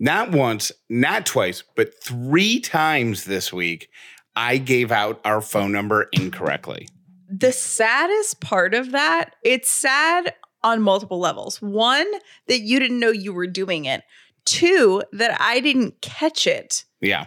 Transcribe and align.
not 0.00 0.32
once, 0.32 0.72
not 0.88 1.26
twice, 1.26 1.62
but 1.76 2.02
three 2.02 2.58
times 2.58 3.24
this 3.24 3.52
week, 3.52 3.90
I 4.34 4.56
gave 4.56 4.90
out 4.90 5.20
our 5.24 5.42
phone 5.42 5.70
number 5.70 6.08
incorrectly. 6.12 6.88
The 7.28 7.52
saddest 7.52 8.40
part 8.40 8.74
of 8.74 8.92
that, 8.92 9.36
it's 9.44 9.70
sad 9.70 10.34
on 10.62 10.82
multiple 10.82 11.20
levels. 11.20 11.60
One, 11.60 12.10
that 12.48 12.60
you 12.60 12.80
didn't 12.80 12.98
know 12.98 13.10
you 13.10 13.32
were 13.32 13.46
doing 13.46 13.84
it. 13.84 14.02
Two, 14.46 15.02
that 15.12 15.38
I 15.38 15.60
didn't 15.60 16.00
catch 16.00 16.46
it. 16.46 16.84
Yeah. 17.00 17.26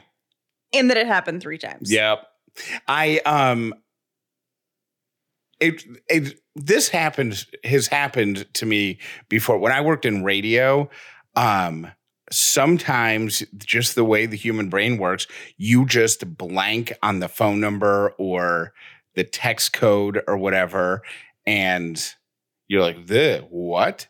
And 0.74 0.90
that 0.90 0.98
it 0.98 1.08
happened 1.08 1.42
three 1.42 1.60
times. 1.60 1.92
Yep. 1.92 2.28
I 2.88 3.20
um 3.20 3.74
it 5.60 5.84
it 6.10 6.40
this 6.55 6.90
happened 6.90 7.46
has 7.64 7.88
happened 7.88 8.52
to 8.55 8.66
me 8.66 9.00
before 9.30 9.58
when 9.58 9.71
I 9.71 9.82
worked 9.82 10.05
in 10.05 10.24
radio 10.24 10.90
um 11.36 11.88
sometimes 12.34 13.43
just 13.57 13.95
the 13.95 14.04
way 14.04 14.25
the 14.25 14.36
human 14.38 14.70
brain 14.70 14.98
works 14.98 15.27
you 15.58 15.85
just 15.85 16.38
blank 16.38 16.91
on 17.03 17.20
the 17.20 17.27
phone 17.27 17.59
number 17.59 18.13
or 18.17 18.73
the 19.16 19.23
text 19.23 19.73
code 19.73 20.21
or 20.27 20.38
whatever 20.38 21.02
and 21.45 22.16
you're 22.67 22.81
like 22.81 23.05
the 23.08 23.45
what 23.49 24.08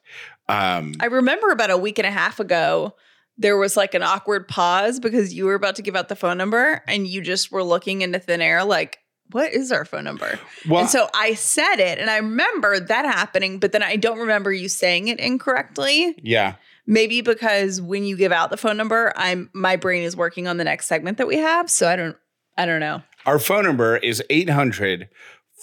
um 0.48 0.94
I 1.00 1.06
remember 1.08 1.50
about 1.52 1.72
a 1.72 1.78
week 1.78 2.00
and 2.00 2.06
a 2.08 2.12
half 2.12 2.40
ago, 2.40 2.96
there 3.38 3.58
was 3.58 3.76
like 3.76 3.94
an 3.94 4.04
awkward 4.04 4.48
pause 4.48 5.00
because 5.00 5.34
you 5.34 5.46
were 5.46 5.56
about 5.56 5.76
to 5.78 5.82
give 5.82 5.96
out 5.96 6.08
the 6.10 6.16
phone 6.16 6.38
number 6.38 6.82
and 6.88 7.08
you 7.08 7.22
just 7.22 7.52
were 7.52 7.64
looking 7.64 8.02
into 8.02 8.20
thin 8.20 8.42
air, 8.42 8.64
like, 8.64 9.00
what 9.32 9.52
is 9.54 9.72
our 9.72 9.86
phone 9.86 10.04
number? 10.04 10.40
well 10.70 10.82
and 10.82 10.90
so 10.90 11.08
I 11.16 11.34
said 11.34 11.78
it 11.78 11.98
and 11.98 12.10
I 12.10 12.18
remember 12.18 12.80
that 12.80 13.06
happening, 13.06 13.60
but 13.60 13.72
then 13.72 13.82
I 13.82 13.96
don't 13.96 14.20
remember 14.20 14.52
you 14.52 14.70
saying 14.70 15.08
it 15.08 15.20
incorrectly. 15.20 16.16
yeah 16.22 16.56
Maybe 16.86 17.22
because 17.22 17.80
when 17.82 18.04
you 18.04 18.18
give 18.18 18.32
out 18.32 18.50
the 18.50 18.58
phone 18.58 18.78
number, 18.78 19.14
I'm 19.16 19.50
my 19.54 19.76
brain 19.78 20.04
is 20.04 20.16
working 20.18 20.48
on 20.48 20.58
the 20.58 20.64
next 20.64 20.88
segment 20.88 21.18
that 21.18 21.28
we 21.28 21.38
have. 21.38 21.70
So 21.70 21.88
I 21.88 21.96
don't 21.96 22.18
I 22.58 22.66
don't 22.66 22.80
know. 22.80 23.02
Our 23.26 23.40
phone 23.40 23.64
number 23.64 23.98
is 23.98 24.22
800 24.30 25.08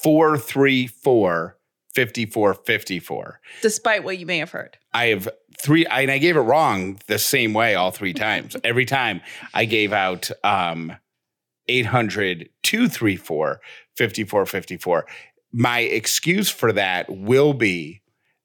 434 0.03 1.57
5454. 1.95 3.41
Despite 3.63 4.05
what 4.05 4.19
you 4.19 4.27
may 4.27 4.39
have 4.39 4.51
heard. 4.53 4.79
I 4.95 5.07
have 5.07 5.29
three, 5.61 5.87
I- 5.87 6.03
and 6.03 6.11
I 6.11 6.19
gave 6.19 6.37
it 6.37 6.41
wrong 6.41 6.99
the 7.07 7.19
same 7.19 7.53
way 7.53 7.75
all 7.75 7.91
three 7.91 8.13
times. 8.15 8.57
Every 8.65 8.85
time 8.87 9.21
I 9.53 9.65
gave 9.65 9.93
out 9.93 10.31
um, 10.45 10.93
800 11.69 12.49
234 12.63 13.61
5454. 13.97 15.07
My 15.53 15.81
excuse 15.81 16.49
for 16.49 16.73
that 16.73 17.11
will 17.11 17.53
be 17.55 18.03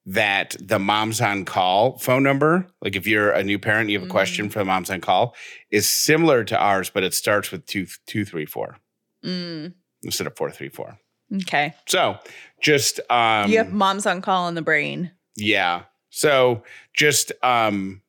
that 0.08 0.54
the 0.60 0.78
moms 0.78 1.20
on 1.20 1.44
call 1.44 1.98
phone 1.98 2.22
number, 2.22 2.66
like 2.80 2.94
if 2.94 3.06
you're 3.06 3.30
a 3.32 3.42
new 3.42 3.58
parent, 3.58 3.90
you 3.90 3.98
have 3.98 4.06
a 4.06 4.10
question 4.10 4.48
for 4.48 4.60
the 4.60 4.64
moms 4.64 4.88
on 4.88 5.00
call, 5.00 5.34
is 5.70 5.88
similar 5.88 6.44
to 6.44 6.56
ours, 6.56 6.90
but 6.90 7.02
it 7.02 7.12
starts 7.12 7.50
with 7.50 7.66
two, 7.66 7.86
234 8.06 8.76
Mm, 9.24 9.74
instead 10.04 10.26
of 10.28 10.36
434. 10.36 10.98
okay. 11.42 11.74
So 11.88 12.18
just 12.62 13.00
um 13.10 13.50
you 13.50 13.58
have 13.58 13.72
moms 13.72 14.06
on 14.06 14.22
call 14.22 14.46
in 14.48 14.54
the 14.54 14.62
brain. 14.62 15.10
yeah. 15.36 15.82
So 16.10 16.62
just 16.94 17.32
um 17.42 18.02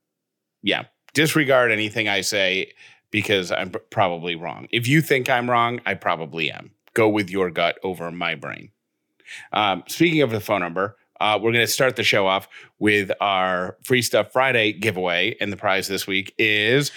yeah, 0.61 0.85
disregard 1.13 1.71
anything 1.71 2.07
I 2.07 2.21
say 2.21 2.73
because 3.09 3.51
I'm 3.51 3.71
probably 3.89 4.35
wrong. 4.35 4.67
If 4.71 4.87
you 4.87 5.01
think 5.01 5.29
I'm 5.29 5.49
wrong, 5.49 5.81
I 5.85 5.93
probably 5.95 6.51
am. 6.51 6.71
Go 6.93 7.09
with 7.09 7.29
your 7.29 7.49
gut 7.49 7.79
over 7.83 8.11
my 8.11 8.35
brain. 8.35 8.69
Um, 9.51 9.83
speaking 9.87 10.21
of 10.21 10.29
the 10.31 10.39
phone 10.39 10.61
number, 10.61 10.95
uh, 11.19 11.39
we're 11.41 11.51
going 11.51 11.65
to 11.65 11.71
start 11.71 11.95
the 11.95 12.03
show 12.03 12.27
off 12.27 12.47
with 12.79 13.11
our 13.21 13.77
Free 13.83 14.01
Stuff 14.01 14.31
Friday 14.31 14.73
giveaway, 14.73 15.35
and 15.39 15.51
the 15.51 15.57
prize 15.57 15.87
this 15.87 16.07
week 16.07 16.33
is 16.37 16.91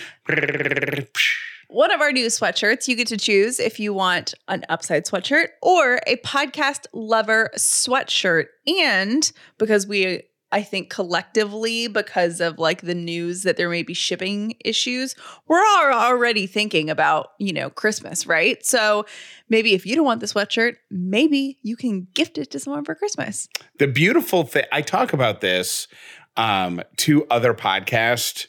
One 1.73 1.93
of 1.93 2.01
our 2.01 2.11
new 2.11 2.27
sweatshirts, 2.27 2.89
you 2.89 2.97
get 2.97 3.07
to 3.09 3.17
choose 3.17 3.61
if 3.61 3.79
you 3.79 3.95
want 3.95 4.35
an 4.49 4.65
upside 4.69 5.07
sweatshirt 5.07 5.51
or 5.63 6.01
a 6.09 6.17
podcast 6.17 6.87
lover 6.93 7.49
sweatshirt. 7.57 8.47
And 8.67 9.31
because 9.57 9.87
we, 9.87 10.25
I 10.53 10.63
think 10.63 10.91
collectively, 10.91 11.87
because 11.87 12.41
of 12.41 12.59
like 12.59 12.83
the 12.83 12.95
news 12.95 13.45
that 13.45 13.57
there 13.57 13.69
may 13.69 13.83
be 13.83 13.95
shipping 13.95 14.55
issues, 14.65 15.15
we're 15.47 15.59
all 15.61 15.93
already 15.93 16.47
thinking 16.47 16.91
about, 16.91 17.33
you 17.39 17.53
know, 17.53 17.71
Christmas, 17.71 18.27
right? 18.27 18.65
So 18.67 19.07
maybe 19.49 19.75
if 19.75 19.87
you 19.87 19.95
don't 19.95 20.05
want 20.05 20.21
the 20.21 20.27
sweatshirt, 20.27 20.77
maybe 20.91 21.59
you 21.63 21.77
can 21.77 22.09
gift 22.15 22.39
it 22.39 22.51
to 22.51 22.59
someone 22.59 22.85
for 22.85 22.95
Christmas. 22.95 23.49
the 23.79 23.87
beautiful 23.87 24.45
thing 24.45 24.65
i 24.73 24.83
talk 24.83 25.13
about 25.13 25.41
this 25.41 25.89
um, 26.37 26.83
to 26.97 27.27
other 27.31 27.55
podcast 27.55 28.47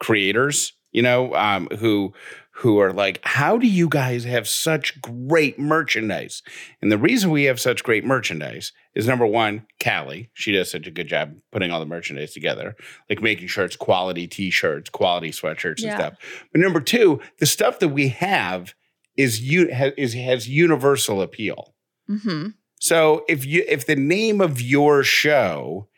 creators 0.00 0.72
you 0.92 1.02
know 1.02 1.34
um, 1.34 1.68
who 1.78 2.12
who 2.58 2.78
are 2.80 2.92
like 2.92 3.20
how 3.24 3.56
do 3.58 3.66
you 3.66 3.88
guys 3.88 4.24
have 4.24 4.46
such 4.48 5.00
great 5.00 5.58
merchandise 5.58 6.42
and 6.82 6.90
the 6.90 6.98
reason 6.98 7.30
we 7.30 7.44
have 7.44 7.60
such 7.60 7.82
great 7.84 8.04
merchandise 8.04 8.72
is 8.94 9.06
number 9.06 9.26
one 9.26 9.66
callie 9.82 10.28
she 10.34 10.52
does 10.52 10.70
such 10.70 10.86
a 10.86 10.90
good 10.90 11.06
job 11.08 11.34
putting 11.52 11.70
all 11.70 11.80
the 11.80 11.86
merchandise 11.86 12.32
together 12.32 12.74
like 13.08 13.22
making 13.22 13.46
sure 13.46 13.64
it's 13.64 13.76
quality 13.76 14.26
t-shirts 14.26 14.90
quality 14.90 15.30
sweatshirts 15.30 15.80
Yeah. 15.80 15.90
and 15.90 15.98
stuff 16.00 16.14
but 16.52 16.60
number 16.60 16.80
two 16.80 17.20
the 17.38 17.46
stuff 17.46 17.78
that 17.78 17.88
we 17.88 18.08
have 18.08 18.74
is 19.16 19.40
you 19.40 19.68
has, 19.72 19.92
is 19.96 20.14
has 20.14 20.48
universal 20.48 21.22
appeal 21.22 21.74
Mm-hmm. 22.10 22.48
so 22.80 23.24
if 23.28 23.44
you 23.44 23.64
if 23.68 23.84
the 23.86 23.94
name 23.96 24.40
of 24.40 24.62
your 24.62 25.02
show, 25.02 25.88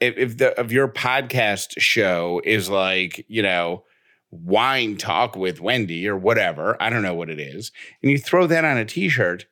if, 0.00 0.18
if 0.18 0.36
the 0.36 0.58
of 0.60 0.70
your 0.70 0.86
podcast 0.86 1.80
show 1.80 2.42
is 2.44 2.68
like, 2.68 3.24
you 3.28 3.40
know, 3.42 3.84
wine 4.30 4.96
talk 4.96 5.36
with 5.36 5.60
Wendy 5.60 6.08
or 6.08 6.16
whatever, 6.16 6.76
I 6.80 6.90
don't 6.90 7.02
know 7.02 7.14
what 7.14 7.30
it 7.30 7.40
is, 7.40 7.72
and 8.02 8.10
you 8.10 8.18
throw 8.18 8.46
that 8.46 8.64
on 8.64 8.76
a 8.76 8.84
t-shirt, 8.84 9.46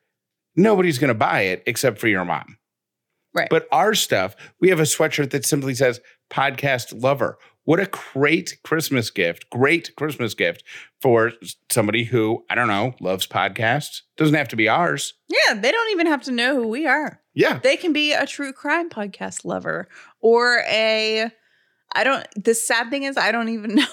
nobody's 0.55 0.97
gonna 0.97 1.13
buy 1.13 1.41
it 1.41 1.63
except 1.65 1.99
for 1.99 2.07
your 2.07 2.25
mom. 2.25 2.57
Right. 3.33 3.49
But 3.49 3.67
our 3.71 3.93
stuff, 3.93 4.35
we 4.61 4.69
have 4.69 4.79
a 4.79 4.83
sweatshirt 4.83 5.31
that 5.31 5.45
simply 5.45 5.75
says 5.75 5.99
podcast 6.31 7.01
lover. 7.01 7.37
What 7.65 7.79
a 7.79 7.89
great 8.13 8.59
Christmas 8.63 9.09
gift. 9.09 9.49
Great 9.49 9.95
Christmas 9.95 10.35
gift 10.35 10.63
for 11.01 11.33
somebody 11.69 12.03
who, 12.03 12.45
I 12.49 12.55
don't 12.55 12.67
know, 12.67 12.93
loves 13.01 13.27
podcasts. 13.27 14.01
Doesn't 14.17 14.35
have 14.35 14.47
to 14.49 14.55
be 14.55 14.69
ours. 14.69 15.15
Yeah, 15.27 15.55
they 15.55 15.71
don't 15.71 15.91
even 15.91 16.05
have 16.07 16.21
to 16.23 16.31
know 16.31 16.55
who 16.55 16.67
we 16.67 16.85
are. 16.85 17.21
Yeah. 17.33 17.59
They 17.61 17.75
can 17.75 17.91
be 17.91 18.13
a 18.13 18.27
true 18.27 18.53
crime 18.53 18.89
podcast 18.89 19.43
lover 19.43 19.89
or 20.21 20.63
a 20.69 21.29
I 21.93 22.03
don't 22.03 22.25
the 22.41 22.53
sad 22.53 22.89
thing 22.89 23.03
is 23.03 23.17
I 23.17 23.31
don't 23.31 23.49
even 23.49 23.75
know 23.75 23.85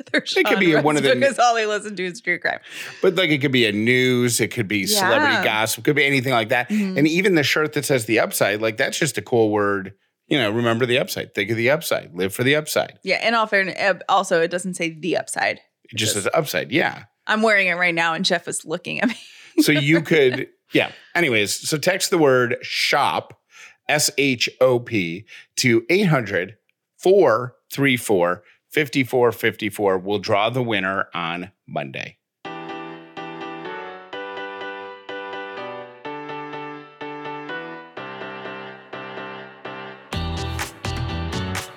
other 0.00 0.24
It 0.24 0.46
could 0.46 0.58
be 0.60 0.74
one 0.76 0.96
of 0.96 1.02
the- 1.02 1.14
because 1.14 1.38
all 1.38 1.54
they 1.54 1.66
listen 1.66 1.94
to 1.96 2.04
is 2.04 2.20
true 2.20 2.38
crime. 2.38 2.60
But 3.02 3.14
like 3.16 3.30
it 3.30 3.38
could 3.38 3.52
be 3.52 3.66
a 3.66 3.72
news, 3.72 4.40
it 4.40 4.48
could 4.52 4.68
be 4.68 4.86
celebrity 4.86 5.44
gossip, 5.44 5.80
it 5.80 5.84
could 5.84 5.96
be 5.96 6.04
anything 6.04 6.32
like 6.32 6.48
that. 6.48 6.68
Mhm. 6.68 6.96
And 6.98 7.06
even 7.08 7.34
the 7.34 7.42
shirt 7.42 7.72
that 7.74 7.84
says 7.84 8.06
the 8.06 8.18
upside, 8.20 8.60
like 8.60 8.76
that's 8.76 8.98
just 8.98 9.18
a 9.18 9.22
cool 9.22 9.50
word. 9.50 9.92
You 10.28 10.38
know, 10.38 10.50
remember 10.50 10.86
the 10.86 10.98
upside. 10.98 11.34
Think 11.34 11.50
of 11.50 11.56
the 11.56 11.70
upside. 11.70 12.12
Live 12.14 12.34
for 12.34 12.42
the 12.42 12.56
upside. 12.56 12.98
Yeah, 13.04 13.26
in 13.26 13.34
all 13.34 13.46
fairness, 13.46 14.02
also 14.08 14.40
it 14.42 14.48
doesn't 14.50 14.74
say 14.74 14.90
the 14.90 15.16
upside. 15.16 15.60
It 15.90 15.96
just 15.96 16.14
says 16.14 16.26
upside. 16.34 16.72
Yeah. 16.72 17.04
I'm 17.28 17.42
wearing 17.42 17.68
it 17.68 17.74
right 17.74 17.94
now 17.94 18.14
and 18.14 18.24
Jeff 18.24 18.48
is 18.48 18.64
looking 18.64 19.00
at 19.00 19.08
me. 19.08 19.16
So 19.62 19.72
you 19.72 20.02
could, 20.02 20.48
yeah. 20.74 20.90
Anyways, 21.14 21.66
so 21.66 21.78
text 21.78 22.10
the 22.10 22.18
word 22.18 22.56
shop, 22.60 23.40
S 23.88 24.10
H 24.18 24.50
O 24.60 24.78
P, 24.80 25.24
to 25.56 25.82
800 25.88 26.56
434 26.98 28.42
5454. 28.76 29.96
We'll 29.96 30.18
draw 30.18 30.50
the 30.50 30.62
winner 30.62 31.08
on 31.14 31.50
Monday. 31.66 32.18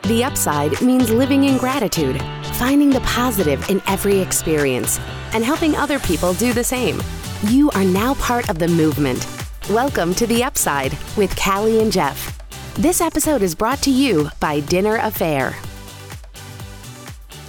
The 0.03 0.25
upside 0.25 0.81
means 0.81 1.09
living 1.09 1.45
in 1.45 1.57
gratitude, 1.57 2.21
finding 2.55 2.89
the 2.89 2.99
positive 3.05 3.69
in 3.69 3.81
every 3.87 4.19
experience, 4.19 4.99
and 5.33 5.45
helping 5.45 5.77
other 5.77 5.99
people 5.99 6.33
do 6.33 6.51
the 6.51 6.65
same. 6.65 6.99
You 7.43 7.69
are 7.75 7.85
now 7.85 8.15
part 8.15 8.49
of 8.49 8.59
the 8.59 8.67
movement. 8.67 9.25
Welcome 9.69 10.13
to 10.15 10.27
The 10.27 10.43
Upside 10.43 10.97
with 11.15 11.33
Callie 11.41 11.81
and 11.81 11.93
Jeff. 11.93 12.37
This 12.73 12.99
episode 12.99 13.41
is 13.41 13.55
brought 13.55 13.81
to 13.83 13.89
you 13.89 14.29
by 14.41 14.59
Dinner 14.59 14.97
A'Fare. 14.97 15.68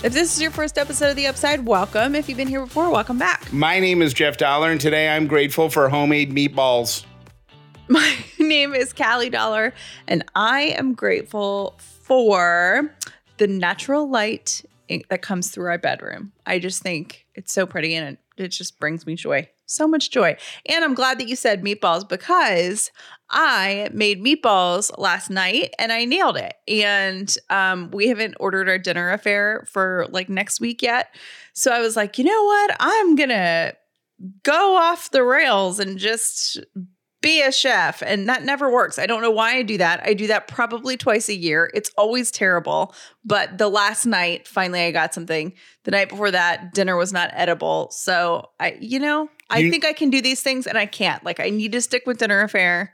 If 0.03 0.15
this 0.15 0.35
is 0.35 0.41
your 0.41 0.51
first 0.51 0.79
episode 0.79 1.11
of 1.11 1.17
The 1.17 1.27
Upside, 1.27 1.67
welcome. 1.67 2.15
If 2.15 2.27
you've 2.27 2.39
been 2.39 2.49
here 2.49 2.65
before, 2.65 2.91
welcome 2.91 3.19
back. 3.19 3.53
My 3.53 3.79
name 3.79 4.01
is 4.01 4.15
Jeff 4.15 4.39
Dauler, 4.39 4.71
and 4.71 4.81
today 4.81 5.11
I'm 5.11 5.27
grateful 5.27 5.69
for 5.69 5.91
homemade 5.91 6.35
meatballs. 6.35 7.05
My 7.89 8.17
name 8.39 8.73
is 8.73 8.95
Callie 8.95 9.29
Dauler, 9.29 9.75
and 10.09 10.25
I 10.35 10.75
am 10.79 10.95
grateful 10.95 11.77
for 11.79 12.95
the 13.37 13.47
natural 13.47 14.09
light 14.09 14.65
that 15.11 15.21
comes 15.21 15.51
through 15.51 15.69
our 15.69 15.77
bedroom. 15.77 16.33
I 16.47 16.61
just 16.61 16.83
think 16.83 17.27
it's 17.35 17.53
so 17.53 17.67
pretty 17.67 17.95
and 17.95 18.17
it, 18.39 18.43
it 18.43 18.49
just 18.49 18.81
brings 18.81 19.07
me 19.07 19.17
joy. 19.17 19.51
So 19.71 19.87
much 19.87 20.11
joy. 20.11 20.37
And 20.67 20.85
I'm 20.85 20.95
glad 20.95 21.21
that 21.21 21.29
you 21.29 21.37
said 21.37 21.63
meatballs 21.63 22.09
because 22.09 22.91
I 23.31 23.89
made 23.93 24.21
meatballs 24.21 24.91
last 24.99 25.31
night 25.31 25.73
and 25.79 25.93
I 25.93 26.05
nailed 26.05 26.37
it. 26.37 26.55
And 26.67 27.33
um, 27.51 27.89
we 27.93 28.09
haven't 28.09 28.35
ordered 28.41 28.69
our 28.69 28.79
Dinner 28.79 29.17
A'Fare 29.17 29.69
for 29.69 30.09
like 30.11 30.29
next 30.29 30.61
week 30.61 30.83
yet. 30.83 31.15
So 31.53 31.71
I 31.71 31.79
was 31.81 31.95
like, 31.95 32.19
you 32.19 32.25
know 32.25 32.45
what? 32.45 32.77
I'm 32.81 33.15
going 33.15 33.29
to 33.29 33.77
go 34.43 34.77
off 34.77 35.13
the 35.13 35.23
rails 35.23 35.79
and 35.79 35.99
just 35.99 36.59
be 37.23 37.41
a 37.41 37.53
chef. 37.53 38.03
And 38.03 38.29
that 38.29 38.43
never 38.43 38.73
works. 38.73 38.99
I 38.99 39.07
don't 39.07 39.23
know 39.23 39.31
why 39.31 39.55
I 39.55 39.63
do 39.63 39.79
that. 39.79 40.01
I 40.05 40.15
do 40.15 40.27
that 40.27 40.49
probably 40.49 40.97
twice 40.97 41.29
a 41.29 41.37
year. 41.37 41.71
It's 41.75 41.93
always 41.97 42.33
terrible. 42.33 42.93
But 43.25 43.59
the 43.59 43.69
last 43.69 44.05
night, 44.05 44.49
finally, 44.49 44.81
I 44.81 44.91
got 44.91 45.15
something. 45.15 45.53
The 45.85 45.93
night 45.93 46.09
before 46.09 46.33
that, 46.33 46.75
dinner 46.75 46.97
was 46.97 47.13
not 47.13 47.31
edible. 47.35 47.91
So 47.93 48.51
I, 48.59 48.77
you 48.81 48.99
know, 48.99 49.29
I 49.51 49.59
you, 49.59 49.71
think 49.71 49.85
I 49.85 49.93
can 49.93 50.11
do 50.11 50.23
these 50.23 50.43
things 50.43 50.67
and 50.67 50.79
I 50.79 50.87
can't. 50.87 51.25
Like, 51.25 51.41
I 51.41 51.51
need 51.51 51.73
to 51.73 51.81
stick 51.81 52.05
with 52.07 52.19
Dinner 52.19 52.47
A'Fare. 52.47 52.91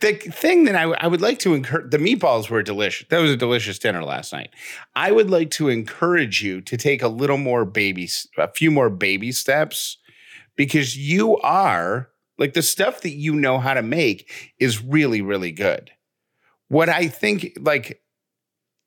The 0.00 0.14
thing 0.14 0.64
that 0.64 0.74
I, 0.74 0.82
I 0.84 1.06
would 1.06 1.20
like 1.20 1.38
to 1.40 1.54
encourage 1.54 1.90
the 1.90 1.98
meatballs 1.98 2.48
were 2.48 2.62
delicious. 2.62 3.06
That 3.08 3.18
was 3.18 3.30
a 3.30 3.36
delicious 3.36 3.78
dinner 3.78 4.02
last 4.02 4.32
night. 4.32 4.50
I 4.96 5.12
would 5.12 5.30
like 5.30 5.50
to 5.52 5.68
encourage 5.68 6.42
you 6.42 6.60
to 6.62 6.76
take 6.76 7.02
a 7.02 7.08
little 7.08 7.36
more 7.36 7.64
baby, 7.64 8.08
a 8.38 8.48
few 8.48 8.70
more 8.70 8.90
baby 8.90 9.32
steps 9.32 9.98
because 10.56 10.96
you 10.96 11.36
are 11.38 12.08
like 12.38 12.54
the 12.54 12.62
stuff 12.62 13.02
that 13.02 13.10
you 13.10 13.34
know 13.34 13.58
how 13.58 13.74
to 13.74 13.82
make 13.82 14.52
is 14.58 14.82
really, 14.82 15.20
really 15.20 15.52
good. 15.52 15.90
What 16.68 16.88
I 16.88 17.06
think, 17.08 17.56
like, 17.60 18.02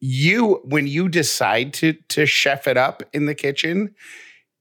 you 0.06 0.60
when 0.66 0.86
you 0.86 1.07
decide 1.07 1.74
to 1.75 1.94
to 2.10 2.25
chef 2.25 2.68
it 2.68 2.75
up 2.75 3.04
in 3.13 3.25
the 3.25 3.36
kitchen, 3.36 3.95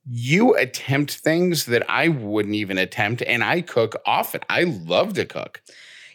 you 0.04 0.56
attempt 0.56 1.16
things 1.16 1.66
that 1.66 1.88
I 1.88 2.08
wouldn't 2.08 2.54
even 2.54 2.78
attempt, 2.78 3.22
and 3.22 3.44
I 3.44 3.60
cook 3.60 3.96
often. 4.06 4.40
I 4.48 4.64
love 4.64 5.14
to 5.14 5.24
cook. 5.24 5.62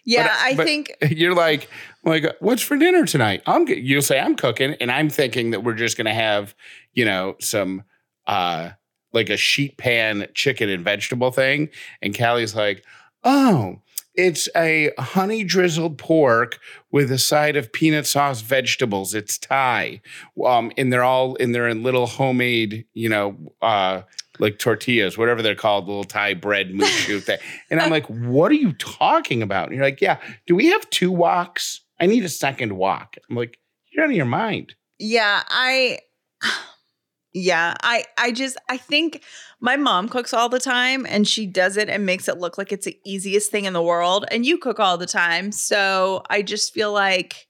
Yeah, 0.04 0.24
but, 0.24 0.32
I 0.32 0.56
but 0.56 0.66
think 0.66 0.96
you're 1.10 1.36
like, 1.36 1.70
like, 2.04 2.36
what's 2.40 2.62
for 2.62 2.78
dinner 2.78 3.06
tonight? 3.06 3.44
I'm. 3.46 3.68
You'll 3.68 4.02
say 4.02 4.20
I'm 4.20 4.36
cooking, 4.36 4.76
and 4.80 4.92
I'm 4.92 5.10
thinking 5.10 5.52
that 5.52 5.64
we're 5.64 5.74
just 5.74 5.98
gonna 5.98 6.14
have, 6.14 6.56
you 6.94 7.06
know, 7.06 7.36
some 7.40 7.84
uh 8.26 8.72
like 9.14 9.30
a 9.30 9.38
sheet 9.38 9.78
pan 9.78 10.28
chicken 10.34 10.70
and 10.70 10.84
vegetable 10.84 11.32
thing. 11.32 11.70
And 12.02 12.18
Callie's 12.18 12.56
like, 12.56 12.86
oh, 13.24 13.82
it's 14.18 14.50
a 14.56 14.92
honey 14.98 15.44
drizzled 15.44 15.98
pork 15.98 16.60
with 16.92 17.12
a 17.12 17.20
side 17.20 17.56
of 17.56 17.72
peanut 17.72 18.08
sauce 18.08 18.42
vegetables. 18.42 19.14
It's 19.14 19.38
Thai. 19.38 20.02
Um, 20.44 20.72
and 20.76 20.92
they're 20.92 21.04
all 21.04 21.36
in 21.36 21.52
they're 21.52 21.68
in 21.68 21.84
little 21.84 22.08
homemade, 22.08 22.86
you 22.94 23.10
know, 23.10 23.38
uh, 23.62 24.02
like 24.40 24.58
tortillas, 24.58 25.18
whatever 25.18 25.42
they're 25.42 25.56
called, 25.56 25.88
little 25.88 26.04
Thai 26.04 26.34
bread 26.34 26.72
mushu 26.72 27.22
thing. 27.24 27.38
And 27.70 27.80
I'm 27.80 27.92
like, 27.92 28.08
what 28.08 28.52
are 28.52 28.56
you 28.56 28.74
talking 28.74 29.42
about? 29.42 29.68
And 29.68 29.76
you're 29.76 29.86
like, 29.86 30.02
yeah, 30.02 30.18
do 30.48 30.56
we 30.56 30.68
have 30.68 30.90
two 30.90 31.12
woks? 31.12 31.80
I 32.00 32.08
need 32.08 32.26
a 32.26 32.30
second 32.30 32.76
wok. 32.76 33.16
I'm 33.30 33.36
like, 33.36 33.60
you're 33.92 34.04
out 34.04 34.10
of 34.10 34.16
your 34.16 34.26
mind. 34.26 34.76
Yeah, 35.00 35.44
I 35.48 36.00
yeah, 37.34 37.76
I 37.84 38.06
I 38.18 38.32
just 38.32 38.58
I 38.70 38.78
think 38.78 39.24
my 39.60 39.76
mom 39.76 40.10
cooks 40.10 40.34
all 40.34 40.50
the 40.50 40.60
time 40.60 41.06
and 41.08 41.28
she 41.28 41.46
does 41.46 41.78
it 41.78 41.90
and 41.90 42.06
makes 42.06 42.28
it 42.28 42.38
look 42.38 42.58
like 42.58 42.72
it's 42.72 42.86
the 42.86 43.00
easiest 43.06 43.52
thing 43.52 43.66
in 43.66 43.74
the 43.74 43.82
world 43.82 44.26
and 44.32 44.46
you 44.46 44.58
cook 44.58 44.80
all 44.80 44.98
the 44.98 45.06
time. 45.06 45.52
So 45.52 46.24
I 46.30 46.42
just 46.42 46.74
feel 46.74 46.92
like 46.94 47.48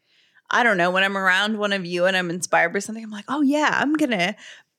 I 0.50 0.64
don't 0.64 0.78
know, 0.78 0.92
when 0.92 1.04
I'm 1.04 1.18
around 1.18 1.58
one 1.58 1.74
of 1.74 1.86
you 1.86 2.06
and 2.06 2.16
I'm 2.16 2.30
inspired 2.30 2.72
by 2.74 2.80
something, 2.80 3.04
I'm 3.04 3.12
like, 3.12 3.26
"Oh 3.28 3.42
yeah, 3.42 3.70
I'm 3.74 3.94
to 4.12 4.36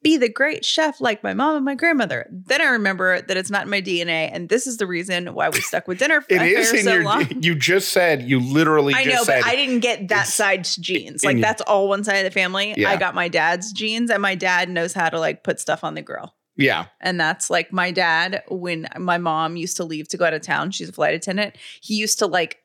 be 0.08 0.16
the 0.16 0.28
great 0.28 0.64
chef 0.64 1.02
like 1.02 1.22
my 1.22 1.34
mom 1.34 1.56
and 1.56 1.64
my 1.64 1.74
grandmother. 1.74 2.26
Then 2.30 2.62
I 2.62 2.68
remember 2.68 3.20
that 3.20 3.36
it's 3.36 3.50
not 3.50 3.64
in 3.64 3.70
my 3.70 3.82
DNA, 3.82 4.30
and 4.32 4.48
this 4.48 4.66
is 4.66 4.78
the 4.78 4.86
reason 4.86 5.34
why 5.34 5.50
we 5.50 5.60
stuck 5.60 5.86
with 5.86 5.98
dinner. 5.98 6.24
it 6.30 6.40
is 6.58 6.72
in 6.72 6.84
so 6.84 6.94
your. 6.94 7.04
Long. 7.04 7.42
You 7.42 7.54
just 7.54 7.90
said 7.90 8.22
you 8.22 8.40
literally. 8.40 8.94
I 8.94 9.04
know, 9.04 9.24
but 9.26 9.44
I 9.44 9.54
didn't 9.54 9.80
get 9.80 10.08
that 10.08 10.26
side's 10.26 10.76
genes. 10.76 11.24
Like 11.24 11.40
that's 11.40 11.60
all 11.62 11.88
one 11.88 12.04
side 12.04 12.16
of 12.16 12.24
the 12.24 12.30
family. 12.30 12.74
Yeah. 12.76 12.90
I 12.90 12.96
got 12.96 13.14
my 13.14 13.28
dad's 13.28 13.72
genes, 13.72 14.10
and 14.10 14.22
my 14.22 14.34
dad 14.34 14.70
knows 14.70 14.94
how 14.94 15.10
to 15.10 15.20
like 15.20 15.44
put 15.44 15.60
stuff 15.60 15.84
on 15.84 15.94
the 15.94 16.02
grill. 16.02 16.34
Yeah. 16.56 16.86
And 17.00 17.20
that's 17.20 17.50
like 17.50 17.72
my 17.72 17.92
dad, 17.92 18.42
when 18.48 18.88
my 18.98 19.18
mom 19.18 19.56
used 19.56 19.76
to 19.76 19.84
leave 19.84 20.08
to 20.08 20.16
go 20.16 20.24
out 20.24 20.34
of 20.34 20.42
town, 20.42 20.70
she's 20.70 20.88
a 20.88 20.92
flight 20.92 21.14
attendant. 21.14 21.56
He 21.80 21.94
used 21.94 22.18
to 22.20 22.26
like 22.26 22.58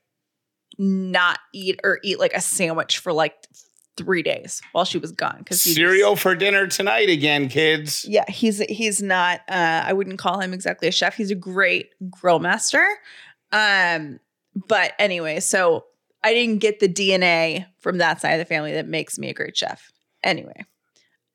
not 0.79 1.39
eat 1.53 1.79
or 1.83 1.99
eat 2.03 2.19
like 2.19 2.33
a 2.33 2.41
sandwich 2.41 2.97
for 2.97 3.13
like 3.13 3.35
three 3.95 4.23
days 4.23 4.61
while 4.71 4.85
she 4.85 4.97
was 4.97 5.11
gone 5.11 5.37
because 5.39 5.61
cereal 5.61 6.15
for 6.15 6.35
dinner 6.35 6.67
tonight 6.67 7.09
again 7.09 7.47
kids. 7.47 8.05
Yeah 8.07 8.25
he's 8.27 8.59
he's 8.59 9.01
not 9.01 9.41
uh 9.47 9.83
i 9.85 9.93
wouldn't 9.93 10.19
call 10.19 10.39
him 10.39 10.53
exactly 10.53 10.87
a 10.87 10.91
chef. 10.91 11.15
He's 11.15 11.31
a 11.31 11.35
great 11.35 11.89
grill 12.09 12.39
master. 12.39 12.85
Um 13.51 14.19
but 14.55 14.93
anyway 14.97 15.39
so 15.39 15.85
i 16.23 16.33
didn't 16.33 16.59
get 16.59 16.79
the 16.79 16.89
dna 16.89 17.67
from 17.79 17.99
that 17.99 18.19
side 18.21 18.33
of 18.33 18.39
the 18.39 18.45
family 18.45 18.73
that 18.73 18.87
makes 18.87 19.19
me 19.19 19.29
a 19.29 19.33
great 19.33 19.55
chef. 19.55 19.91
Anyway 20.23 20.65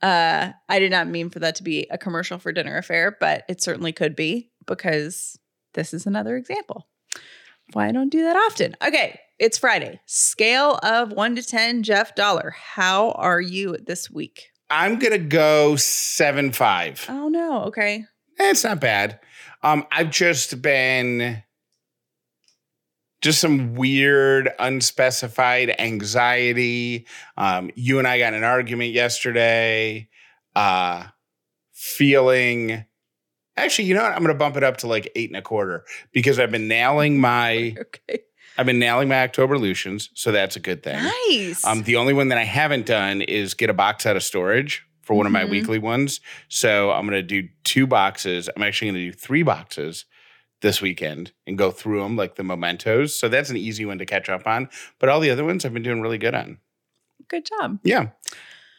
uh 0.02 0.50
i 0.68 0.78
did 0.78 0.90
not 0.90 1.06
mean 1.06 1.30
for 1.30 1.38
that 1.38 1.54
to 1.56 1.62
be 1.62 1.86
a 1.90 1.98
commercial 1.98 2.38
for 2.38 2.52
Dinner 2.52 2.80
A'Fare 2.80 3.12
but 3.20 3.44
it 3.48 3.62
certainly 3.62 3.92
could 3.92 4.16
be 4.16 4.50
because 4.66 5.38
this 5.74 5.94
is 5.94 6.06
another 6.06 6.36
example. 6.36 6.88
Why 7.72 7.86
i 7.88 7.92
don't 7.92 8.10
do 8.10 8.24
that 8.24 8.36
often. 8.36 8.74
Okay 8.84 9.20
it's 9.38 9.58
Friday. 9.58 10.00
Scale 10.06 10.78
of 10.82 11.12
one 11.12 11.36
to 11.36 11.42
10, 11.42 11.82
Jeff 11.82 12.14
Dauler. 12.14 12.50
How 12.50 13.12
are 13.12 13.40
you 13.40 13.76
this 13.76 14.10
week? 14.10 14.50
I'm 14.70 14.98
going 14.98 15.12
to 15.12 15.18
go 15.18 15.76
seven 15.76 16.52
five. 16.52 17.06
Oh, 17.08 17.28
no. 17.28 17.62
Okay. 17.64 18.04
Eh, 18.38 18.50
it's 18.50 18.64
not 18.64 18.80
bad. 18.80 19.20
Um, 19.62 19.86
I've 19.90 20.10
just 20.10 20.60
been 20.60 21.42
just 23.20 23.40
some 23.40 23.74
weird, 23.74 24.50
unspecified 24.58 25.74
anxiety. 25.78 27.06
Um, 27.36 27.70
you 27.74 27.98
and 27.98 28.06
I 28.06 28.18
got 28.18 28.34
an 28.34 28.44
argument 28.44 28.92
yesterday. 28.92 30.08
Uh, 30.54 31.06
feeling 31.72 32.84
actually, 33.56 33.86
you 33.86 33.94
know 33.94 34.02
what? 34.02 34.12
I'm 34.12 34.18
going 34.18 34.28
to 34.28 34.38
bump 34.38 34.56
it 34.56 34.64
up 34.64 34.78
to 34.78 34.86
like 34.86 35.10
eight 35.14 35.30
and 35.30 35.36
a 35.36 35.42
quarter 35.42 35.84
because 36.12 36.38
I've 36.38 36.50
been 36.50 36.68
nailing 36.68 37.20
my 37.20 37.76
okay. 37.80 38.20
I've 38.58 38.66
been 38.66 38.80
nailing 38.80 39.08
my 39.08 39.22
October 39.22 39.56
Lucians, 39.56 40.10
so 40.14 40.32
that's 40.32 40.56
a 40.56 40.60
good 40.60 40.82
thing. 40.82 41.00
Nice. 41.00 41.64
Um, 41.64 41.84
the 41.84 41.94
only 41.94 42.12
one 42.12 42.28
that 42.28 42.38
I 42.38 42.44
haven't 42.44 42.86
done 42.86 43.22
is 43.22 43.54
get 43.54 43.70
a 43.70 43.74
box 43.74 44.04
out 44.04 44.16
of 44.16 44.24
storage 44.24 44.84
for 45.02 45.14
one 45.14 45.26
mm-hmm. 45.26 45.26
of 45.28 45.32
my 45.32 45.42
mm-hmm. 45.44 45.52
weekly 45.52 45.78
ones. 45.78 46.20
So 46.48 46.90
I'm 46.90 47.06
going 47.06 47.12
to 47.12 47.22
do 47.22 47.48
two 47.62 47.86
boxes. 47.86 48.50
I'm 48.54 48.62
actually 48.64 48.90
going 48.90 49.06
to 49.06 49.12
do 49.12 49.12
three 49.12 49.44
boxes 49.44 50.06
this 50.60 50.82
weekend 50.82 51.30
and 51.46 51.56
go 51.56 51.70
through 51.70 52.02
them 52.02 52.16
like 52.16 52.34
the 52.34 52.42
mementos. 52.42 53.14
So 53.14 53.28
that's 53.28 53.48
an 53.48 53.56
easy 53.56 53.84
one 53.84 53.98
to 53.98 54.06
catch 54.06 54.28
up 54.28 54.44
on. 54.44 54.68
But 54.98 55.08
all 55.08 55.20
the 55.20 55.30
other 55.30 55.44
ones 55.44 55.64
I've 55.64 55.72
been 55.72 55.84
doing 55.84 56.02
really 56.02 56.18
good 56.18 56.34
on. 56.34 56.58
Good 57.28 57.46
job. 57.46 57.78
Yeah. 57.84 58.08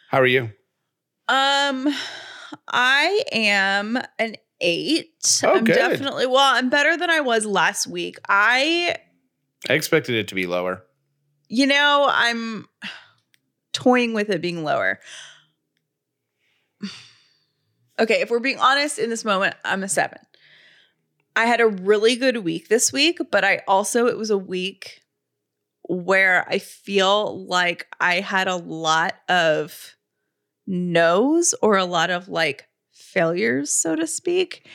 How 0.10 0.20
are 0.20 0.28
you? 0.28 0.52
Um, 1.30 1.88
I 2.68 3.24
am 3.32 3.98
an 4.18 4.36
eight. 4.60 5.42
Oh, 5.44 5.56
I'm 5.56 5.64
good. 5.64 5.76
definitely 5.76 6.26
well, 6.26 6.56
I'm 6.56 6.70
better 6.70 6.98
than 6.98 7.10
I 7.10 7.22
was 7.22 7.46
last 7.46 7.88
week. 7.88 8.18
I 8.28 8.98
I 9.68 9.74
expected 9.74 10.16
it 10.16 10.28
to 10.30 10.36
be 10.36 10.46
lower. 10.46 10.84
You 11.48 11.66
know, 11.66 12.08
I'm 12.10 12.68
toying 13.74 14.14
with 14.14 14.30
it 14.30 14.42
being 14.42 14.64
lower. 14.64 15.00
Okay, 18.00 18.22
if 18.22 18.30
we're 18.30 18.40
being 18.40 18.60
honest 18.60 19.00
in 19.00 19.10
this 19.10 19.26
moment, 19.26 19.56
I'm 19.66 19.84
a 19.84 19.90
seven. 19.90 20.20
I 21.36 21.46
had 21.46 21.60
a 21.60 21.68
really 21.68 22.16
good 22.16 22.38
week 22.38 22.70
this 22.70 22.94
week, 22.94 23.20
but 23.32 23.44
I 23.44 23.62
also, 23.68 24.08
it 24.08 24.18
was 24.18 24.30
a 24.30 24.38
week 24.38 25.02
where 25.84 26.48
I 26.48 26.60
feel 26.60 27.46
like 27.46 27.88
I 28.00 28.22
had 28.22 28.48
a 28.48 28.56
lot 28.56 29.16
of 29.28 29.96
no's 30.68 31.56
or 31.62 31.78
a 31.78 31.86
lot 31.86 32.10
of 32.10 32.30
like 32.30 32.68
failures, 32.94 33.72
so 33.72 33.96
to 33.96 34.06
speak. 34.06 34.68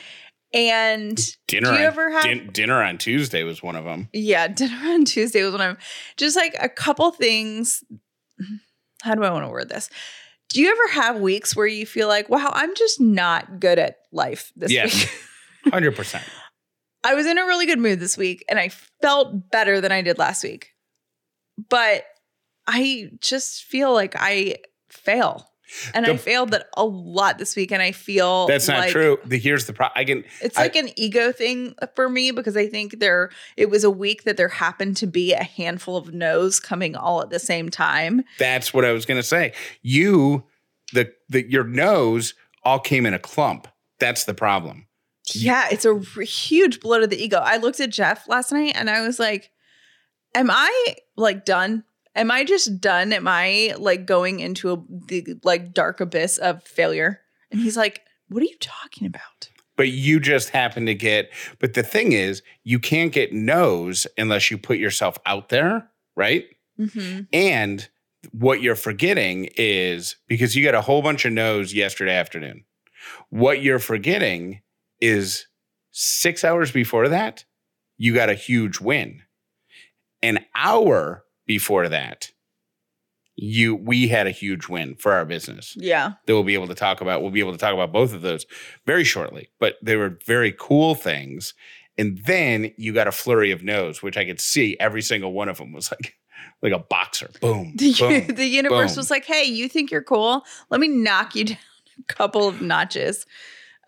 And 0.55 1.17
dinner, 1.47 1.73
do 1.73 1.79
you 1.79 1.85
ever 1.85 2.09
have 2.09 2.23
din- 2.23 2.49
dinner 2.53 2.81
on 2.81 2.97
Tuesday 2.97 3.43
was 3.43 3.61
one 3.61 3.75
of 3.75 3.83
them? 3.83 4.07
Yeah, 4.13 4.47
dinner 4.53 4.77
on 4.85 5.03
Tuesday 5.03 5.43
was 5.43 5.51
one 5.51 5.61
of 5.61 5.67
them. 5.75 5.77
Just 6.15 6.37
like 6.37 6.55
a 6.59 6.69
couple 6.69 7.11
things. 7.11 7.83
How 9.01 9.15
do 9.15 9.23
I 9.23 9.29
want 9.29 9.45
to 9.45 9.49
word 9.49 9.69
this? 9.69 9.89
Do 10.49 10.61
you 10.61 10.71
ever 10.71 11.01
have 11.01 11.19
weeks 11.19 11.55
where 11.55 11.67
you 11.67 11.85
feel 11.85 12.07
like, 12.07 12.29
wow, 12.29 12.51
I'm 12.53 12.73
just 12.75 13.01
not 13.01 13.59
good 13.59 13.77
at 13.77 13.97
life 14.13 14.53
this 14.55 14.71
yes, 14.71 14.93
week? 14.93 15.73
Hundred 15.73 15.95
percent. 15.95 16.23
I 17.03 17.13
was 17.15 17.25
in 17.25 17.37
a 17.37 17.45
really 17.45 17.65
good 17.65 17.79
mood 17.79 17.99
this 17.99 18.17
week, 18.17 18.45
and 18.47 18.57
I 18.57 18.69
felt 18.69 19.51
better 19.51 19.81
than 19.81 19.91
I 19.91 20.01
did 20.01 20.17
last 20.17 20.43
week. 20.43 20.71
But 21.69 22.05
I 22.65 23.11
just 23.19 23.65
feel 23.65 23.93
like 23.93 24.15
I 24.17 24.55
fail 24.89 25.49
and 25.93 26.05
the, 26.05 26.13
I 26.13 26.17
failed 26.17 26.51
that 26.51 26.67
a 26.75 26.85
lot 26.85 27.37
this 27.37 27.55
week, 27.55 27.71
and 27.71 27.81
I 27.81 27.91
feel 27.91 28.47
that's 28.47 28.67
not 28.67 28.79
like 28.79 28.91
true. 28.91 29.17
The, 29.25 29.37
here's 29.37 29.65
the 29.65 29.73
problem. 29.73 29.93
I 29.95 30.05
can. 30.05 30.23
It's 30.41 30.57
I, 30.57 30.63
like 30.63 30.75
an 30.75 30.89
ego 30.95 31.31
thing 31.31 31.75
for 31.95 32.09
me 32.09 32.31
because 32.31 32.57
I 32.57 32.67
think 32.67 32.99
there. 32.99 33.29
It 33.57 33.69
was 33.69 33.83
a 33.83 33.91
week 33.91 34.23
that 34.23 34.37
there 34.37 34.49
happened 34.49 34.97
to 34.97 35.07
be 35.07 35.33
a 35.33 35.43
handful 35.43 35.97
of 35.97 36.13
no's 36.13 36.59
coming 36.59 36.95
all 36.95 37.21
at 37.21 37.29
the 37.29 37.39
same 37.39 37.69
time. 37.69 38.23
That's 38.39 38.73
what 38.73 38.85
I 38.85 38.91
was 38.91 39.05
going 39.05 39.19
to 39.19 39.27
say. 39.27 39.53
You, 39.81 40.43
the 40.93 41.11
the 41.29 41.49
your 41.49 41.63
no's 41.63 42.33
all 42.63 42.79
came 42.79 43.05
in 43.05 43.13
a 43.13 43.19
clump. 43.19 43.67
That's 43.99 44.25
the 44.25 44.33
problem. 44.33 44.87
Yeah, 45.33 45.67
it's 45.71 45.85
a 45.85 45.93
r- 45.93 46.21
huge 46.21 46.79
blow 46.79 46.99
to 46.99 47.07
the 47.07 47.21
ego. 47.21 47.37
I 47.37 47.57
looked 47.57 47.79
at 47.79 47.89
Jeff 47.89 48.27
last 48.27 48.51
night 48.51 48.73
and 48.75 48.89
I 48.89 49.05
was 49.05 49.19
like, 49.19 49.51
am 50.35 50.51
I 50.51 50.95
like 51.15 51.45
done? 51.45 51.83
Am 52.15 52.31
I 52.31 52.43
just 52.43 52.79
done? 52.79 53.11
Am 53.13 53.27
I 53.27 53.73
like 53.77 54.05
going 54.05 54.39
into 54.39 54.71
a 54.71 54.77
the 55.07 55.35
like 55.43 55.73
dark 55.73 55.99
abyss 55.99 56.37
of 56.37 56.63
failure? 56.63 57.21
And 57.51 57.59
he's 57.59 57.77
like, 57.77 58.01
what 58.29 58.41
are 58.41 58.47
you 58.47 58.57
talking 58.59 59.05
about? 59.05 59.49
But 59.77 59.89
you 59.89 60.19
just 60.19 60.49
happen 60.49 60.85
to 60.85 60.95
get, 60.95 61.29
but 61.59 61.73
the 61.73 61.83
thing 61.83 62.13
is, 62.13 62.41
you 62.63 62.79
can't 62.79 63.11
get 63.11 63.33
no's 63.33 64.07
unless 64.17 64.49
you 64.49 64.57
put 64.57 64.77
yourself 64.77 65.17
out 65.25 65.49
there, 65.49 65.89
right? 66.15 66.45
Mm-hmm. 66.79 67.23
And 67.33 67.89
what 68.31 68.61
you're 68.61 68.75
forgetting 68.75 69.49
is 69.57 70.15
because 70.27 70.55
you 70.55 70.63
got 70.63 70.75
a 70.75 70.81
whole 70.81 71.01
bunch 71.01 71.25
of 71.25 71.33
no's 71.33 71.73
yesterday 71.73 72.15
afternoon. 72.15 72.63
What 73.29 73.61
you're 73.61 73.79
forgetting 73.79 74.61
is 75.01 75.47
six 75.91 76.43
hours 76.43 76.71
before 76.71 77.09
that, 77.09 77.43
you 77.97 78.13
got 78.13 78.29
a 78.29 78.33
huge 78.33 78.79
win. 78.79 79.21
An 80.23 80.39
hour 80.55 81.24
before 81.45 81.87
that, 81.89 82.31
you 83.37 83.75
we 83.75 84.07
had 84.07 84.27
a 84.27 84.31
huge 84.31 84.67
win 84.69 84.95
for 84.95 85.11
our 85.13 85.25
business 85.25 85.73
Yeah. 85.77 86.13
that 86.25 86.33
we'll 86.33 86.43
be 86.43 86.53
able 86.53 86.67
to 86.67 86.75
talk 86.75 87.01
about. 87.01 87.21
We'll 87.21 87.31
be 87.31 87.41
able 87.41 87.51
to 87.51 87.57
talk 87.57 87.73
about 87.73 87.91
both 87.91 88.13
of 88.13 88.21
those 88.21 88.45
very 88.85 89.03
shortly, 89.03 89.49
but 89.59 89.75
they 89.81 89.95
were 89.97 90.17
very 90.25 90.53
cool 90.57 90.95
things. 90.95 91.53
And 91.97 92.17
then 92.25 92.71
you 92.77 92.93
got 92.93 93.07
a 93.07 93.11
flurry 93.11 93.51
of 93.51 93.63
no's, 93.63 94.01
which 94.01 94.17
I 94.17 94.25
could 94.25 94.39
see 94.39 94.77
every 94.79 95.01
single 95.01 95.33
one 95.33 95.49
of 95.49 95.57
them 95.57 95.71
was 95.73 95.91
like 95.91 96.15
like 96.61 96.71
a 96.73 96.79
boxer. 96.79 97.29
Boom. 97.41 97.73
The, 97.75 97.93
boom. 97.99 98.35
the 98.35 98.45
universe 98.47 98.91
boom. 98.93 98.97
was 98.97 99.11
like, 99.11 99.25
hey, 99.25 99.43
you 99.43 99.67
think 99.67 99.91
you're 99.91 100.01
cool? 100.03 100.43
Let 100.69 100.79
me 100.79 100.87
knock 100.87 101.35
you 101.35 101.43
down 101.45 101.57
a 101.99 102.13
couple 102.13 102.47
of 102.47 102.61
notches. 102.61 103.25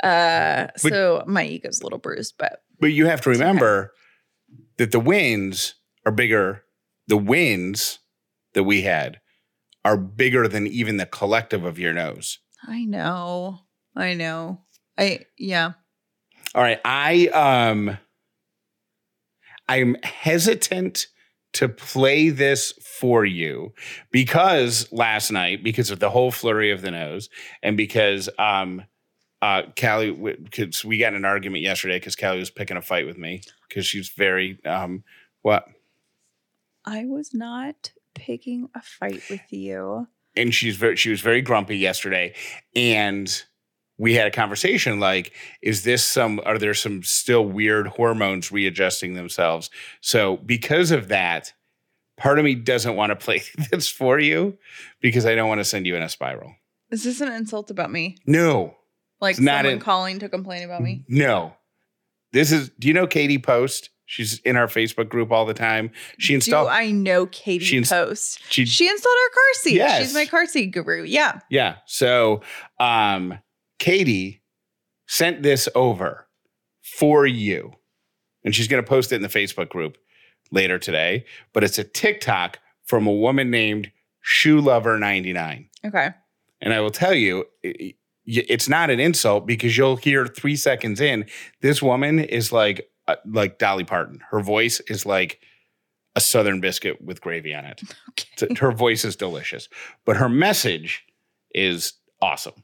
Uh, 0.03 0.67
But- 0.83 0.91
so 0.91 1.23
my 1.25 1.45
ego's 1.45 1.79
a 1.79 1.83
little 1.83 1.99
bruised, 1.99 2.35
but 2.37 2.61
But 2.79 2.87
you 2.87 3.05
have 3.07 3.21
to 3.21 3.31
It's 3.31 3.39
okay. 3.39 3.47
remember 3.47 3.93
that 4.77 4.91
the 4.91 4.99
wins 4.99 5.75
are 6.05 6.11
bigger. 6.11 6.63
The 7.07 7.17
wins 7.17 7.99
that 8.53 8.63
we 8.63 8.81
had 8.81 9.19
are 9.85 9.97
bigger 9.97 10.47
than 10.47 10.67
even 10.67 10.97
the 10.97 11.05
collective 11.05 11.63
of 11.63 11.79
your 11.79 11.93
nose. 11.93 12.39
I 12.67 12.83
know. 12.83 13.59
I 13.95 14.13
know. 14.13 14.61
I 14.97 15.25
yeah. 15.37 15.73
All 16.53 16.61
right. 16.61 16.79
I 16.83 17.27
um 17.27 17.97
I'm 19.69 19.95
hesitant 20.03 21.07
to 21.53 21.69
play 21.69 22.29
this 22.29 22.73
for 22.99 23.25
you 23.25 23.73
because 24.11 24.91
last 24.91 25.31
night, 25.31 25.63
because 25.63 25.89
of 25.89 25.99
the 25.99 26.09
whole 26.09 26.31
flurry 26.31 26.71
of 26.71 26.81
the 26.81 26.91
nose, 26.91 27.29
and 27.63 27.77
because 27.77 28.29
um 28.37 28.83
uh 29.41 29.63
Callie 29.79 30.11
because 30.11 30.83
we 30.83 30.97
got 30.97 31.13
in 31.13 31.15
an 31.15 31.25
argument 31.25 31.63
yesterday 31.63 31.97
because 31.97 32.15
Callie 32.15 32.39
was 32.39 32.49
picking 32.49 32.77
a 32.77 32.81
fight 32.81 33.05
with 33.05 33.17
me 33.17 33.41
because 33.67 33.85
she's 33.85 34.09
very 34.09 34.59
um 34.65 35.03
what 35.43 35.65
I 36.87 37.05
was 37.05 37.33
not 37.33 37.91
picking 38.15 38.69
a 38.73 38.81
fight 38.81 39.21
with 39.29 39.41
you. 39.51 40.07
and 40.35 40.53
she's 40.53 40.75
very 40.77 40.95
she 40.95 41.09
was 41.09 41.21
very 41.21 41.41
grumpy 41.41 41.77
yesterday 41.77 42.33
and 42.75 43.43
we 43.99 44.13
had 44.13 44.27
a 44.27 44.31
conversation 44.31 44.99
like 44.99 45.33
is 45.61 45.83
this 45.83 46.03
some 46.05 46.39
are 46.45 46.57
there 46.57 46.73
some 46.73 47.03
still 47.03 47.45
weird 47.45 47.87
hormones 47.87 48.51
readjusting 48.51 49.13
themselves 49.13 49.69
so 50.01 50.37
because 50.37 50.91
of 50.91 51.07
that 51.09 51.53
part 52.17 52.39
of 52.39 52.45
me 52.45 52.55
doesn't 52.55 52.95
want 52.95 53.09
to 53.11 53.15
play 53.15 53.41
this 53.71 53.87
for 53.89 54.19
you 54.19 54.57
because 55.01 55.25
i 55.25 55.35
don't 55.35 55.47
want 55.49 55.59
to 55.59 55.65
send 55.65 55.85
you 55.85 55.95
in 55.95 56.01
a 56.01 56.09
spiral 56.09 56.53
Is 56.91 57.03
this 57.03 57.21
an 57.21 57.31
insult 57.31 57.69
about 57.71 57.91
me? 57.91 58.17
no 58.25 58.75
Like 59.21 59.33
It's 59.33 59.39
not 59.39 59.59
someone 59.59 59.73
in- 59.73 59.79
calling 59.79 60.19
to 60.19 60.29
complain 60.29 60.63
about 60.63 60.81
me? 60.81 61.03
no 61.07 61.53
this 62.33 62.51
is 62.51 62.69
do 62.79 62.87
you 62.87 62.93
know 62.95 63.05
katie 63.07 63.37
post 63.39 63.89
she's 64.07 64.39
in 64.39 64.55
our 64.57 64.65
facebook 64.67 65.07
group 65.09 65.31
all 65.31 65.45
the 65.45 65.53
time 65.53 65.91
she 66.17 66.33
installed 66.33 66.67
Do 66.67 66.71
I 66.73 66.89
know 66.89 67.27
Katie 67.27 67.63
She 67.63 67.77
ins- 67.77 67.89
Post? 67.89 68.41
she 68.49 68.65
She 68.65 68.89
installed 68.89 69.15
our 69.23 69.29
car 69.29 69.53
seat. 69.61 69.75
Yes. 69.75 70.01
She's 70.01 70.13
my 70.15 70.25
car 70.25 70.47
seat 70.47 70.67
guru. 70.71 71.03
Yeah. 71.03 71.39
Yeah. 71.51 71.75
So 71.85 72.41
um 72.79 73.37
Katie 73.79 74.41
sent 75.07 75.43
this 75.43 75.69
over 75.75 76.27
for 76.81 77.27
you. 77.27 77.73
And 78.43 78.55
she's 78.55 78.67
going 78.67 78.81
to 78.83 78.87
post 78.87 79.11
it 79.11 79.17
in 79.17 79.21
the 79.21 79.27
Facebook 79.27 79.69
group 79.69 79.97
later 80.51 80.79
today, 80.79 81.25
but 81.53 81.63
it's 81.63 81.77
a 81.77 81.83
TikTok 81.83 82.59
from 82.85 83.05
a 83.05 83.11
woman 83.11 83.51
named 83.51 83.91
Shoe 84.21 84.61
Lover 84.61 84.97
99. 84.97 85.69
Okay. 85.85 86.09
And 86.61 86.73
I 86.73 86.79
will 86.79 86.89
tell 86.91 87.13
you 87.13 87.45
it's 88.25 88.67
not 88.69 88.89
an 88.89 88.99
insult 88.99 89.45
because 89.45 89.77
you'll 89.77 89.97
hear 89.97 90.25
3 90.27 90.55
seconds 90.55 90.99
in 91.01 91.25
this 91.61 91.81
woman 91.81 92.19
is 92.19 92.51
like 92.51 92.89
uh, 93.07 93.15
like 93.25 93.57
Dolly 93.57 93.83
Parton. 93.83 94.19
Her 94.29 94.41
voice 94.41 94.79
is 94.81 95.05
like 95.05 95.39
a 96.15 96.19
southern 96.19 96.59
biscuit 96.59 97.01
with 97.01 97.21
gravy 97.21 97.53
on 97.53 97.65
it. 97.65 97.81
Okay. 98.39 98.55
Her 98.59 98.71
voice 98.71 99.03
is 99.05 99.15
delicious, 99.15 99.67
but 100.05 100.17
her 100.17 100.29
message 100.29 101.03
is 101.55 101.93
awesome. 102.21 102.63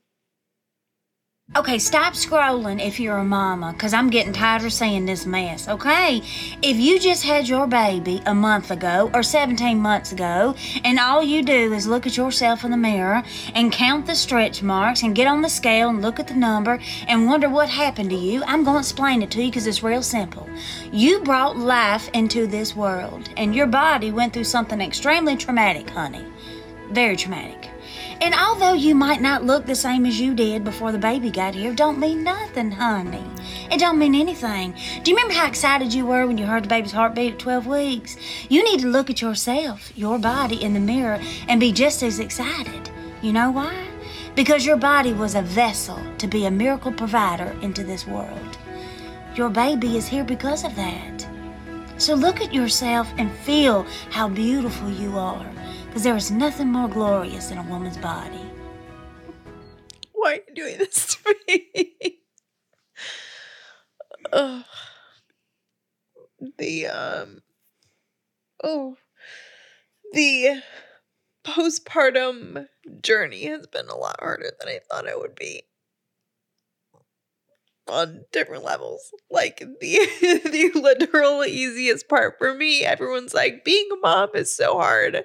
Okay, 1.55 1.77
stop 1.77 2.13
scrolling 2.13 2.83
if 2.83 2.99
you're 2.99 3.17
a 3.17 3.23
mama, 3.23 3.73
because 3.73 3.93
I'm 3.93 4.09
getting 4.09 4.33
tired 4.33 4.63
of 4.63 4.73
seeing 4.73 5.05
this 5.05 5.27
mess, 5.27 5.67
okay? 5.67 6.23
If 6.63 6.77
you 6.77 6.99
just 6.99 7.23
had 7.23 7.47
your 7.47 7.67
baby 7.67 8.23
a 8.25 8.33
month 8.33 8.71
ago 8.71 9.11
or 9.13 9.21
17 9.21 9.77
months 9.77 10.11
ago, 10.11 10.55
and 10.83 10.97
all 10.97 11.21
you 11.21 11.43
do 11.43 11.71
is 11.71 11.85
look 11.85 12.07
at 12.07 12.17
yourself 12.17 12.63
in 12.65 12.71
the 12.71 12.77
mirror 12.77 13.21
and 13.53 13.71
count 13.71 14.07
the 14.07 14.15
stretch 14.15 14.63
marks 14.63 15.03
and 15.03 15.13
get 15.13 15.27
on 15.27 15.43
the 15.43 15.47
scale 15.47 15.89
and 15.89 16.01
look 16.01 16.19
at 16.19 16.27
the 16.27 16.33
number 16.33 16.79
and 17.07 17.27
wonder 17.27 17.47
what 17.47 17.69
happened 17.69 18.09
to 18.09 18.15
you, 18.15 18.43
I'm 18.45 18.63
going 18.63 18.77
to 18.77 18.79
explain 18.79 19.21
it 19.21 19.29
to 19.31 19.43
you 19.43 19.51
because 19.51 19.67
it's 19.67 19.83
real 19.83 20.01
simple. 20.01 20.49
You 20.91 21.19
brought 21.19 21.55
life 21.55 22.09
into 22.15 22.47
this 22.47 22.75
world, 22.75 23.29
and 23.37 23.53
your 23.53 23.67
body 23.67 24.09
went 24.09 24.33
through 24.33 24.45
something 24.45 24.81
extremely 24.81 25.35
traumatic, 25.35 25.87
honey. 25.91 26.25
Very 26.89 27.15
traumatic. 27.15 27.69
And 28.21 28.33
although 28.33 28.73
you 28.73 28.95
might 28.95 29.21
not 29.21 29.43
look 29.43 29.65
the 29.65 29.75
same 29.75 30.05
as 30.05 30.19
you 30.19 30.33
did 30.33 30.63
before 30.63 30.91
the 30.91 30.97
baby 30.97 31.29
got 31.29 31.55
here, 31.55 31.73
don't 31.73 31.99
mean 31.99 32.23
nothing, 32.23 32.71
honey. 32.71 33.23
It 33.71 33.79
don't 33.79 33.99
mean 33.99 34.15
anything. 34.15 34.73
Do 35.03 35.11
you 35.11 35.17
remember 35.17 35.33
how 35.33 35.47
excited 35.47 35.93
you 35.93 36.05
were 36.05 36.25
when 36.25 36.37
you 36.37 36.45
heard 36.45 36.63
the 36.63 36.69
baby's 36.69 36.91
heartbeat 36.91 37.33
at 37.33 37.39
12 37.39 37.67
weeks? 37.67 38.17
You 38.49 38.63
need 38.63 38.79
to 38.81 38.87
look 38.87 39.09
at 39.09 39.21
yourself, 39.21 39.91
your 39.97 40.19
body 40.19 40.61
in 40.61 40.73
the 40.73 40.79
mirror, 40.79 41.19
and 41.47 41.59
be 41.59 41.71
just 41.71 42.03
as 42.03 42.19
excited. 42.19 42.89
You 43.21 43.33
know 43.33 43.51
why? 43.51 43.87
Because 44.35 44.65
your 44.65 44.77
body 44.77 45.13
was 45.13 45.35
a 45.35 45.41
vessel 45.41 45.99
to 46.17 46.27
be 46.27 46.45
a 46.45 46.51
miracle 46.51 46.91
provider 46.91 47.55
into 47.61 47.83
this 47.83 48.07
world. 48.07 48.57
Your 49.35 49.49
baby 49.49 49.97
is 49.97 50.07
here 50.07 50.23
because 50.23 50.63
of 50.63 50.75
that. 50.75 51.27
So 51.97 52.15
look 52.15 52.41
at 52.41 52.53
yourself 52.53 53.11
and 53.17 53.31
feel 53.31 53.83
how 54.09 54.27
beautiful 54.27 54.89
you 54.89 55.17
are. 55.17 55.52
Because 55.93 56.05
there 56.05 56.15
is 56.15 56.31
nothing 56.31 56.71
more 56.71 56.87
glorious 56.87 57.49
than 57.49 57.59
a 57.59 57.69
woman's 57.69 57.99
body. 57.99 58.41
Why 60.11 60.31
are 60.31 60.35
you 60.47 60.55
doing 60.55 60.79
this 60.79 61.15
to 61.23 61.35
me? 61.47 61.91
Ugh. 64.33 64.63
The 66.57 66.87
um 66.87 67.41
oh 68.63 68.95
the 70.13 70.63
postpartum 71.45 72.65
journey 73.03 73.45
has 73.45 73.67
been 73.67 73.87
a 73.87 73.95
lot 73.95 74.15
harder 74.19 74.51
than 74.59 74.69
I 74.69 74.79
thought 74.89 75.05
it 75.05 75.19
would 75.19 75.35
be. 75.35 75.61
On 77.87 78.23
different 78.31 78.63
levels. 78.63 79.11
Like 79.29 79.59
the 79.59 79.69
the 79.81 80.71
literal 80.75 81.43
easiest 81.43 82.07
part 82.07 82.35
for 82.37 82.53
me, 82.53 82.83
everyone's 82.85 83.33
like 83.33 83.65
being 83.65 83.87
a 83.91 83.97
mom 83.97 84.29
is 84.35 84.55
so 84.55 84.77
hard. 84.77 85.23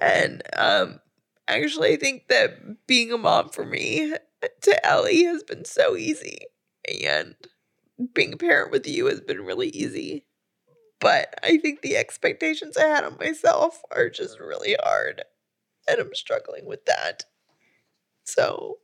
And 0.00 0.42
um 0.56 1.00
actually 1.48 1.92
I 1.94 1.96
think 1.96 2.28
that 2.28 2.86
being 2.86 3.12
a 3.12 3.18
mom 3.18 3.50
for 3.50 3.64
me 3.64 4.14
to 4.62 4.86
Ellie 4.86 5.24
has 5.24 5.42
been 5.42 5.64
so 5.64 5.96
easy. 5.96 6.38
And 7.02 7.34
being 8.14 8.34
a 8.34 8.36
parent 8.36 8.72
with 8.72 8.86
you 8.86 9.06
has 9.06 9.20
been 9.20 9.42
really 9.44 9.68
easy. 9.68 10.24
But 11.00 11.34
I 11.42 11.58
think 11.58 11.82
the 11.82 11.96
expectations 11.96 12.76
I 12.76 12.86
had 12.88 13.04
on 13.04 13.18
myself 13.20 13.82
are 13.92 14.10
just 14.10 14.40
really 14.40 14.76
hard. 14.82 15.22
And 15.88 16.00
I'm 16.00 16.14
struggling 16.14 16.66
with 16.66 16.84
that. 16.86 17.24
So 18.24 18.78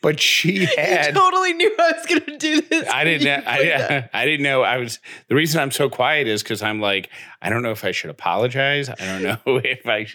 But 0.00 0.20
she 0.20 0.66
had 0.76 1.14
totally 1.14 1.52
knew 1.54 1.74
I 1.78 1.92
was 1.92 2.06
gonna 2.06 2.38
do 2.38 2.60
this. 2.60 2.88
I 2.88 3.04
didn't 3.04 3.22
you 3.22 3.26
know. 3.28 3.42
I, 3.46 4.08
I 4.22 4.24
didn't 4.24 4.42
know 4.42 4.62
I 4.62 4.78
was 4.78 5.00
the 5.28 5.34
reason 5.34 5.60
I'm 5.60 5.70
so 5.70 5.88
quiet 5.88 6.26
is 6.26 6.42
because 6.42 6.62
I'm 6.62 6.80
like, 6.80 7.10
I 7.42 7.50
don't 7.50 7.62
know 7.62 7.70
if 7.70 7.84
I 7.84 7.92
should 7.92 8.10
apologize. 8.10 8.88
I 8.88 8.94
don't 8.96 9.22
know 9.22 9.38
if 9.64 9.86
I 9.86 10.06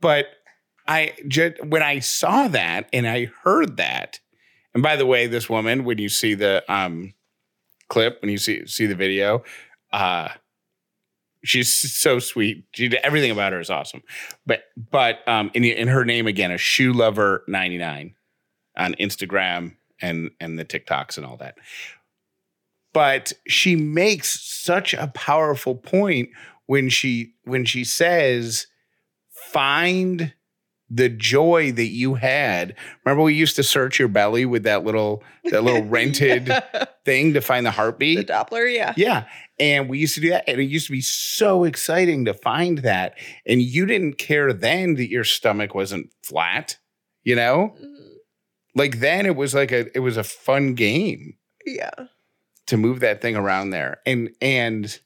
but 0.00 0.26
I 0.86 1.14
just 1.28 1.64
when 1.64 1.82
I 1.82 2.00
saw 2.00 2.48
that 2.48 2.88
and 2.92 3.06
I 3.06 3.30
heard 3.42 3.76
that, 3.78 4.20
and 4.74 4.82
by 4.82 4.96
the 4.96 5.06
way, 5.06 5.26
this 5.26 5.48
woman, 5.48 5.84
when 5.84 5.98
you 5.98 6.08
see 6.08 6.34
the 6.34 6.64
um 6.72 7.14
clip, 7.88 8.20
when 8.22 8.30
you 8.30 8.38
see 8.38 8.66
see 8.66 8.86
the 8.86 8.94
video, 8.94 9.44
uh 9.92 10.28
she's 11.44 11.72
so 11.72 12.18
sweet. 12.18 12.64
She 12.72 12.96
everything 12.98 13.30
about 13.30 13.52
her 13.52 13.60
is 13.60 13.70
awesome. 13.70 14.02
But 14.46 14.64
but 14.90 15.26
um 15.26 15.50
in 15.54 15.64
in 15.64 15.88
her 15.88 16.04
name 16.04 16.26
again, 16.26 16.50
a 16.50 16.58
shoe 16.58 16.92
lover 16.92 17.44
99 17.48 18.14
on 18.80 18.94
Instagram 18.94 19.76
and 20.00 20.30
and 20.40 20.58
the 20.58 20.64
TikToks 20.64 21.16
and 21.16 21.26
all 21.26 21.36
that. 21.36 21.56
but 22.92 23.32
she 23.46 23.76
makes 23.76 24.40
such 24.40 24.94
a 24.94 25.08
powerful 25.14 25.74
point 25.76 26.30
when 26.66 26.88
she 26.88 27.34
when 27.44 27.64
she 27.64 27.84
says 27.84 28.66
find 29.52 30.32
the 30.92 31.08
joy 31.08 31.70
that 31.72 31.86
you 31.86 32.14
had. 32.14 32.74
Remember 33.04 33.22
we 33.22 33.34
used 33.34 33.54
to 33.56 33.62
search 33.62 33.98
your 34.00 34.08
belly 34.08 34.44
with 34.44 34.64
that 34.64 34.84
little 34.84 35.22
that 35.44 35.62
little 35.62 35.84
rented 35.96 36.50
thing 37.04 37.32
to 37.34 37.40
find 37.40 37.64
the 37.64 37.70
heartbeat? 37.70 38.26
The 38.26 38.32
Doppler, 38.32 38.72
yeah. 38.74 38.94
Yeah. 38.96 39.26
And 39.60 39.88
we 39.88 39.98
used 39.98 40.14
to 40.16 40.20
do 40.20 40.30
that. 40.30 40.44
And 40.48 40.60
it 40.60 40.64
used 40.64 40.86
to 40.86 40.92
be 40.92 41.00
so 41.00 41.62
exciting 41.64 42.24
to 42.24 42.34
find 42.34 42.78
that. 42.78 43.16
And 43.46 43.62
you 43.62 43.86
didn't 43.86 44.14
care 44.14 44.52
then 44.52 44.94
that 44.94 45.08
your 45.08 45.22
stomach 45.22 45.74
wasn't 45.76 46.10
flat, 46.24 46.78
you 47.22 47.36
know? 47.36 47.76
Mhm. 47.80 48.09
Like 48.74 49.00
then 49.00 49.26
it 49.26 49.36
was 49.36 49.54
like 49.54 49.72
a 49.72 49.94
it 49.96 50.00
was 50.00 50.16
a 50.16 50.24
fun 50.24 50.74
game 50.74 51.34
Yeah. 51.66 51.90
to 52.66 52.76
move 52.76 53.00
that 53.00 53.20
thing 53.20 53.36
around 53.36 53.70
there. 53.70 53.98
And 54.06 54.30
and 54.40 54.98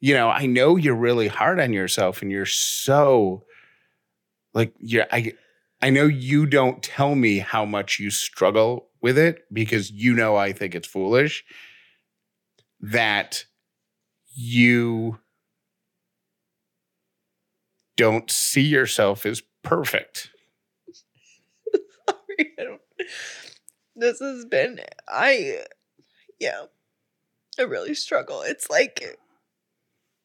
you 0.00 0.14
know, 0.14 0.28
I 0.28 0.46
know 0.46 0.76
you're 0.76 0.94
really 0.94 1.28
hard 1.28 1.60
on 1.60 1.72
yourself 1.72 2.20
and 2.20 2.30
you're 2.30 2.44
so 2.46 3.44
like 4.52 4.74
you're 4.80 5.06
I 5.12 5.32
I 5.80 5.90
know 5.90 6.06
you 6.06 6.46
don't 6.46 6.82
tell 6.82 7.14
me 7.14 7.38
how 7.38 7.64
much 7.64 7.98
you 7.98 8.10
struggle 8.10 8.88
with 9.00 9.18
it 9.18 9.44
because 9.52 9.90
you 9.90 10.14
know 10.14 10.36
I 10.36 10.52
think 10.52 10.74
it's 10.74 10.88
foolish 10.88 11.44
that 12.80 13.44
you 14.34 15.18
don't 17.96 18.30
see 18.30 18.62
yourself 18.62 19.24
as 19.24 19.42
perfect. 19.62 20.30
Sorry, 22.58 22.78
This 23.96 24.20
has 24.20 24.44
been 24.44 24.80
I 25.08 25.60
yeah. 26.40 26.64
I 27.58 27.62
really 27.62 27.94
struggle. 27.94 28.42
It's 28.42 28.68
like 28.68 29.18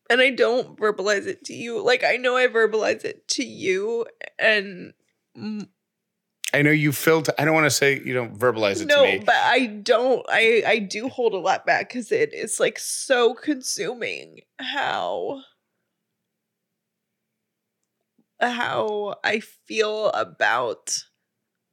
and 0.09 0.21
I 0.21 0.31
don't 0.31 0.77
verbalize 0.77 1.27
it 1.27 1.45
to 1.45 1.53
you. 1.53 1.83
Like 1.83 2.03
I 2.03 2.17
know 2.17 2.35
I 2.35 2.47
verbalize 2.47 3.05
it 3.05 3.27
to 3.29 3.45
you 3.45 4.05
and 4.39 4.93
I 6.53 6.61
know 6.63 6.71
you 6.71 6.91
felt 6.91 7.29
I 7.37 7.45
don't 7.45 7.53
want 7.53 7.65
to 7.65 7.71
say 7.71 8.01
you 8.03 8.13
don't 8.13 8.37
verbalize 8.37 8.81
it 8.81 8.87
no, 8.87 9.05
to 9.05 9.11
me. 9.19 9.23
but 9.23 9.35
I 9.35 9.67
don't. 9.67 10.25
I 10.29 10.63
I 10.65 10.79
do 10.79 11.07
hold 11.07 11.33
a 11.33 11.37
lot 11.37 11.65
back 11.65 11.89
because 11.89 12.11
it 12.11 12.33
is 12.33 12.59
like 12.59 12.79
so 12.79 13.33
consuming 13.33 14.41
how 14.57 15.41
how 18.39 19.15
I 19.23 19.41
feel 19.41 20.07
about 20.09 21.03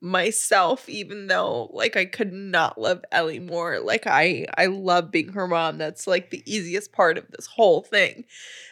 myself 0.00 0.88
even 0.88 1.26
though 1.26 1.70
like 1.72 1.96
I 1.96 2.04
could 2.04 2.32
not 2.32 2.78
love 2.78 3.02
Ellie 3.10 3.38
more 3.40 3.80
like 3.80 4.06
I 4.06 4.46
I 4.56 4.66
love 4.66 5.10
being 5.10 5.32
her 5.32 5.48
mom 5.48 5.78
that's 5.78 6.06
like 6.06 6.30
the 6.30 6.42
easiest 6.44 6.92
part 6.92 7.16
of 7.16 7.24
this 7.30 7.46
whole 7.46 7.82
thing 7.82 8.24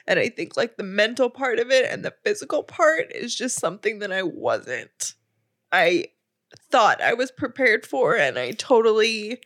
and 0.06 0.18
I 0.18 0.28
think 0.28 0.56
like 0.56 0.76
the 0.76 0.82
mental 0.82 1.30
part 1.30 1.58
of 1.58 1.70
it 1.70 1.90
and 1.90 2.04
the 2.04 2.14
physical 2.24 2.62
part 2.62 3.10
is 3.14 3.34
just 3.34 3.58
something 3.58 4.00
that 4.00 4.12
I 4.12 4.22
wasn't 4.22 5.14
I 5.72 6.06
thought 6.70 7.00
I 7.00 7.14
was 7.14 7.30
prepared 7.30 7.86
for 7.86 8.16
and 8.16 8.38
I 8.38 8.52
totally 8.52 9.40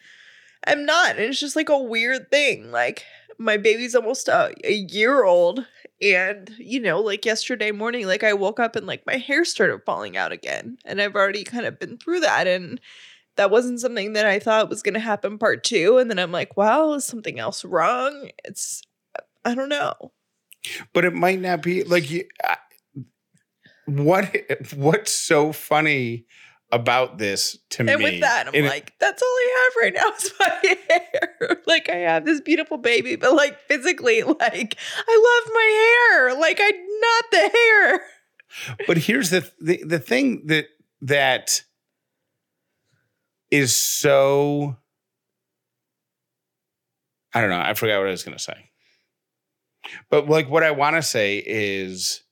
am 0.66 0.84
not. 0.84 1.12
And 1.12 1.20
it's 1.20 1.40
just 1.40 1.56
like 1.56 1.68
a 1.68 1.78
weird 1.78 2.30
thing. 2.30 2.70
Like 2.70 3.04
my 3.38 3.56
baby's 3.56 3.94
almost 3.94 4.28
a, 4.28 4.52
a 4.64 4.72
year 4.74 5.24
old 5.24 5.64
and 6.02 6.52
you 6.58 6.80
know, 6.80 7.00
like 7.00 7.24
yesterday 7.24 7.70
morning 7.70 8.06
like 8.06 8.24
I 8.24 8.32
woke 8.32 8.58
up 8.60 8.76
and 8.76 8.86
like 8.86 9.06
my 9.06 9.16
hair 9.16 9.44
started 9.44 9.80
falling 9.86 10.16
out 10.16 10.32
again 10.32 10.78
and 10.84 11.00
I've 11.00 11.14
already 11.14 11.44
kind 11.44 11.66
of 11.66 11.78
been 11.78 11.98
through 11.98 12.20
that 12.20 12.46
and 12.46 12.80
that 13.36 13.50
wasn't 13.50 13.80
something 13.80 14.14
that 14.14 14.26
I 14.26 14.40
thought 14.40 14.68
was 14.68 14.82
going 14.82 14.94
to 14.94 15.00
happen 15.00 15.38
part 15.38 15.62
2 15.62 15.98
and 15.98 16.10
then 16.10 16.18
I'm 16.18 16.32
like, 16.32 16.56
well, 16.56 16.94
is 16.94 17.04
something 17.04 17.38
else 17.38 17.64
wrong? 17.64 18.30
It's 18.44 18.82
I 19.44 19.54
don't 19.54 19.68
know. 19.68 20.12
but 20.92 21.04
it 21.04 21.14
might 21.14 21.40
not 21.40 21.62
be 21.62 21.84
like 21.84 22.10
you 22.10 22.24
I- 22.44 22.56
what 23.86 24.36
what's 24.76 25.12
so 25.12 25.52
funny 25.52 26.26
about 26.70 27.18
this 27.18 27.56
to 27.70 27.84
me 27.84 27.92
And 27.92 28.02
with 28.02 28.20
that, 28.20 28.48
I'm 28.48 28.54
and 28.54 28.66
like, 28.66 28.92
that's 28.98 29.22
all 29.22 29.28
I 29.28 29.64
have 29.64 29.82
right 29.82 29.94
now 29.94 30.12
is 30.16 30.32
my 30.38 30.76
hair. 30.90 31.62
like 31.66 31.88
I 31.88 31.96
have 31.96 32.24
this 32.24 32.40
beautiful 32.40 32.76
baby, 32.78 33.16
but 33.16 33.34
like 33.34 33.58
physically, 33.68 34.22
like 34.22 34.76
I 35.06 35.40
love 35.44 35.52
my 35.54 36.08
hair. 36.10 36.40
Like 36.40 36.60
I'm 36.60 37.00
not 37.00 37.24
the 37.30 37.50
hair. 37.54 38.00
but 38.86 38.98
here's 38.98 39.30
the, 39.30 39.50
the 39.60 39.82
the 39.84 39.98
thing 39.98 40.46
that 40.46 40.66
that 41.02 41.62
is 43.50 43.76
so 43.76 44.76
I 47.32 47.40
don't 47.40 47.50
know. 47.50 47.60
I 47.60 47.74
forgot 47.74 47.98
what 47.98 48.08
I 48.08 48.10
was 48.10 48.24
going 48.24 48.36
to 48.36 48.42
say. 48.42 48.70
But 50.10 50.28
like 50.28 50.50
what 50.50 50.62
I 50.62 50.70
want 50.72 50.96
to 50.96 51.02
say 51.02 51.42
is 51.46 52.22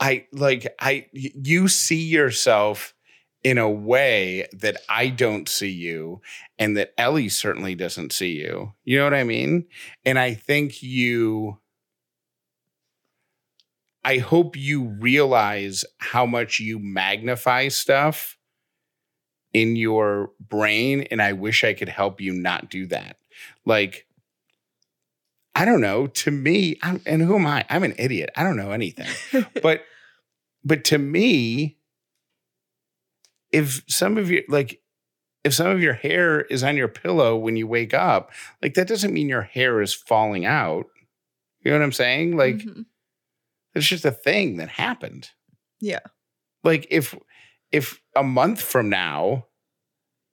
I 0.00 0.26
like 0.32 0.74
I 0.80 1.06
you 1.12 1.68
see 1.68 2.02
yourself 2.02 2.94
in 3.42 3.58
a 3.58 3.70
way 3.70 4.46
that 4.52 4.78
I 4.88 5.08
don't 5.08 5.48
see 5.48 5.70
you 5.70 6.20
and 6.58 6.76
that 6.76 6.92
Ellie 6.98 7.28
certainly 7.28 7.74
doesn't 7.74 8.12
see 8.12 8.32
you. 8.32 8.74
You 8.84 8.98
know 8.98 9.04
what 9.04 9.14
I 9.14 9.24
mean? 9.24 9.66
And 10.04 10.18
I 10.18 10.34
think 10.34 10.82
you 10.82 11.58
I 14.02 14.18
hope 14.18 14.56
you 14.56 14.84
realize 14.84 15.84
how 15.98 16.24
much 16.24 16.58
you 16.58 16.78
magnify 16.78 17.68
stuff 17.68 18.38
in 19.52 19.76
your 19.76 20.30
brain 20.40 21.02
and 21.10 21.20
I 21.20 21.32
wish 21.34 21.64
I 21.64 21.74
could 21.74 21.88
help 21.88 22.20
you 22.20 22.32
not 22.32 22.70
do 22.70 22.86
that. 22.86 23.16
Like 23.66 24.06
I 25.54 25.64
don't 25.64 25.80
know, 25.80 26.06
to 26.06 26.30
me, 26.30 26.78
I'm, 26.82 27.00
and 27.06 27.20
who 27.22 27.36
am 27.36 27.46
I? 27.46 27.64
I'm 27.68 27.82
an 27.82 27.94
idiot. 27.98 28.30
I 28.36 28.42
don't 28.44 28.56
know 28.56 28.70
anything 28.70 29.08
but 29.62 29.82
but 30.64 30.84
to 30.84 30.98
me 30.98 31.78
if 33.52 33.82
some 33.88 34.16
of 34.16 34.30
your 34.30 34.42
like 34.48 34.80
if 35.42 35.54
some 35.54 35.66
of 35.68 35.80
your 35.82 35.94
hair 35.94 36.42
is 36.42 36.62
on 36.62 36.76
your 36.76 36.88
pillow 36.88 37.36
when 37.36 37.56
you 37.56 37.66
wake 37.66 37.94
up 37.94 38.30
like 38.62 38.74
that 38.74 38.86
doesn't 38.88 39.12
mean 39.14 39.28
your 39.28 39.42
hair 39.42 39.80
is 39.80 39.92
falling 39.94 40.44
out 40.46 40.86
you 41.62 41.70
know 41.70 41.78
what 41.78 41.84
i'm 41.84 41.92
saying 41.92 42.36
like 42.36 42.56
Mhm. 42.58 42.84
it's 43.74 43.86
just 43.86 44.04
a 44.04 44.10
thing 44.12 44.58
that 44.58 44.68
happened 44.68 45.30
Yeah. 45.80 46.00
like 46.62 46.86
if 46.90 47.16
if 47.72 48.00
a 48.14 48.22
month 48.22 48.60
from 48.62 48.88
now 48.88 49.46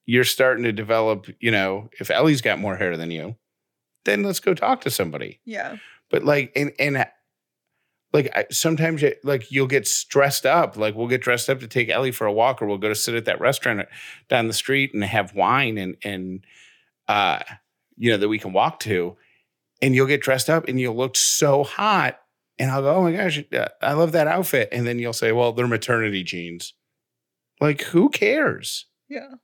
you're 0.06 0.23
starting 0.25 0.63
to 0.65 0.71
develop 0.73 1.27
you 1.39 1.51
know 1.51 1.89
if 1.99 2.12
ellie's 2.12 2.41
got 2.41 2.60
more 2.60 2.75
hair 2.77 2.97
than 2.97 3.10
you 3.12 3.36
then 4.08 4.24
let's 4.24 4.39
go 4.39 4.54
talk 4.56 4.82
to 4.82 4.89
somebody. 4.89 5.39
Yeah. 5.46 5.78
but 6.10 6.24
like 6.24 6.52
and 6.56 6.72
and 6.80 7.06
like 8.13 8.32
I, 8.36 8.46
sometimes 8.50 9.02
you, 9.02 9.13
like 9.24 9.52
you'll 9.52 9.67
get 9.67 9.86
stressed 9.88 10.46
up. 10.46 10.78
Like 10.78 10.96
we'll 10.96 11.08
get 11.08 11.22
dressed 11.22 11.50
up 11.50 11.60
to 11.60 11.67
take 11.67 11.89
ellie 11.89 12.12
for 12.12 12.26
a 12.26 12.34
walk 12.34 12.62
or 12.62 12.65
we'll 12.65 12.78
go 12.78 12.88
to 12.89 12.96
sit 12.96 13.15
at 13.15 13.26
that 13.26 13.41
restaurant 13.41 13.88
down 14.30 14.48
the 14.48 14.54
street 14.54 14.93
and 14.93 15.04
have 15.04 15.36
wine 15.36 15.78
and 15.78 15.98
and 16.04 16.46
uh 17.08 17.39
you 17.98 18.12
know 18.12 18.17
that 18.17 18.30
we 18.30 18.39
can 18.39 18.54
walk 18.54 18.80
to. 18.82 19.15
And 19.82 19.93
you'll 19.93 20.08
get 20.08 20.22
dressed 20.22 20.50
up 20.50 20.67
and 20.67 20.80
you'll 20.80 20.96
look 20.96 21.15
so 21.15 21.63
hot. 21.63 22.20
And 22.58 22.72
i'll 22.72 22.82
go 22.82 22.96
oh 22.96 23.04
my 23.04 23.12
gosh 23.12 23.43
uh, 23.54 23.67
i 23.82 23.93
love 23.93 24.13
that 24.13 24.28
outfit. 24.28 24.70
And 24.72 24.88
then 24.88 24.98
you'll 25.00 25.13
say 25.13 25.32
well 25.32 25.52
they're 25.52 25.67
maternity 25.67 26.24
jeans. 26.24 26.74
Like 27.60 27.82
who 27.82 28.10
cares? 28.10 28.86
Yeah. 29.10 29.36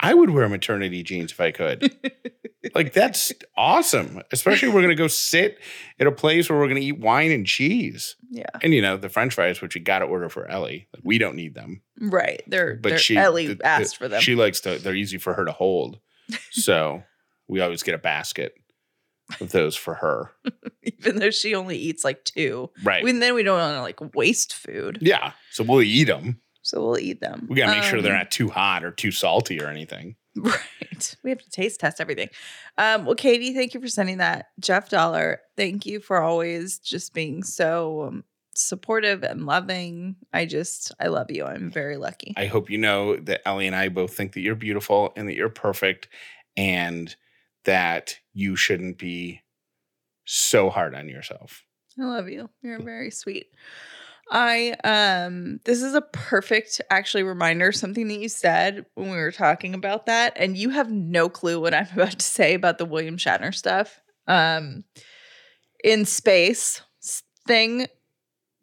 i 0.00 0.12
would 0.14 0.30
wear 0.30 0.48
maternity 0.48 1.02
jeans 1.02 1.32
if 1.32 1.40
i 1.40 1.50
could 1.50 1.96
like 2.74 2.92
that's 2.92 3.32
awesome. 3.56 4.22
Especially 4.32 4.68
we're 4.68 4.82
gonna 4.82 4.94
go 4.94 5.06
sit 5.08 5.58
at 6.00 6.06
a 6.06 6.12
place 6.12 6.48
where 6.48 6.58
we're 6.58 6.68
gonna 6.68 6.80
eat 6.80 6.98
wine 6.98 7.30
and 7.30 7.46
cheese. 7.46 8.16
Yeah. 8.30 8.46
And 8.62 8.74
you 8.74 8.82
know, 8.82 8.96
the 8.96 9.08
French 9.08 9.34
fries, 9.34 9.60
which 9.60 9.74
you 9.74 9.80
gotta 9.80 10.04
order 10.04 10.28
for 10.28 10.46
Ellie. 10.46 10.88
Like, 10.94 11.02
we 11.04 11.18
don't 11.18 11.36
need 11.36 11.54
them. 11.54 11.82
Right. 12.00 12.42
They're 12.46 12.76
But 12.76 12.90
they're, 12.90 12.98
she 12.98 13.16
Ellie 13.16 13.46
the- 13.48 13.54
the- 13.56 13.66
asked 13.66 13.96
for 13.96 14.08
them. 14.08 14.20
She 14.20 14.34
likes 14.34 14.60
to 14.60 14.78
they're 14.78 14.94
easy 14.94 15.18
for 15.18 15.34
her 15.34 15.44
to 15.44 15.52
hold. 15.52 16.00
So 16.50 17.02
we 17.48 17.60
always 17.60 17.82
get 17.84 17.94
a 17.94 17.98
basket 17.98 18.54
of 19.40 19.50
those 19.52 19.76
for 19.76 19.94
her. 19.94 20.32
even 20.82 21.18
though 21.18 21.30
she 21.30 21.54
only 21.54 21.76
eats 21.76 22.04
like 22.04 22.24
two. 22.24 22.70
Right. 22.82 23.04
And 23.04 23.20
then 23.22 23.34
we 23.34 23.42
don't 23.42 23.58
want 23.58 23.76
to 23.76 23.82
like 23.82 24.14
waste 24.14 24.52
food. 24.54 24.98
yeah. 25.00 25.32
So 25.52 25.62
we'll 25.64 25.82
eat 25.82 26.04
them. 26.04 26.40
So 26.62 26.80
we'll 26.84 26.98
eat 26.98 27.20
them. 27.20 27.46
We 27.48 27.56
gotta 27.56 27.72
make 27.78 27.84
sure 27.84 28.02
they're 28.02 28.12
Um, 28.12 28.18
not 28.18 28.30
too 28.32 28.48
hot 28.48 28.82
or 28.84 28.90
too 28.90 29.12
salty 29.12 29.60
or 29.60 29.68
anything. 29.68 30.16
Right. 30.42 31.16
We 31.22 31.30
have 31.30 31.40
to 31.40 31.50
taste 31.50 31.80
test 31.80 32.00
everything. 32.00 32.28
Um, 32.78 33.04
well, 33.04 33.14
Katie, 33.14 33.54
thank 33.54 33.74
you 33.74 33.80
for 33.80 33.88
sending 33.88 34.18
that. 34.18 34.46
Jeff 34.60 34.88
Dauler, 34.88 35.40
thank 35.56 35.84
you 35.86 36.00
for 36.00 36.20
always 36.20 36.78
just 36.78 37.12
being 37.12 37.42
so 37.42 38.02
um, 38.02 38.24
supportive 38.54 39.22
and 39.22 39.46
loving. 39.46 40.16
I 40.32 40.46
just, 40.46 40.92
I 41.00 41.08
love 41.08 41.30
you. 41.30 41.44
I'm 41.44 41.70
very 41.70 41.96
lucky. 41.96 42.34
I 42.36 42.46
hope 42.46 42.70
you 42.70 42.78
know 42.78 43.16
that 43.16 43.46
Ellie 43.46 43.66
and 43.66 43.76
I 43.76 43.88
both 43.88 44.14
think 44.14 44.32
that 44.34 44.40
you're 44.40 44.54
beautiful 44.54 45.12
and 45.16 45.28
that 45.28 45.36
you're 45.36 45.48
perfect 45.48 46.08
and 46.56 47.14
that 47.64 48.18
you 48.32 48.56
shouldn't 48.56 48.98
be 48.98 49.42
so 50.24 50.70
hard 50.70 50.94
on 50.94 51.08
yourself. 51.08 51.64
I 51.98 52.04
love 52.04 52.28
you. 52.28 52.50
You're 52.62 52.82
very 52.82 53.10
sweet. 53.10 53.46
I 54.30 54.74
um 54.82 55.60
this 55.64 55.82
is 55.82 55.94
a 55.94 56.02
perfect 56.02 56.80
actually 56.90 57.22
reminder 57.22 57.70
something 57.70 58.08
that 58.08 58.18
you 58.18 58.28
said 58.28 58.84
when 58.94 59.10
we 59.10 59.16
were 59.16 59.32
talking 59.32 59.74
about 59.74 60.06
that 60.06 60.32
and 60.36 60.56
you 60.56 60.70
have 60.70 60.90
no 60.90 61.28
clue 61.28 61.60
what 61.60 61.74
I'm 61.74 61.86
about 61.94 62.18
to 62.18 62.24
say 62.24 62.54
about 62.54 62.78
the 62.78 62.84
William 62.84 63.16
Shatner 63.16 63.54
stuff. 63.54 64.00
Um 64.26 64.84
in 65.84 66.04
space 66.04 66.82
thing 67.46 67.86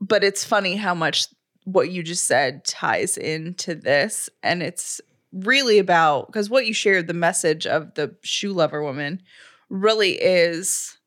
but 0.02 0.24
it's 0.24 0.44
funny 0.44 0.76
how 0.76 0.94
much 0.94 1.28
what 1.64 1.90
you 1.90 2.04
just 2.04 2.26
said 2.26 2.66
ties 2.66 3.18
into 3.18 3.74
this 3.74 4.30
and 4.42 4.62
it's 4.62 5.00
really 5.32 5.80
about 5.80 6.28
because 6.28 6.50
what 6.50 6.66
you 6.66 6.74
shared 6.74 7.08
the 7.08 7.14
message 7.14 7.66
of 7.66 7.94
the 7.96 8.16
shoe 8.22 8.52
lover 8.52 8.84
woman 8.84 9.22
really 9.70 10.12
is 10.22 10.98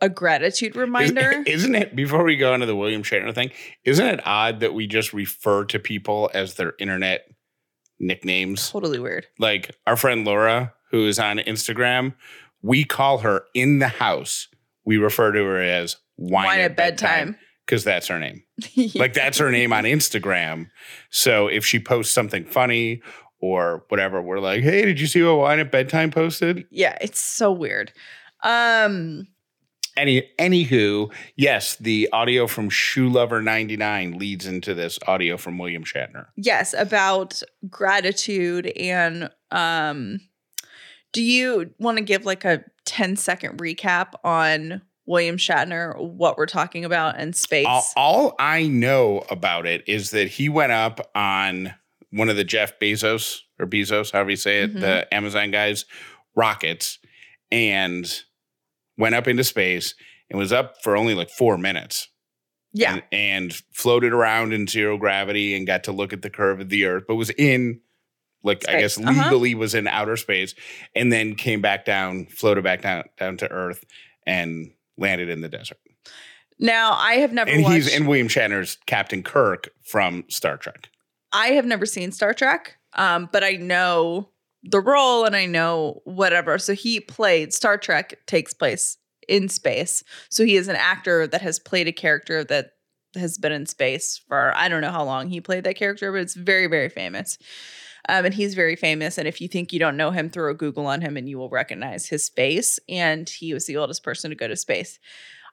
a 0.00 0.08
gratitude 0.08 0.76
reminder. 0.76 1.42
Isn't 1.46 1.74
it, 1.74 1.94
before 1.94 2.24
we 2.24 2.36
go 2.36 2.54
into 2.54 2.66
the 2.66 2.76
William 2.76 3.02
Shatner 3.02 3.34
thing, 3.34 3.50
isn't 3.84 4.06
it 4.06 4.26
odd 4.26 4.60
that 4.60 4.74
we 4.74 4.86
just 4.86 5.12
refer 5.12 5.64
to 5.66 5.78
people 5.78 6.30
as 6.34 6.54
their 6.54 6.74
internet 6.78 7.26
nicknames? 7.98 8.70
Totally 8.70 8.98
weird. 8.98 9.26
Like 9.38 9.76
our 9.86 9.96
friend 9.96 10.24
Laura, 10.24 10.72
who 10.90 11.06
is 11.06 11.18
on 11.18 11.38
Instagram, 11.38 12.14
we 12.62 12.84
call 12.84 13.18
her 13.18 13.44
in 13.54 13.78
the 13.78 13.88
house, 13.88 14.48
we 14.84 14.96
refer 14.96 15.32
to 15.32 15.44
her 15.44 15.60
as 15.60 15.96
wine, 16.16 16.46
Wine 16.46 16.60
at, 16.60 16.72
at 16.72 16.76
bedtime. 16.76 17.36
Because 17.66 17.84
that's 17.84 18.08
her 18.08 18.18
name. 18.18 18.42
Like 18.94 19.14
that's 19.14 19.38
her 19.38 19.50
name 19.50 19.72
on 19.72 19.84
Instagram. 19.84 20.68
So 21.10 21.46
if 21.46 21.64
she 21.64 21.78
posts 21.78 22.12
something 22.12 22.44
funny 22.44 23.00
or 23.40 23.84
whatever, 23.88 24.20
we're 24.20 24.40
like, 24.40 24.62
hey, 24.62 24.84
did 24.84 25.00
you 25.00 25.06
see 25.06 25.22
what 25.22 25.38
wine 25.38 25.60
at 25.60 25.70
bedtime 25.70 26.10
posted? 26.10 26.66
yeah, 26.70 26.98
it's 27.00 27.20
so 27.20 27.52
weird. 27.52 27.92
Um 28.42 29.28
Any 29.96 30.28
anywho, 30.38 31.12
yes, 31.36 31.76
the 31.76 32.08
audio 32.12 32.46
from 32.46 32.70
Shoe 32.70 33.08
Lover 33.08 33.42
99 33.42 34.18
leads 34.18 34.46
into 34.46 34.72
this 34.74 34.98
audio 35.06 35.36
from 35.36 35.58
William 35.58 35.84
Shatner. 35.84 36.26
yes, 36.36 36.74
about 36.76 37.42
gratitude 37.68 38.66
and 38.76 39.30
um 39.50 40.20
do 41.12 41.22
you 41.22 41.74
want 41.80 41.98
to 41.98 42.04
give 42.04 42.24
like 42.24 42.44
a 42.44 42.64
10 42.84 43.16
second 43.16 43.58
recap 43.58 44.12
on 44.22 44.80
William 45.06 45.36
Shatner, 45.38 45.98
what 45.98 46.38
we're 46.38 46.46
talking 46.46 46.84
about 46.84 47.18
in 47.18 47.32
space? 47.32 47.66
All, 47.66 47.84
all 47.96 48.34
I 48.38 48.68
know 48.68 49.24
about 49.28 49.66
it 49.66 49.82
is 49.88 50.12
that 50.12 50.28
he 50.28 50.48
went 50.48 50.70
up 50.70 51.00
on 51.16 51.74
one 52.12 52.28
of 52.28 52.36
the 52.36 52.44
Jeff 52.44 52.78
Bezos 52.78 53.40
or 53.58 53.66
Bezos, 53.66 54.12
however 54.12 54.30
you 54.30 54.36
say 54.36 54.60
it, 54.62 54.74
Mhm. 54.74 54.80
the 54.80 55.12
Amazon 55.12 55.50
guys, 55.50 55.84
rockets, 56.36 57.00
and 57.50 58.22
went 59.00 59.14
up 59.14 59.26
into 59.26 59.42
space 59.42 59.94
and 60.28 60.38
was 60.38 60.52
up 60.52 60.82
for 60.82 60.96
only 60.96 61.14
like 61.14 61.30
four 61.30 61.58
minutes. 61.58 62.08
yeah. 62.72 62.94
and, 62.94 63.02
and 63.10 63.52
floated 63.72 64.12
around 64.12 64.52
in 64.52 64.66
zero 64.66 64.96
gravity 64.96 65.56
and 65.56 65.66
got 65.66 65.84
to 65.84 65.92
look 65.92 66.12
at 66.12 66.22
the 66.22 66.30
curve 66.30 66.60
of 66.60 66.68
the 66.68 66.84
earth, 66.84 67.04
but 67.08 67.16
was 67.16 67.30
in 67.30 67.80
like 68.42 68.68
I 68.68 68.80
guess 68.80 68.94
Space. 68.94 69.06
Uh-huh. 69.06 69.24
legally 69.24 69.54
was 69.54 69.74
in 69.74 69.88
outer 69.88 70.16
space 70.16 70.54
and 70.94 71.12
then 71.12 71.34
came 71.34 71.60
back 71.60 71.84
down, 71.84 72.26
floated 72.26 72.64
back 72.64 72.82
down 72.82 73.04
down 73.18 73.36
to 73.38 73.50
earth 73.50 73.84
and 74.26 74.70
landed 74.96 75.28
in 75.28 75.40
the 75.40 75.48
desert. 75.48 75.78
Now, 76.58 76.92
I 76.92 77.14
have 77.14 77.32
never 77.32 77.50
And 77.50 77.64
watched 77.64 77.74
he's 77.74 77.94
in 77.94 78.06
William 78.06 78.28
Shatner's 78.28 78.78
Captain 78.86 79.22
Kirk 79.22 79.70
from 79.82 80.24
Star 80.28 80.58
Trek. 80.58 80.90
I 81.32 81.48
have 81.48 81.64
never 81.64 81.86
seen 81.86 82.12
Star 82.12 82.34
Trek, 82.34 82.76
um, 82.94 83.28
but 83.32 83.42
I 83.42 83.52
know 83.52 84.28
the 84.62 84.80
role 84.80 85.24
and 85.24 85.34
I 85.34 85.46
know 85.46 86.02
whatever. 86.04 86.58
So 86.58 86.74
he 86.74 87.00
played 87.00 87.52
Star 87.52 87.78
Trek 87.78 88.18
takes 88.26 88.52
place 88.52 88.98
in 89.28 89.48
space. 89.48 90.02
So 90.28 90.44
he 90.44 90.56
is 90.56 90.68
an 90.68 90.76
actor 90.76 91.26
that 91.26 91.40
has 91.40 91.58
played 91.58 91.88
a 91.88 91.92
character 91.92 92.44
that 92.44 92.72
has 93.14 93.38
been 93.38 93.52
in 93.52 93.66
space 93.66 94.20
for 94.28 94.52
I 94.54 94.68
don't 94.68 94.82
know 94.82 94.90
how 94.90 95.04
long 95.04 95.28
he 95.28 95.40
played 95.40 95.64
that 95.64 95.76
character, 95.76 96.12
but 96.12 96.20
it's 96.20 96.34
very, 96.34 96.66
very 96.66 96.88
famous. 96.88 97.38
Um, 98.08 98.24
and 98.24 98.34
he's 98.34 98.54
very 98.54 98.76
famous. 98.76 99.18
And 99.18 99.28
if 99.28 99.40
you 99.40 99.48
think 99.48 99.72
you 99.72 99.78
don't 99.78 99.96
know 99.96 100.10
him, 100.10 100.30
throw 100.30 100.50
a 100.50 100.54
Google 100.54 100.86
on 100.86 101.00
him 101.00 101.16
and 101.16 101.28
you 101.28 101.38
will 101.38 101.50
recognize 101.50 102.06
his 102.06 102.28
face. 102.28 102.78
And 102.88 103.28
he 103.28 103.52
was 103.52 103.66
the 103.66 103.76
oldest 103.76 104.02
person 104.02 104.30
to 104.30 104.36
go 104.36 104.48
to 104.48 104.56
space. 104.56 104.98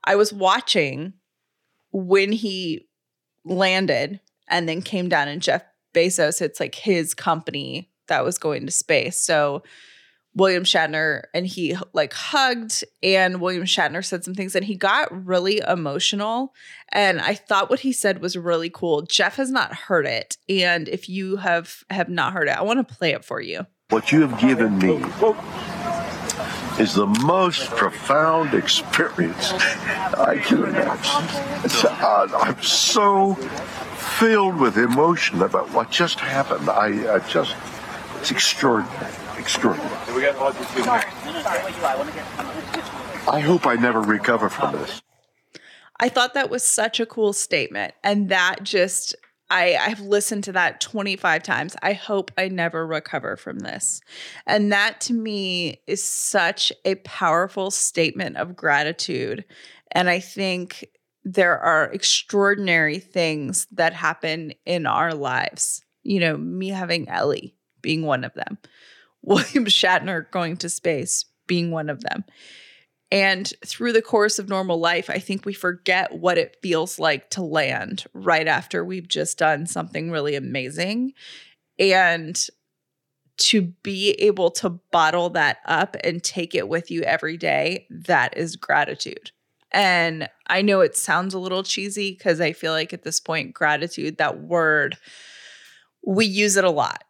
I 0.03 0.15
was 0.15 0.31
watching 0.31 1.13
when 1.91 2.31
he 2.31 2.87
landed 3.43 4.19
and 4.49 4.67
then 4.67 4.81
came 4.81 5.09
down 5.09 5.27
and 5.27 5.41
Jeff 5.41 5.63
Bezos, 5.93 6.41
it's 6.41 6.59
like 6.59 6.75
his 6.75 7.13
company 7.13 7.89
that 8.07 8.23
was 8.23 8.37
going 8.37 8.65
to 8.65 8.71
space. 8.71 9.17
So 9.17 9.63
William 10.35 10.63
Shatner 10.63 11.23
and 11.33 11.47
he 11.47 11.75
like 11.93 12.13
hugged 12.13 12.83
and 13.01 13.41
William 13.41 13.63
Shatner 13.63 14.05
said 14.05 14.23
some 14.23 14.35
things 14.35 14.55
and 14.55 14.63
he 14.63 14.75
got 14.75 15.25
really 15.25 15.61
emotional 15.67 16.53
and 16.91 17.19
I 17.19 17.33
thought 17.33 17.69
what 17.71 17.79
he 17.79 17.91
said 17.91 18.21
was 18.21 18.37
really 18.37 18.69
cool. 18.69 19.01
Jeff 19.01 19.37
has 19.37 19.49
not 19.49 19.73
heard 19.73 20.05
it 20.05 20.37
and 20.47 20.87
if 20.87 21.09
you 21.09 21.37
have 21.37 21.83
have 21.89 22.09
not 22.09 22.33
heard 22.33 22.47
it, 22.47 22.57
I 22.57 22.61
want 22.61 22.87
to 22.87 22.95
play 22.95 23.13
it 23.13 23.25
for 23.25 23.41
you. 23.41 23.65
What 23.89 24.11
you 24.11 24.21
have 24.27 24.39
given 24.39 24.77
me 24.77 24.97
is 26.79 26.93
the 26.93 27.07
most 27.23 27.71
profound 27.71 28.53
experience 28.53 29.51
I 29.51 30.37
can 30.37 30.65
imagine. 30.65 31.27
Uh, 31.83 32.27
I'm 32.39 32.61
so 32.61 33.33
filled 34.19 34.59
with 34.59 34.77
emotion 34.77 35.41
about 35.41 35.71
what 35.73 35.89
just 35.89 36.19
happened. 36.19 36.69
I, 36.69 37.15
I 37.15 37.19
just, 37.27 37.55
it's 38.27 38.31
extraordinary, 38.33 39.13
extraordinary. 39.37 39.89
I 43.27 43.39
hope 43.39 43.65
I 43.65 43.75
never 43.75 44.01
recover 44.01 44.49
from 44.49 44.73
this. 44.73 45.01
I 46.01 46.09
thought 46.09 46.33
that 46.33 46.49
was 46.49 46.61
such 46.61 46.99
a 46.99 47.05
cool 47.05 47.31
statement. 47.31 47.93
And 48.03 48.27
that 48.27 48.57
just, 48.63 49.15
I, 49.49 49.77
I've 49.77 50.01
listened 50.01 50.43
to 50.45 50.51
that 50.51 50.81
25 50.81 51.41
times. 51.41 51.77
I 51.81 51.93
hope 51.93 52.31
I 52.37 52.49
never 52.49 52.85
recover 52.85 53.37
from 53.37 53.59
this. 53.59 54.01
And 54.45 54.73
that 54.73 54.99
to 55.01 55.13
me 55.13 55.81
is 55.87 56.03
such 56.03 56.73
a 56.83 56.95
powerful 56.95 57.71
statement 57.71 58.35
of 58.35 58.57
gratitude. 58.57 59.45
And 59.93 60.09
I 60.09 60.19
think 60.19 60.85
there 61.23 61.57
are 61.57 61.85
extraordinary 61.93 62.99
things 62.99 63.67
that 63.71 63.93
happen 63.93 64.51
in 64.65 64.85
our 64.85 65.13
lives. 65.13 65.81
You 66.03 66.19
know, 66.19 66.37
me 66.37 66.69
having 66.69 67.07
Ellie 67.07 67.56
being 67.87 68.01
one 68.01 68.25
of 68.25 68.33
them, 68.33 68.57
William 69.21 69.63
Shatner 69.63 70.29
going 70.29 70.57
to 70.57 70.67
space 70.67 71.23
being 71.47 71.71
one 71.71 71.89
of 71.89 72.01
them. 72.01 72.25
And 73.09 73.49
through 73.65 73.93
the 73.93 74.01
course 74.01 74.39
of 74.39 74.49
normal 74.49 74.77
life, 74.77 75.09
I 75.09 75.19
think 75.19 75.45
we 75.45 75.53
forget 75.53 76.13
what 76.13 76.37
it 76.37 76.57
feels 76.61 76.99
like 76.99 77.29
to 77.29 77.41
land 77.41 78.03
right 78.13 78.45
after 78.45 78.83
we've 78.83 79.07
just 79.07 79.37
done 79.37 79.67
something 79.67 80.11
really 80.11 80.35
amazing. 80.35 81.13
And 81.79 82.37
to 83.37 83.61
be 83.61 84.11
able 84.19 84.51
to 84.51 84.81
bottle 84.91 85.29
that 85.29 85.59
up 85.65 85.95
and 86.03 86.21
take 86.21 86.53
it 86.53 86.67
with 86.67 86.91
you 86.91 87.03
every 87.03 87.37
day, 87.37 87.87
that 87.89 88.35
is 88.35 88.57
gratitude. 88.57 89.31
And 89.71 90.27
I 90.47 90.61
know 90.61 90.81
it 90.81 90.97
sounds 90.97 91.33
a 91.33 91.39
little 91.39 91.63
cheesy 91.63 92.11
because 92.11 92.41
I 92.41 92.51
feel 92.51 92.73
like 92.73 92.91
at 92.91 93.03
this 93.03 93.21
point, 93.21 93.53
gratitude, 93.53 94.17
that 94.17 94.41
word, 94.41 94.97
we 96.05 96.25
use 96.25 96.57
it 96.57 96.63
a 96.63 96.69
lot, 96.69 97.03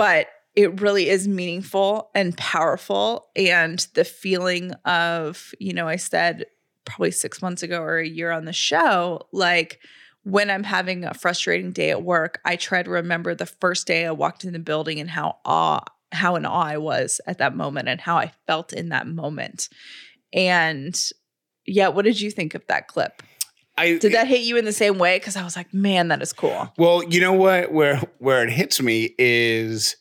but 0.00 0.28
it 0.56 0.80
really 0.80 1.10
is 1.10 1.28
meaningful 1.28 2.10
and 2.14 2.34
powerful. 2.38 3.26
And 3.36 3.86
the 3.92 4.04
feeling 4.04 4.72
of, 4.86 5.52
you 5.58 5.74
know, 5.74 5.86
I 5.86 5.96
said 5.96 6.46
probably 6.86 7.10
six 7.10 7.42
months 7.42 7.62
ago 7.62 7.82
or 7.82 7.98
a 7.98 8.08
year 8.08 8.30
on 8.30 8.46
the 8.46 8.54
show, 8.54 9.28
like 9.30 9.78
when 10.22 10.48
I'm 10.50 10.64
having 10.64 11.04
a 11.04 11.12
frustrating 11.12 11.72
day 11.72 11.90
at 11.90 12.02
work, 12.02 12.40
I 12.46 12.56
try 12.56 12.82
to 12.82 12.90
remember 12.90 13.34
the 13.34 13.44
first 13.44 13.86
day 13.86 14.06
I 14.06 14.12
walked 14.12 14.42
in 14.42 14.54
the 14.54 14.58
building 14.58 15.00
and 15.00 15.10
how 15.10 15.36
awe, 15.44 15.84
how 16.12 16.34
in 16.36 16.46
awe 16.46 16.62
I 16.62 16.78
was 16.78 17.20
at 17.26 17.36
that 17.36 17.54
moment 17.54 17.90
and 17.90 18.00
how 18.00 18.16
I 18.16 18.32
felt 18.46 18.72
in 18.72 18.88
that 18.88 19.06
moment. 19.06 19.68
And 20.32 20.98
yeah, 21.66 21.88
what 21.88 22.06
did 22.06 22.18
you 22.18 22.30
think 22.30 22.54
of 22.54 22.66
that 22.68 22.88
clip? 22.88 23.22
I 23.80 23.96
Did 23.96 24.12
that 24.12 24.26
hit 24.26 24.42
you 24.42 24.58
in 24.58 24.66
the 24.66 24.72
same 24.72 24.98
way? 24.98 25.18
Because 25.18 25.36
I 25.36 25.42
was 25.42 25.56
like, 25.56 25.72
man, 25.72 26.08
that 26.08 26.20
is 26.20 26.34
cool. 26.34 26.70
Well, 26.76 27.02
you 27.04 27.18
know 27.18 27.32
what? 27.32 27.72
Where 27.72 27.96
where 28.18 28.44
it 28.44 28.50
hits 28.50 28.82
me 28.82 29.14
is 29.18 29.96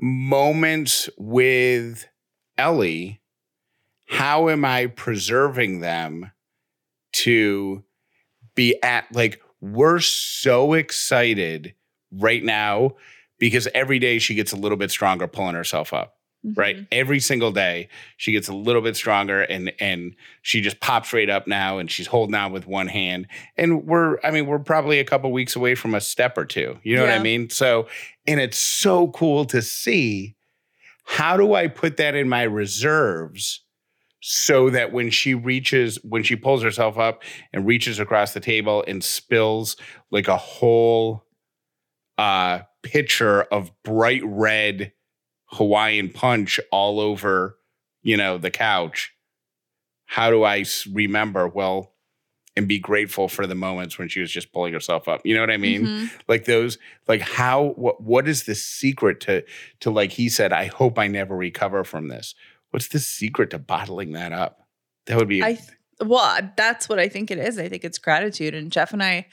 moments 0.00 1.08
with 1.16 2.08
Ellie. 2.58 3.20
How 4.08 4.48
am 4.48 4.64
I 4.64 4.86
preserving 4.86 5.78
them 5.80 6.32
to 7.12 7.84
be 8.56 8.82
at 8.82 9.06
like 9.12 9.40
we're 9.60 10.00
so 10.00 10.72
excited 10.72 11.74
right 12.10 12.42
now 12.42 12.96
because 13.38 13.68
every 13.74 14.00
day 14.00 14.18
she 14.18 14.34
gets 14.34 14.50
a 14.52 14.56
little 14.56 14.76
bit 14.76 14.90
stronger 14.90 15.28
pulling 15.28 15.54
herself 15.54 15.92
up 15.92 16.16
right? 16.56 16.76
Mhm. 16.76 16.86
every 16.90 17.20
single 17.20 17.52
day 17.52 17.88
she 18.16 18.32
gets 18.32 18.48
a 18.48 18.52
little 18.54 18.82
bit 18.82 18.96
stronger 18.96 19.42
and 19.42 19.72
and 19.78 20.16
she 20.42 20.60
just 20.60 20.80
pops 20.80 21.12
right 21.12 21.30
up 21.30 21.46
now 21.46 21.78
and 21.78 21.90
she's 21.90 22.08
holding 22.08 22.34
on 22.34 22.52
with 22.52 22.66
one 22.66 22.88
hand. 22.88 23.28
And 23.56 23.84
we're 23.84 24.18
i 24.24 24.30
mean 24.30 24.46
we're 24.46 24.58
probably 24.58 24.98
a 24.98 25.04
couple 25.04 25.30
weeks 25.30 25.54
away 25.54 25.74
from 25.74 25.94
a 25.94 26.00
step 26.00 26.36
or 26.36 26.44
two 26.44 26.78
you 26.82 26.96
know 26.96 27.02
what 27.02 27.12
i 27.12 27.18
mean? 27.20 27.48
So 27.50 27.86
and 28.26 28.40
it's 28.40 28.58
so 28.58 29.08
cool 29.08 29.44
to 29.46 29.62
see 29.62 30.34
how 31.04 31.36
do 31.36 31.54
i 31.54 31.68
put 31.68 31.96
that 31.98 32.14
in 32.14 32.28
my 32.28 32.42
reserves 32.42 33.60
so 34.24 34.70
that 34.70 34.92
when 34.92 35.10
she 35.10 35.34
reaches, 35.34 35.98
when 36.04 36.22
she 36.22 36.36
pulls 36.36 36.62
herself 36.62 36.96
up 36.96 37.24
and 37.52 37.66
reaches 37.66 37.98
across 37.98 38.32
the 38.34 38.38
table 38.38 38.84
and 38.86 39.02
spills 39.02 39.76
like 40.12 40.28
a 40.28 40.36
whole 40.36 41.24
uh, 42.18 42.60
pitcher 42.84 43.42
of 43.42 43.72
bright 43.82 44.22
red 44.24 44.92
Hawaiian 45.52 46.10
punch 46.10 46.58
all 46.70 47.00
over, 47.00 47.58
you 48.02 48.16
know, 48.16 48.38
the 48.38 48.50
couch. 48.50 49.12
How 50.06 50.30
do 50.30 50.44
I 50.44 50.64
remember? 50.90 51.48
Well, 51.48 51.92
and 52.54 52.68
be 52.68 52.78
grateful 52.78 53.28
for 53.28 53.46
the 53.46 53.54
moments 53.54 53.98
when 53.98 54.08
she 54.08 54.20
was 54.20 54.30
just 54.30 54.52
pulling 54.52 54.74
herself 54.74 55.08
up. 55.08 55.22
You 55.24 55.34
know 55.34 55.40
what 55.40 55.50
I 55.50 55.56
mean? 55.56 55.86
Mm-hmm. 55.86 56.16
Like 56.28 56.44
those, 56.44 56.76
like 57.08 57.22
how, 57.22 57.72
what, 57.76 58.02
what 58.02 58.28
is 58.28 58.44
the 58.44 58.54
secret 58.54 59.20
to, 59.20 59.42
to 59.80 59.90
like 59.90 60.12
he 60.12 60.28
said, 60.28 60.52
I 60.52 60.66
hope 60.66 60.98
I 60.98 61.06
never 61.06 61.34
recover 61.34 61.82
from 61.82 62.08
this. 62.08 62.34
What's 62.70 62.88
the 62.88 62.98
secret 62.98 63.50
to 63.50 63.58
bottling 63.58 64.12
that 64.12 64.32
up? 64.32 64.66
That 65.06 65.16
would 65.16 65.28
be. 65.28 65.42
I 65.42 65.58
well, 66.04 66.52
that's 66.56 66.88
what 66.88 66.98
I 66.98 67.08
think 67.08 67.30
it 67.30 67.38
is. 67.38 67.58
I 67.58 67.68
think 67.68 67.84
it's 67.84 67.98
gratitude. 67.98 68.54
And 68.54 68.72
Jeff 68.72 68.92
and 68.92 69.02
I 69.02 69.26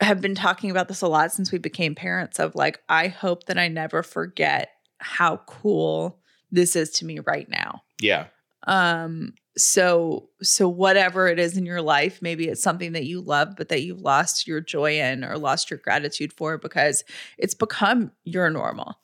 have 0.00 0.20
been 0.20 0.34
talking 0.34 0.70
about 0.70 0.88
this 0.88 1.02
a 1.02 1.08
lot 1.08 1.32
since 1.32 1.52
we 1.52 1.58
became 1.58 1.94
parents. 1.94 2.38
Of 2.38 2.54
like, 2.54 2.80
I 2.88 3.08
hope 3.08 3.44
that 3.44 3.58
I 3.58 3.68
never 3.68 4.02
forget 4.02 4.70
how 4.98 5.38
cool 5.46 6.20
this 6.50 6.76
is 6.76 6.90
to 6.90 7.04
me 7.04 7.20
right 7.20 7.48
now. 7.48 7.82
Yeah. 8.00 8.26
Um. 8.66 9.34
So 9.58 10.28
so 10.42 10.68
whatever 10.68 11.28
it 11.28 11.38
is 11.38 11.56
in 11.56 11.64
your 11.64 11.82
life, 11.82 12.20
maybe 12.20 12.48
it's 12.48 12.62
something 12.62 12.92
that 12.92 13.04
you 13.04 13.20
love, 13.20 13.54
but 13.56 13.68
that 13.70 13.82
you've 13.82 14.02
lost 14.02 14.46
your 14.46 14.60
joy 14.60 14.98
in 15.00 15.24
or 15.24 15.38
lost 15.38 15.70
your 15.70 15.78
gratitude 15.78 16.32
for 16.32 16.58
because 16.58 17.04
it's 17.38 17.54
become 17.54 18.12
your 18.24 18.50
normal. 18.50 18.96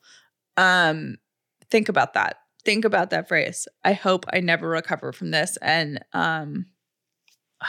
Um. 0.57 1.17
Think 1.69 1.89
about 1.89 2.13
that 2.13 2.37
think 2.65 2.85
about 2.85 3.09
that 3.11 3.27
phrase. 3.27 3.67
I 3.83 3.93
hope 3.93 4.25
I 4.31 4.39
never 4.39 4.69
recover 4.69 5.11
from 5.11 5.31
this. 5.31 5.57
And 5.61 6.03
um 6.13 6.67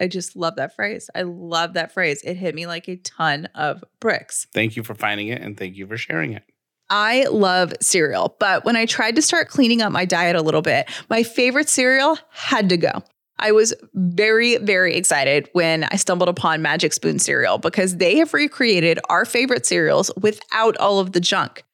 I 0.00 0.08
just 0.08 0.34
love 0.34 0.56
that 0.56 0.74
phrase. 0.74 1.08
I 1.14 1.22
love 1.22 1.74
that 1.74 1.92
phrase. 1.92 2.22
It 2.24 2.36
hit 2.36 2.56
me 2.56 2.66
like 2.66 2.88
a 2.88 2.96
ton 2.96 3.46
of 3.54 3.84
bricks. 4.00 4.48
Thank 4.52 4.74
you 4.74 4.82
for 4.82 4.96
finding 4.96 5.28
it 5.28 5.40
and 5.40 5.56
thank 5.56 5.76
you 5.76 5.86
for 5.86 5.96
sharing 5.96 6.32
it. 6.32 6.42
I 6.90 7.24
love 7.30 7.72
cereal, 7.80 8.36
but 8.38 8.64
when 8.64 8.76
I 8.76 8.86
tried 8.86 9.16
to 9.16 9.22
start 9.22 9.48
cleaning 9.48 9.80
up 9.80 9.92
my 9.92 10.04
diet 10.04 10.36
a 10.36 10.42
little 10.42 10.62
bit, 10.62 10.90
my 11.08 11.22
favorite 11.22 11.68
cereal 11.68 12.18
had 12.30 12.68
to 12.68 12.76
go. 12.76 13.02
I 13.38 13.52
was 13.52 13.74
very, 13.94 14.58
very 14.58 14.94
excited 14.94 15.48
when 15.52 15.84
I 15.84 15.96
stumbled 15.96 16.28
upon 16.28 16.62
Magic 16.62 16.92
Spoon 16.92 17.18
cereal 17.18 17.58
because 17.58 17.96
they 17.96 18.16
have 18.18 18.34
recreated 18.34 19.00
our 19.08 19.24
favorite 19.24 19.66
cereals 19.66 20.10
without 20.20 20.76
all 20.76 21.00
of 21.00 21.12
the 21.12 21.20
junk. 21.20 21.64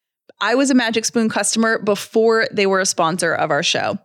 I 0.40 0.54
was 0.54 0.70
a 0.70 0.74
Magic 0.74 1.04
Spoon 1.04 1.28
customer 1.28 1.78
before 1.78 2.46
they 2.52 2.66
were 2.66 2.80
a 2.80 2.86
sponsor 2.86 3.34
of 3.34 3.50
our 3.50 3.62
show. 3.62 3.98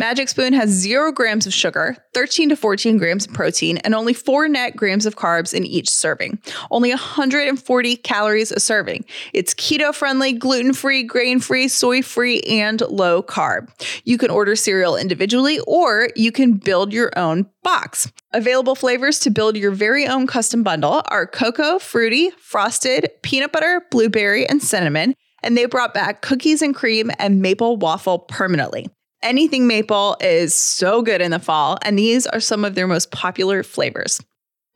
Magic 0.00 0.28
Spoon 0.28 0.52
has 0.52 0.70
zero 0.70 1.10
grams 1.10 1.44
of 1.44 1.52
sugar, 1.52 1.96
13 2.14 2.50
to 2.50 2.56
14 2.56 2.98
grams 2.98 3.26
of 3.26 3.32
protein, 3.32 3.78
and 3.78 3.96
only 3.96 4.14
four 4.14 4.46
net 4.46 4.76
grams 4.76 5.06
of 5.06 5.16
carbs 5.16 5.52
in 5.52 5.64
each 5.64 5.90
serving. 5.90 6.38
Only 6.70 6.90
140 6.90 7.96
calories 7.96 8.52
a 8.52 8.60
serving. 8.60 9.04
It's 9.34 9.54
keto 9.54 9.92
friendly, 9.92 10.34
gluten 10.34 10.72
free, 10.72 11.02
grain 11.02 11.40
free, 11.40 11.66
soy 11.66 12.02
free, 12.02 12.42
and 12.42 12.80
low 12.82 13.24
carb. 13.24 13.70
You 14.04 14.18
can 14.18 14.30
order 14.30 14.54
cereal 14.54 14.96
individually 14.96 15.58
or 15.66 16.10
you 16.14 16.30
can 16.30 16.52
build 16.52 16.92
your 16.92 17.10
own 17.18 17.46
box. 17.64 18.12
Available 18.32 18.76
flavors 18.76 19.18
to 19.20 19.30
build 19.30 19.56
your 19.56 19.72
very 19.72 20.06
own 20.06 20.28
custom 20.28 20.62
bundle 20.62 21.02
are 21.06 21.26
cocoa, 21.26 21.80
fruity, 21.80 22.30
frosted, 22.38 23.10
peanut 23.22 23.50
butter, 23.50 23.84
blueberry, 23.90 24.46
and 24.46 24.62
cinnamon 24.62 25.16
and 25.42 25.56
they 25.56 25.66
brought 25.66 25.94
back 25.94 26.20
cookies 26.20 26.62
and 26.62 26.74
cream 26.74 27.10
and 27.18 27.40
maple 27.40 27.76
waffle 27.76 28.18
permanently. 28.18 28.88
Anything 29.22 29.66
maple 29.66 30.16
is 30.20 30.54
so 30.54 31.02
good 31.02 31.20
in 31.20 31.32
the 31.32 31.40
fall, 31.40 31.78
and 31.82 31.98
these 31.98 32.26
are 32.26 32.38
some 32.38 32.64
of 32.64 32.76
their 32.76 32.86
most 32.86 33.10
popular 33.10 33.64
flavors. 33.64 34.20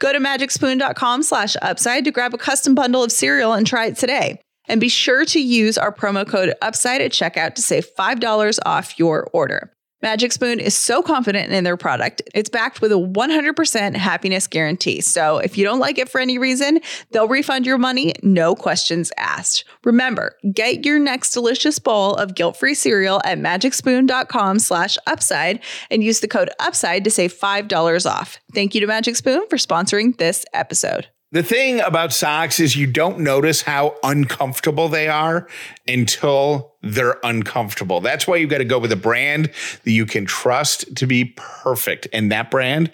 Go 0.00 0.12
to 0.12 0.18
magicspoon.com 0.18 1.22
slash 1.22 1.54
upside 1.62 2.04
to 2.04 2.10
grab 2.10 2.34
a 2.34 2.38
custom 2.38 2.74
bundle 2.74 3.04
of 3.04 3.12
cereal 3.12 3.52
and 3.52 3.64
try 3.64 3.86
it 3.86 3.96
today. 3.96 4.40
And 4.66 4.80
be 4.80 4.88
sure 4.88 5.24
to 5.26 5.40
use 5.40 5.78
our 5.78 5.92
promo 5.92 6.26
code 6.26 6.54
UPSIDE 6.60 7.02
at 7.02 7.12
checkout 7.12 7.54
to 7.54 7.62
save 7.62 7.86
$5 7.96 8.58
off 8.66 8.98
your 8.98 9.28
order. 9.32 9.72
Magic 10.02 10.32
Spoon 10.32 10.58
is 10.58 10.74
so 10.74 11.00
confident 11.00 11.52
in 11.52 11.64
their 11.64 11.76
product, 11.76 12.22
it's 12.34 12.50
backed 12.50 12.80
with 12.80 12.90
a 12.90 12.96
100% 12.96 13.94
happiness 13.94 14.46
guarantee. 14.48 15.00
So 15.00 15.38
if 15.38 15.56
you 15.56 15.64
don't 15.64 15.78
like 15.78 15.98
it 15.98 16.08
for 16.08 16.20
any 16.20 16.38
reason, 16.38 16.80
they'll 17.10 17.28
refund 17.28 17.66
your 17.66 17.78
money, 17.78 18.12
no 18.22 18.54
questions 18.54 19.12
asked. 19.16 19.64
Remember, 19.84 20.36
get 20.52 20.84
your 20.84 20.98
next 20.98 21.32
delicious 21.32 21.78
bowl 21.78 22.14
of 22.16 22.34
guilt-free 22.34 22.74
cereal 22.74 23.20
at 23.24 23.38
magicspoon.com 23.38 24.58
slash 24.58 24.98
upside 25.06 25.60
and 25.90 26.02
use 26.02 26.20
the 26.20 26.28
code 26.28 26.50
UPSIDE 26.60 27.04
to 27.04 27.10
save 27.10 27.32
$5 27.32 28.10
off. 28.10 28.38
Thank 28.52 28.74
you 28.74 28.80
to 28.80 28.86
Magic 28.86 29.16
Spoon 29.16 29.46
for 29.48 29.56
sponsoring 29.56 30.16
this 30.18 30.44
episode. 30.52 31.06
The 31.32 31.42
thing 31.42 31.80
about 31.80 32.12
socks 32.12 32.60
is 32.60 32.76
you 32.76 32.86
don't 32.86 33.20
notice 33.20 33.62
how 33.62 33.96
uncomfortable 34.02 34.90
they 34.90 35.08
are 35.08 35.48
until 35.88 36.74
they're 36.82 37.18
uncomfortable. 37.24 38.02
That's 38.02 38.26
why 38.26 38.36
you 38.36 38.46
got 38.46 38.58
to 38.58 38.66
go 38.66 38.78
with 38.78 38.92
a 38.92 38.96
brand 38.96 39.50
that 39.84 39.90
you 39.90 40.04
can 40.04 40.26
trust 40.26 40.94
to 40.94 41.06
be 41.06 41.32
perfect. 41.36 42.06
And 42.12 42.30
that 42.30 42.50
brand, 42.50 42.92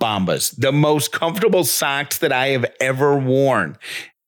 Bombas, 0.00 0.54
the 0.56 0.70
most 0.70 1.10
comfortable 1.10 1.64
socks 1.64 2.18
that 2.18 2.32
I 2.32 2.48
have 2.48 2.66
ever 2.80 3.18
worn. 3.18 3.76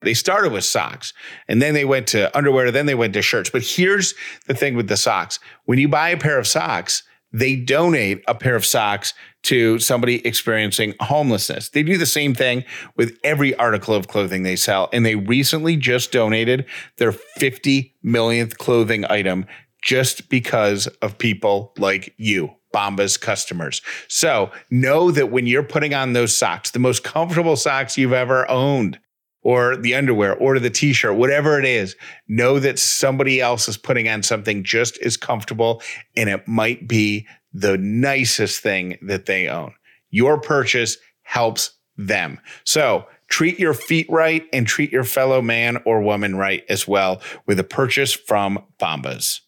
They 0.02 0.14
started 0.14 0.50
with 0.50 0.64
socks 0.64 1.12
and 1.46 1.62
then 1.62 1.74
they 1.74 1.84
went 1.84 2.08
to 2.08 2.36
underwear, 2.36 2.72
then 2.72 2.86
they 2.86 2.96
went 2.96 3.14
to 3.14 3.22
shirts. 3.22 3.50
But 3.50 3.62
here's 3.62 4.14
the 4.48 4.54
thing 4.54 4.74
with 4.74 4.88
the 4.88 4.96
socks 4.96 5.38
when 5.64 5.78
you 5.78 5.86
buy 5.86 6.08
a 6.08 6.18
pair 6.18 6.40
of 6.40 6.48
socks, 6.48 7.04
they 7.32 7.54
donate 7.54 8.24
a 8.26 8.34
pair 8.34 8.56
of 8.56 8.66
socks 8.66 9.14
to 9.44 9.78
somebody 9.78 10.26
experiencing 10.26 10.94
homelessness. 11.00 11.68
They 11.68 11.82
do 11.82 11.96
the 11.96 12.06
same 12.06 12.34
thing 12.34 12.64
with 12.96 13.18
every 13.22 13.54
article 13.56 13.94
of 13.94 14.08
clothing 14.08 14.42
they 14.42 14.56
sell. 14.56 14.88
And 14.92 15.06
they 15.06 15.16
recently 15.16 15.76
just 15.76 16.12
donated 16.12 16.66
their 16.96 17.12
50 17.12 17.94
millionth 18.02 18.58
clothing 18.58 19.04
item 19.08 19.46
just 19.82 20.28
because 20.28 20.86
of 21.02 21.18
people 21.18 21.72
like 21.78 22.14
you. 22.16 22.50
Bombas 22.74 23.20
customers. 23.20 23.82
So 24.08 24.50
know 24.68 25.12
that 25.12 25.30
when 25.30 25.46
you're 25.46 25.62
putting 25.62 25.94
on 25.94 26.12
those 26.12 26.36
socks, 26.36 26.72
the 26.72 26.80
most 26.80 27.04
comfortable 27.04 27.54
socks 27.54 27.96
you've 27.96 28.12
ever 28.12 28.50
owned, 28.50 28.98
or 29.42 29.76
the 29.76 29.94
underwear, 29.94 30.34
or 30.34 30.58
the 30.58 30.70
t 30.70 30.92
shirt, 30.92 31.14
whatever 31.14 31.60
it 31.60 31.66
is, 31.66 31.94
know 32.26 32.58
that 32.58 32.80
somebody 32.80 33.40
else 33.40 33.68
is 33.68 33.76
putting 33.76 34.08
on 34.08 34.24
something 34.24 34.64
just 34.64 34.98
as 35.02 35.16
comfortable 35.16 35.82
and 36.16 36.28
it 36.28 36.48
might 36.48 36.88
be 36.88 37.28
the 37.54 37.78
nicest 37.78 38.60
thing 38.60 38.98
that 39.02 39.26
they 39.26 39.48
own. 39.48 39.72
Your 40.10 40.40
purchase 40.40 40.98
helps 41.22 41.70
them. 41.96 42.40
So 42.64 43.06
treat 43.28 43.58
your 43.58 43.74
feet 43.74 44.06
right 44.10 44.44
and 44.52 44.66
treat 44.66 44.92
your 44.92 45.04
fellow 45.04 45.40
man 45.40 45.78
or 45.86 46.02
woman 46.02 46.36
right 46.36 46.64
as 46.68 46.86
well 46.86 47.22
with 47.46 47.58
a 47.58 47.64
purchase 47.64 48.12
from 48.12 48.62
Bombas. 48.78 49.40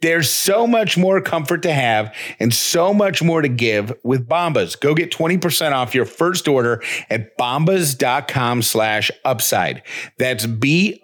There's 0.00 0.30
so 0.30 0.66
much 0.66 0.96
more 0.96 1.20
comfort 1.20 1.62
to 1.62 1.72
have 1.74 2.14
and 2.38 2.54
so 2.54 2.94
much 2.94 3.22
more 3.22 3.42
to 3.42 3.48
give 3.48 3.92
with 4.02 4.26
Bombas. 4.26 4.80
Go 4.80 4.94
get 4.94 5.10
20% 5.12 5.72
off 5.72 5.94
your 5.94 6.06
first 6.06 6.48
order 6.48 6.82
at 7.10 7.36
bombas.com 7.36 8.62
slash 8.62 9.10
upside. 9.26 9.82
That's 10.18 10.46
B-O-M-B-A-S 10.46 10.98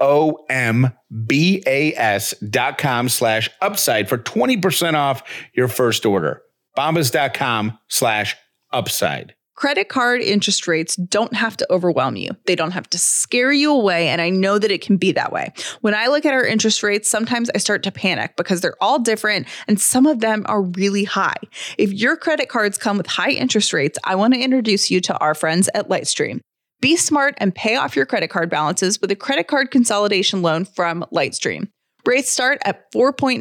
dot 2.39 2.79
com 2.79 3.11
slash 3.11 3.51
upside 3.61 4.09
for 4.09 4.17
20% 4.17 4.95
off 4.95 5.23
your 5.55 5.69
first 5.69 6.07
order 6.07 6.43
bombas.com 6.77 7.79
slash 7.89 8.37
upside. 8.73 9.35
Credit 9.57 9.89
card 9.89 10.21
interest 10.21 10.69
rates 10.69 10.97
don't 10.97 11.33
have 11.33 11.57
to 11.57 11.67
overwhelm 11.73 12.17
you. 12.17 12.31
They 12.45 12.55
don't 12.55 12.73
have 12.73 12.91
to 12.91 12.99
scare 12.99 13.53
you 13.53 13.73
away. 13.73 14.09
And 14.09 14.21
I 14.21 14.29
know 14.29 14.59
that 14.59 14.71
it 14.71 14.83
can 14.83 14.99
be 14.99 15.13
that 15.13 15.33
way. 15.33 15.51
When 15.81 15.95
I 15.95 16.09
look 16.09 16.27
at 16.27 16.35
our 16.35 16.45
interest 16.45 16.83
rates, 16.83 17.09
sometimes 17.09 17.51
I 17.55 17.59
start 17.59 17.83
to 17.85 17.91
panic 17.91 18.37
because 18.37 18.61
they're 18.61 18.77
all 18.83 18.99
different 18.99 19.49
and 19.67 19.81
some 19.81 20.05
of 20.05 20.21
them 20.21 20.45
are 20.47 20.61
really 20.61 21.05
high. 21.05 21.37
If 21.79 21.91
your 21.91 22.19
credit 22.19 22.51
cards 22.51 22.77
come 22.77 22.99
with 22.99 23.07
high 23.07 23.31
interest 23.31 23.73
rates, 23.73 23.99
I 24.05 24.15
want 24.15 24.35
to 24.35 24.41
introduce 24.41 24.91
you 24.91 25.01
to 25.01 25.17
our 25.21 25.35
friends 25.35 25.71
at 25.75 25.89
Lightstream. 25.89 26.41
Be 26.83 26.95
smart 26.97 27.35
and 27.39 27.55
pay 27.55 27.77
off 27.77 27.97
your 27.97 28.05
credit 28.05 28.29
card 28.29 28.51
balances 28.51 29.01
with 29.01 29.11
a 29.11 29.17
credit 29.17 29.49
card 29.49 29.71
consolidation 29.71 30.43
loan 30.43 30.67
from 30.67 31.03
Lightstream. 31.11 31.69
Rates 32.05 32.31
start 32.31 32.59
at 32.67 32.93
4.9% 32.93 33.41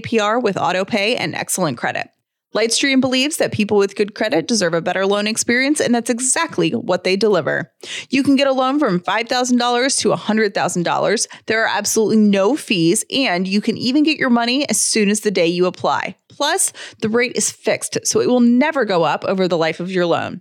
APR 0.00 0.40
with 0.40 0.56
auto 0.56 0.84
pay 0.84 1.16
and 1.16 1.34
excellent 1.34 1.76
credit. 1.76 2.08
Lightstream 2.54 3.00
believes 3.00 3.36
that 3.36 3.52
people 3.52 3.76
with 3.76 3.94
good 3.94 4.14
credit 4.14 4.48
deserve 4.48 4.74
a 4.74 4.80
better 4.80 5.06
loan 5.06 5.28
experience, 5.28 5.80
and 5.80 5.94
that's 5.94 6.10
exactly 6.10 6.72
what 6.72 7.04
they 7.04 7.14
deliver. 7.14 7.72
You 8.10 8.24
can 8.24 8.34
get 8.34 8.48
a 8.48 8.52
loan 8.52 8.80
from 8.80 8.98
$5,000 8.98 9.98
to 10.00 10.08
$100,000. 10.08 11.26
There 11.46 11.64
are 11.64 11.68
absolutely 11.68 12.16
no 12.16 12.56
fees, 12.56 13.04
and 13.10 13.46
you 13.46 13.60
can 13.60 13.76
even 13.76 14.02
get 14.02 14.18
your 14.18 14.30
money 14.30 14.68
as 14.68 14.80
soon 14.80 15.10
as 15.10 15.20
the 15.20 15.30
day 15.30 15.46
you 15.46 15.66
apply. 15.66 16.16
Plus, 16.28 16.72
the 17.00 17.08
rate 17.08 17.32
is 17.36 17.52
fixed, 17.52 17.98
so 18.04 18.20
it 18.20 18.28
will 18.28 18.40
never 18.40 18.84
go 18.84 19.04
up 19.04 19.24
over 19.24 19.46
the 19.46 19.58
life 19.58 19.78
of 19.78 19.90
your 19.90 20.06
loan. 20.06 20.40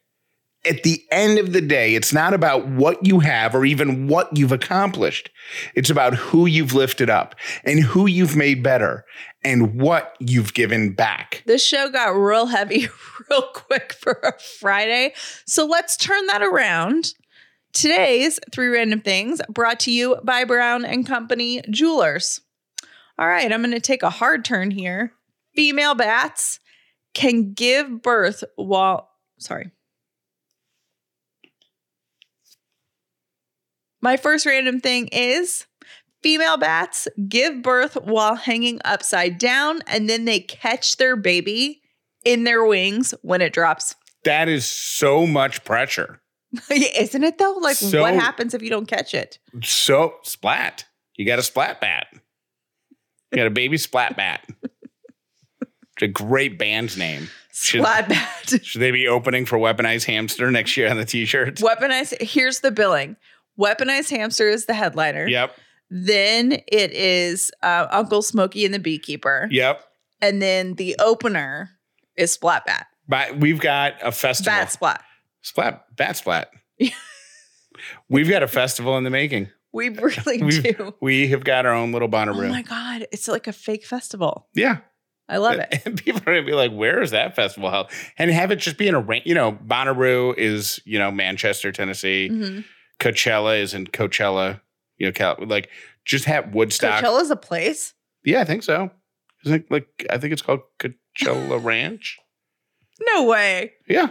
At 0.65 0.83
the 0.83 1.05
end 1.13 1.39
of 1.39 1.53
the 1.53 1.61
day, 1.61 1.95
it's 1.95 2.13
not 2.13 2.35
about 2.35 2.67
what 2.67 3.05
you 3.07 3.21
have 3.21 3.55
or 3.55 3.65
even 3.65 4.09
what 4.09 4.37
you've 4.37 4.53
accomplished. 4.53 5.31
It's 5.75 5.91
about 5.91 6.15
who 6.15 6.47
you've 6.47 6.73
lifted 6.73 7.09
up 7.09 7.37
and 7.65 7.81
who 7.81 8.07
you've 8.07 8.35
made 8.35 8.65
better 8.65 9.05
and 9.45 9.81
what 9.81 10.17
you've 10.19 10.55
given 10.55 10.93
back. 10.93 11.45
This 11.47 11.65
show 11.65 11.89
got 11.89 12.09
real 12.09 12.47
heavy 12.47 12.89
real 13.31 13.43
quick 13.55 13.93
for 13.93 14.21
a 14.25 14.33
Friday. 14.59 15.15
So 15.47 15.67
let's 15.67 15.97
turn 15.97 16.27
that 16.27 16.43
around. 16.43 17.15
Today's 17.73 18.41
three 18.53 18.69
random 18.69 19.03
things 19.03 19.41
brought 19.49 19.79
to 19.81 19.93
you 19.93 20.17
by 20.25 20.45
Brown 20.45 20.85
and 20.85 21.07
Company 21.07 21.63
Jewelers. 21.71 22.41
All 23.19 23.29
right, 23.29 23.53
I'm 23.53 23.61
going 23.61 23.73
to 23.73 23.81
take 23.81 24.03
a 24.03 24.11
hard 24.11 24.45
turn 24.45 24.71
here. 24.71 25.13
Female 25.55 25.95
bats 25.95 26.59
can 27.15 27.53
give 27.53 28.03
birth 28.03 28.45
while, 28.57 29.11
sorry. 29.39 29.71
My 34.07 34.17
first 34.17 34.47
random 34.47 34.79
thing 34.79 35.09
is 35.09 35.67
female 36.23 36.57
bats 36.59 37.09
give 37.29 37.61
birth 37.61 37.95
while 38.05 38.37
hanging 38.37 38.79
upside 38.85 39.37
down 39.37 39.81
and 39.89 40.09
then 40.09 40.27
they 40.27 40.39
catch 40.39 40.99
their 40.99 41.17
baby 41.17 41.83
in 42.25 42.45
their 42.45 42.65
wings 42.65 43.15
when 43.23 43.43
it 43.43 43.53
drops. 43.53 43.97
That 44.23 44.49
is 44.49 44.65
so 44.65 45.27
much 45.27 45.65
pressure. 45.65 46.21
Isn't 46.71 47.25
it 47.25 47.39
though? 47.39 47.55
Like, 47.55 47.75
So- 47.75 48.03
what 48.03 48.15
happens 48.15 48.55
if 48.55 48.63
you 48.63 48.71
don't 48.71 48.87
catch 48.87 49.13
it? 49.13 49.41
So 49.65 50.15
splat. 50.23 50.85
You 51.17 51.27
got 51.27 51.41
a 51.41 51.43
splat 51.43 51.81
bat. 51.81 52.07
You 53.33 53.39
got 53.39 53.49
a 53.49 53.51
baby 53.51 53.77
splat 53.77 54.17
bat. 54.17 54.49
It's 55.63 56.03
a 56.03 56.07
great 56.07 56.61
band's 56.61 56.97
name. 56.97 57.29
Should- 57.51 57.81
Splat 57.81 58.09
bat. 58.09 58.61
Should 58.63 58.83
they 58.83 58.93
be 58.93 59.09
opening 59.09 59.47
for 59.47 59.59
Weaponized 59.59 60.05
Hamster 60.05 60.49
next 60.53 60.77
year 60.77 60.89
on 60.91 60.97
the 60.97 61.05
t-shirts? 61.05 61.61
Weaponized. 61.61 62.21
Here's 62.23 62.61
the 62.61 62.71
billing. 62.71 63.17
Weaponized 63.59 64.11
hamster 64.11 64.49
is 64.49 64.67
the 64.67 64.75
headliner. 64.75 65.27
Yep. 65.27 65.57
Then 65.91 66.53
it 66.67 66.93
is 66.93 67.51
uh, 67.63 67.87
Uncle 67.91 68.23
Smokey 68.23 68.65
and 68.65 68.75
the 68.75 68.79
Beekeeper. 68.79 69.49
Yep. 69.51 69.83
And 70.21 70.43
then 70.43 70.75
the 70.75 70.97
opener 70.99 71.71
is 72.17 72.33
Splat 72.33 72.65
Bat. 72.67 72.87
But 73.09 73.39
we've 73.39 73.61
got 73.61 73.95
a 74.03 74.11
festival. 74.13 74.53
Bat 74.53 74.73
Splat. 74.73 75.05
Splat. 75.43 75.85
Bat 75.97 76.17
splat. 76.17 76.51
we've 78.09 78.29
got 78.29 78.43
a 78.43 78.49
festival 78.49 78.97
in 78.99 79.05
the 79.05 79.11
making. 79.11 79.49
We 79.73 79.91
really 79.91 80.43
We've- 80.43 80.73
do. 80.73 80.95
We 81.01 81.29
have 81.29 81.45
got 81.45 81.67
our 81.67 81.73
own 81.75 81.93
little 81.93 82.09
Oh 82.09 82.11
Bonnaroo. 82.11 82.49
my 82.51 82.63
God. 82.63 83.07
It's 83.13 83.29
like 83.29 83.47
a 83.47 83.53
fake 83.53 83.85
festival. 83.85 84.49
yeah. 84.55 84.79
I 85.29 85.39
love 85.39 85.57
it. 85.73 85.83
And 85.85 85.99
people 86.03 86.21
are 86.23 86.35
gonna 86.37 86.47
be 86.47 86.53
like, 86.53 86.71
"Where 86.71 87.03
is 87.03 87.11
that 87.11 87.35
festival 87.35 87.69
held?" 87.69 87.91
And 88.17 88.31
have 88.31 88.53
it 88.53 88.57
just 88.61 88.79
be 88.79 88.87
in 88.87 88.95
a 88.95 89.01
rank. 89.01 89.27
You 89.27 89.35
know, 89.35 89.51
Bonnaroo 89.53 90.33
is 90.39 90.79
you 90.85 91.01
know 91.01 91.11
Manchester, 91.11 91.73
Tennessee. 91.73 92.29
Mhm. 92.31 92.65
Coachella 93.01 93.61
is 93.61 93.75
in 93.75 93.87
Coachella. 93.87 94.61
You 94.99 95.07
know, 95.07 95.13
Cal- 95.13 95.37
like 95.41 95.69
just 96.05 96.25
have 96.27 96.55
Woodstock. 96.55 97.03
Coachella's 97.05 97.31
a 97.31 97.37
place. 97.37 97.95
Yeah, 98.25 98.41
I 98.41 98.45
think 98.45 98.63
so. 98.63 98.91
Isn't 99.45 99.63
it 99.65 99.71
like 99.71 100.07
I 100.11 100.19
think 100.19 100.33
it's 100.33 100.43
called 100.43 100.61
Coachella 100.79 101.63
Ranch? 101.65 102.19
No 103.15 103.25
way. 103.25 103.73
Yeah, 103.89 104.11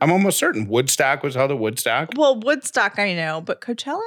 I'm 0.00 0.12
almost 0.12 0.38
certain 0.38 0.68
Woodstock 0.68 1.22
was 1.22 1.34
held 1.34 1.50
at 1.50 1.58
Woodstock. 1.58 2.10
Well, 2.16 2.38
Woodstock, 2.38 2.98
I 2.98 3.14
know, 3.14 3.40
but 3.40 3.60
Coachella? 3.60 4.02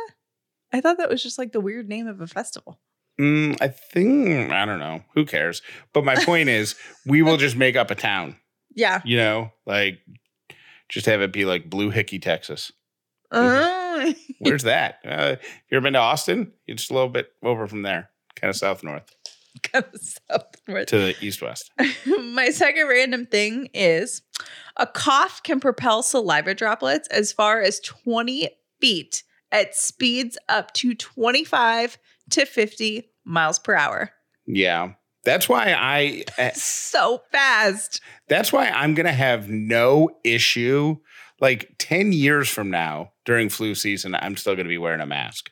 I 0.71 0.81
thought 0.81 0.97
that 0.97 1.09
was 1.09 1.23
just 1.23 1.37
like 1.39 1.53
the 1.53 1.61
weird 1.61 1.89
name 1.89 2.07
of 2.07 2.21
a 2.21 2.27
festival. 2.27 2.79
Mm, 3.19 3.57
I 3.61 3.69
think 3.69 4.51
I 4.51 4.65
don't 4.65 4.79
know. 4.79 5.01
Who 5.15 5.25
cares? 5.25 5.61
But 5.93 6.03
my 6.05 6.15
point 6.15 6.49
is, 6.49 6.75
we 7.05 7.21
will 7.21 7.37
just 7.37 7.55
make 7.55 7.75
up 7.75 7.91
a 7.91 7.95
town. 7.95 8.37
Yeah. 8.77 9.01
You 9.05 9.15
know, 9.15 9.51
like 9.65 9.99
just 10.89 11.05
have 11.05 11.21
it 11.21 11.31
be 11.31 11.45
like 11.45 11.69
Blue 11.69 11.91
Hickey, 11.91 12.19
Texas. 12.19 12.73
Where's 14.39 14.63
that? 14.63 14.99
Uh, 15.05 15.35
you 15.69 15.77
ever 15.77 15.83
been 15.83 15.93
to 15.93 15.99
Austin? 15.99 16.51
It's 16.67 16.83
just 16.83 16.91
a 16.91 16.93
little 16.93 17.09
bit 17.09 17.29
over 17.43 17.67
from 17.67 17.81
there, 17.83 18.09
kind 18.35 18.49
of 18.49 18.55
south 18.55 18.83
north 18.83 19.11
kind 19.63 19.85
of 19.93 20.01
southward. 20.01 20.87
to 20.87 20.97
the 20.97 21.15
east 21.21 21.41
west. 21.41 21.71
My 22.33 22.49
second 22.49 22.87
random 22.87 23.25
thing 23.25 23.69
is 23.73 24.21
a 24.77 24.87
cough 24.87 25.41
can 25.43 25.59
propel 25.59 26.03
saliva 26.03 26.53
droplets 26.53 27.07
as 27.09 27.31
far 27.31 27.61
as 27.61 27.79
20 27.79 28.49
feet 28.79 29.23
at 29.51 29.75
speeds 29.75 30.37
up 30.49 30.73
to 30.73 30.93
25 30.93 31.97
to 32.31 32.45
50 32.45 33.09
miles 33.23 33.59
per 33.59 33.75
hour. 33.75 34.11
Yeah, 34.45 34.93
that's 35.23 35.47
why 35.49 35.73
I. 35.73 36.23
eh, 36.37 36.51
So 36.55 37.21
fast. 37.31 38.01
That's 38.27 38.51
why 38.51 38.67
I'm 38.69 38.93
gonna 38.93 39.11
have 39.13 39.49
no 39.49 40.09
issue. 40.23 40.97
Like 41.39 41.75
ten 41.77 42.11
years 42.11 42.49
from 42.49 42.69
now, 42.69 43.11
during 43.25 43.49
flu 43.49 43.75
season, 43.75 44.15
I'm 44.15 44.37
still 44.37 44.55
gonna 44.55 44.69
be 44.69 44.77
wearing 44.77 45.01
a 45.01 45.05
mask 45.05 45.49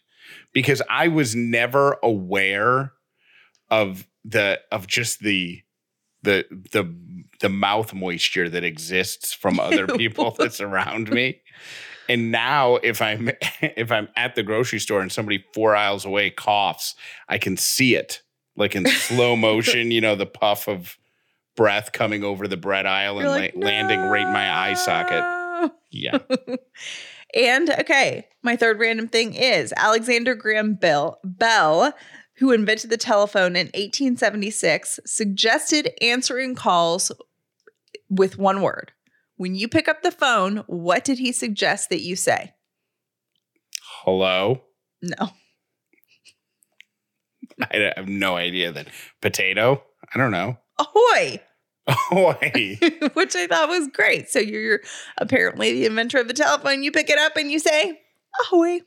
because 0.53 0.81
I 0.89 1.07
was 1.09 1.35
never 1.35 1.97
aware 2.01 2.93
of 3.69 4.07
the 4.23 4.59
of 4.71 4.87
just 4.87 5.19
the 5.19 5.61
the 6.21 6.45
the 6.71 6.95
the 7.41 7.49
mouth 7.49 7.93
moisture 7.93 8.49
that 8.49 8.63
exists 8.63 9.33
from 9.33 9.59
other 9.59 9.87
people 9.87 10.31
that 10.39 10.53
surround 10.53 11.09
me. 11.11 11.41
And 12.09 12.31
now 12.31 12.75
if 12.77 13.01
I'm 13.01 13.29
if 13.61 13.91
I'm 13.91 14.07
at 14.15 14.35
the 14.35 14.43
grocery 14.43 14.79
store 14.79 15.01
and 15.01 15.11
somebody 15.11 15.43
four 15.53 15.75
aisles 15.75 16.05
away 16.05 16.29
coughs, 16.29 16.95
I 17.27 17.37
can 17.37 17.57
see 17.57 17.95
it 17.95 18.21
like 18.55 18.75
in 18.75 18.85
slow 18.87 19.35
motion, 19.35 19.91
you 19.91 20.01
know, 20.01 20.15
the 20.15 20.25
puff 20.25 20.67
of 20.67 20.97
breath 21.55 21.91
coming 21.91 22.23
over 22.23 22.47
the 22.47 22.57
bread 22.57 22.85
aisle 22.85 23.19
and 23.19 23.27
You're 23.27 23.37
like, 23.37 23.55
la- 23.55 23.65
landing 23.67 23.99
right 23.99 24.25
in 24.25 24.33
my 24.33 24.69
eye 24.69 24.73
socket. 24.73 25.42
"No." 25.61 25.71
Yeah. 25.91 26.17
And 27.33 27.69
okay, 27.71 28.27
my 28.43 28.55
third 28.55 28.79
random 28.79 29.07
thing 29.07 29.33
is 29.33 29.73
Alexander 29.75 30.35
Graham 30.35 30.75
Bell, 30.75 31.19
Bell, 31.23 31.93
who 32.37 32.51
invented 32.51 32.89
the 32.89 32.97
telephone 32.97 33.55
in 33.55 33.67
1876, 33.67 34.99
suggested 35.05 35.91
answering 36.01 36.53
calls 36.53 37.11
with 38.09 38.37
one 38.37 38.61
word. 38.61 38.91
When 39.35 39.55
you 39.55 39.67
pick 39.67 39.87
up 39.87 40.03
the 40.03 40.11
phone, 40.11 40.57
what 40.67 41.03
did 41.03 41.17
he 41.17 41.31
suggest 41.31 41.89
that 41.89 42.01
you 42.01 42.15
say? 42.15 42.53
Hello. 44.03 44.61
No. 45.01 45.29
I 47.71 47.91
have 47.95 48.07
no 48.07 48.35
idea 48.35 48.71
that 48.71 48.87
Potato? 49.21 49.83
I 50.13 50.19
don't 50.19 50.31
know. 50.31 50.57
Ahoy! 50.77 51.39
Oh, 52.11 52.35
hey. 52.41 52.75
Which 53.13 53.35
I 53.35 53.47
thought 53.47 53.67
was 53.69 53.87
great. 53.93 54.29
So 54.29 54.39
you're 54.39 54.79
apparently 55.17 55.73
the 55.73 55.85
inventor 55.85 56.19
of 56.19 56.27
the 56.27 56.33
telephone. 56.33 56.83
You 56.83 56.91
pick 56.91 57.09
it 57.09 57.17
up 57.19 57.35
and 57.35 57.51
you 57.51 57.59
say, 57.59 57.99
Ahoy. 58.41 58.79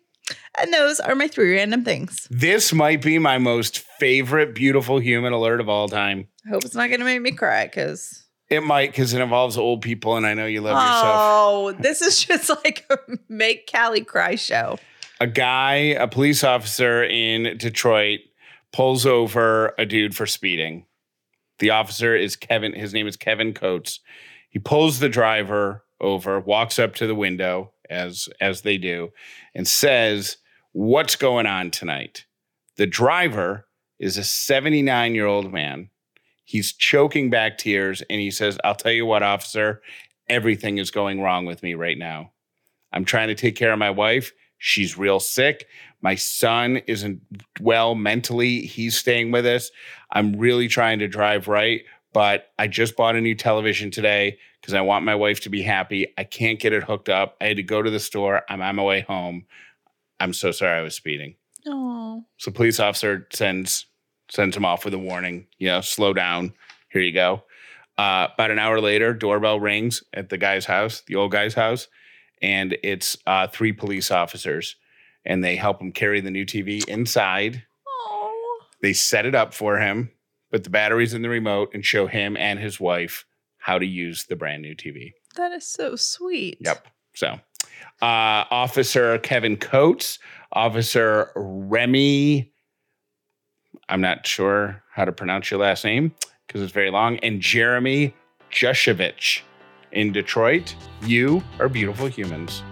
And 0.59 0.73
those 0.73 0.99
are 1.01 1.15
my 1.15 1.29
three 1.29 1.55
random 1.55 1.85
things. 1.85 2.27
this 2.31 2.73
might 2.73 3.03
be 3.03 3.19
my 3.19 3.39
most 3.39 3.79
favorite 3.79 4.55
beautiful 4.55 4.99
human 4.99 5.33
alert 5.33 5.61
of 5.61 5.69
all 5.69 5.89
time. 5.89 6.29
I 6.47 6.51
hope 6.51 6.65
it's 6.65 6.75
not 6.75 6.89
going 6.89 7.01
to 7.01 7.05
make 7.05 7.21
me 7.21 7.33
cry 7.33 7.65
because 7.67 8.25
It 8.49 8.63
might 8.63 8.91
because 8.93 9.13
it 9.13 9.21
involves 9.21 9.57
old 9.59 9.83
people, 9.83 10.17
and 10.17 10.27
I 10.27 10.35
know 10.35 10.47
you 10.47 10.63
love 10.63 10.75
yourself. 10.77 11.17
Oh, 11.19 11.73
this 11.79 12.01
is 12.01 12.25
just 12.25 12.49
like 12.49 12.87
a 12.91 12.97
make 13.29 13.71
Callie 13.71 14.05
cry 14.05 14.35
show. 14.37 14.79
A 15.21 15.27
guy, 15.27 15.75
a 15.75 16.09
police 16.09 16.43
officer 16.45 17.05
in 17.05 17.57
Detroit, 17.59 18.21
pulls 18.73 19.05
over 19.07 19.75
a 19.79 19.87
dude 19.87 20.17
for 20.17 20.27
speeding. 20.27 20.87
The 21.59 21.71
officer 21.71 22.15
is 22.15 22.37
Kevin. 22.37 22.73
His 22.75 22.93
name 22.93 23.07
is 23.07 23.17
Kevin 23.17 23.55
Coates. 23.55 24.01
He 24.49 24.59
pulls 24.59 24.99
the 24.99 25.09
driver 25.09 25.85
over, 26.01 26.41
walks 26.41 26.79
up 26.79 26.95
to 26.97 27.07
the 27.07 27.15
window 27.15 27.73
as 27.89 28.29
as 28.41 28.63
they 28.63 28.79
do, 28.79 29.11
and 29.55 29.67
says, 29.67 30.39
"What's 30.73 31.17
going 31.17 31.47
on 31.47 31.71
tonight?" 31.71 32.27
The 32.77 32.87
driver 32.87 33.69
is 33.99 34.19
a 34.19 34.25
79 34.25 35.15
year 35.15 35.27
old 35.27 35.53
man. 35.53 35.91
He's 36.45 36.73
choking 36.73 37.31
back 37.31 37.59
tears, 37.59 38.03
and 38.11 38.21
he 38.21 38.31
says, 38.31 38.59
"I'll 38.63 38.75
tell 38.75 38.93
you 38.93 39.07
what, 39.07 39.23
officer, 39.23 39.83
everything 40.29 40.79
is 40.79 40.91
going 40.91 41.21
wrong 41.21 41.47
with 41.47 41.63
me 41.63 41.75
right 41.75 41.99
now. 41.99 42.33
I'm 42.93 43.05
trying 43.05 43.29
to 43.29 43.35
take 43.35 43.57
care 43.57 43.73
of 43.73 43.79
my 43.79 43.91
wife. 43.91 44.33
She's 44.59 44.97
real 44.97 45.21
sick. 45.21 45.67
My 46.03 46.15
son 46.15 46.79
isn't 46.87 47.23
well 47.61 47.95
mentally. 47.95 48.63
He's 48.63 48.97
staying 48.97 49.33
with 49.33 49.47
us. 49.47 49.71
I'm 50.13 50.39
really 50.39 50.69
trying 50.69 50.99
to 51.01 51.09
drive 51.09 51.49
right, 51.49 51.83
but 52.13 52.51
I 52.59 52.69
just 52.69 52.97
bought 52.97 53.17
a 53.17 53.21
new 53.21 53.35
television 53.35 53.91
today 53.91 54.39
because 54.61 54.75
I 54.75 54.81
want 54.81 55.05
my 55.05 55.15
wife 55.15 55.41
to 55.41 55.49
be 55.49 55.63
happy. 55.63 56.13
I 56.19 56.25
can't 56.25 56.59
get 56.59 56.73
it 56.73 56.85
hooked 56.85 57.09
up. 57.09 57.37
I 57.41 57.47
had 57.47 57.57
to 57.57 57.63
go 57.63 57.83
to 57.83 57.91
the 57.91 58.01
store. 58.01 58.43
I'm 58.49 58.61
on 58.63 58.77
my 58.77 58.83
way 58.83 59.01
home. 59.01 59.47
I'm 60.21 60.33
so 60.33 60.51
sorry 60.51 60.79
I 60.79 60.83
was 60.83 60.95
speeding. 60.95 61.35
Oh. 61.67 62.25
So 62.37 62.51
police 62.51 62.81
officer 62.81 63.27
sends 63.33 63.87
sends 64.29 64.57
him 64.57 64.65
off 64.65 64.85
with 64.85 64.95
a 64.95 64.99
warning. 64.99 65.47
You 65.59 65.69
know, 65.69 65.81
slow 65.81 66.13
down. 66.13 66.53
Here 66.91 67.03
you 67.03 67.13
go. 67.13 67.45
Uh, 67.99 68.29
about 68.35 68.51
an 68.51 68.59
hour 68.59 68.81
later, 68.81 69.15
doorbell 69.15 69.59
rings 69.59 70.03
at 70.13 70.29
the 70.29 70.37
guy's 70.37 70.67
house, 70.67 71.03
the 71.07 71.15
old 71.15 71.33
guy's 71.33 71.55
house, 71.55 71.89
and 72.43 72.77
it's 72.83 73.17
uh, 73.27 73.47
three 73.47 73.73
police 73.73 74.11
officers, 74.11 74.77
and 75.27 75.43
they 75.43 75.57
help 75.57 75.81
him 75.81 75.93
carry 75.93 76.21
the 76.21 76.31
new 76.31 76.47
TV 76.47 76.87
inside. 76.89 77.63
Oh. 77.87 78.61
They 78.81 78.93
set 78.93 79.27
it 79.27 79.35
up 79.35 79.53
for 79.53 79.79
him, 79.79 80.11
put 80.51 80.65
the 80.65 80.71
batteries 80.71 81.13
in 81.13 81.23
the 81.23 81.29
remote, 81.29 81.71
and 81.75 81.85
show 81.85 82.07
him 82.07 82.37
and 82.37 82.59
his 82.59 82.81
wife 82.81 83.27
how 83.59 83.79
to 83.79 83.87
use 83.87 84.25
the 84.25 84.37
brand 84.37 84.63
new 84.63 84.75
TV. 84.75 85.13
That 85.35 85.53
is 85.53 85.67
so 85.67 85.97
sweet. 85.97 86.59
Yep. 86.61 86.87
So, 87.15 87.41
uh, 88.01 88.45
Officer 88.51 89.19
Kevin 89.19 89.57
Coates, 89.57 90.19
Officer 90.53 91.33
Remy, 91.35 92.53
I'm 93.89 94.01
not 94.01 94.27
sure 94.27 94.83
how 94.93 95.05
to 95.05 95.13
pronounce 95.13 95.51
your 95.51 95.61
last 95.61 95.85
name 95.85 96.15
because 96.47 96.63
it's 96.63 96.73
very 96.73 96.91
long, 96.91 97.19
and 97.19 97.41
Jeremy 97.41 98.15
Jushevich 98.51 99.41
in 99.93 100.13
Detroit. 100.13 100.75
You 101.03 101.43
are 101.59 101.69
beautiful 101.69 102.07
humans. 102.07 102.63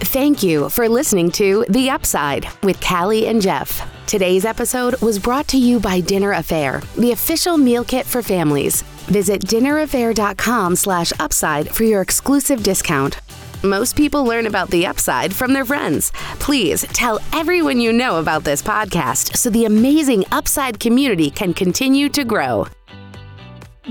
Thank 0.00 0.42
you 0.42 0.68
for 0.68 0.88
listening 0.88 1.30
to 1.32 1.64
The 1.68 1.90
Upside 1.90 2.46
with 2.62 2.80
Callie 2.80 3.28
and 3.28 3.40
Jeff. 3.40 3.88
Today's 4.06 4.44
episode 4.44 5.00
was 5.00 5.18
brought 5.18 5.48
to 5.48 5.58
you 5.58 5.80
by 5.80 6.00
Dinner 6.00 6.32
A'Fare, 6.34 6.82
the 6.96 7.12
official 7.12 7.56
meal 7.56 7.84
kit 7.84 8.04
for 8.04 8.22
families. 8.22 8.82
Visit 9.06 9.42
dinnerafare.com 9.42 10.76
slash 10.76 11.12
upside 11.20 11.68
for 11.68 11.84
your 11.84 12.00
exclusive 12.02 12.62
discount. 12.62 13.20
Most 13.62 13.96
people 13.96 14.24
learn 14.24 14.46
about 14.46 14.70
the 14.70 14.86
upside 14.86 15.32
from 15.32 15.52
their 15.52 15.64
friends. 15.64 16.10
Please 16.40 16.82
tell 16.88 17.20
everyone 17.32 17.80
you 17.80 17.92
know 17.92 18.18
about 18.18 18.42
this 18.42 18.60
podcast 18.60 19.36
so 19.36 19.50
the 19.50 19.66
amazing 19.66 20.24
upside 20.32 20.80
community 20.80 21.30
can 21.30 21.54
continue 21.54 22.08
to 22.08 22.24
grow. 22.24 22.66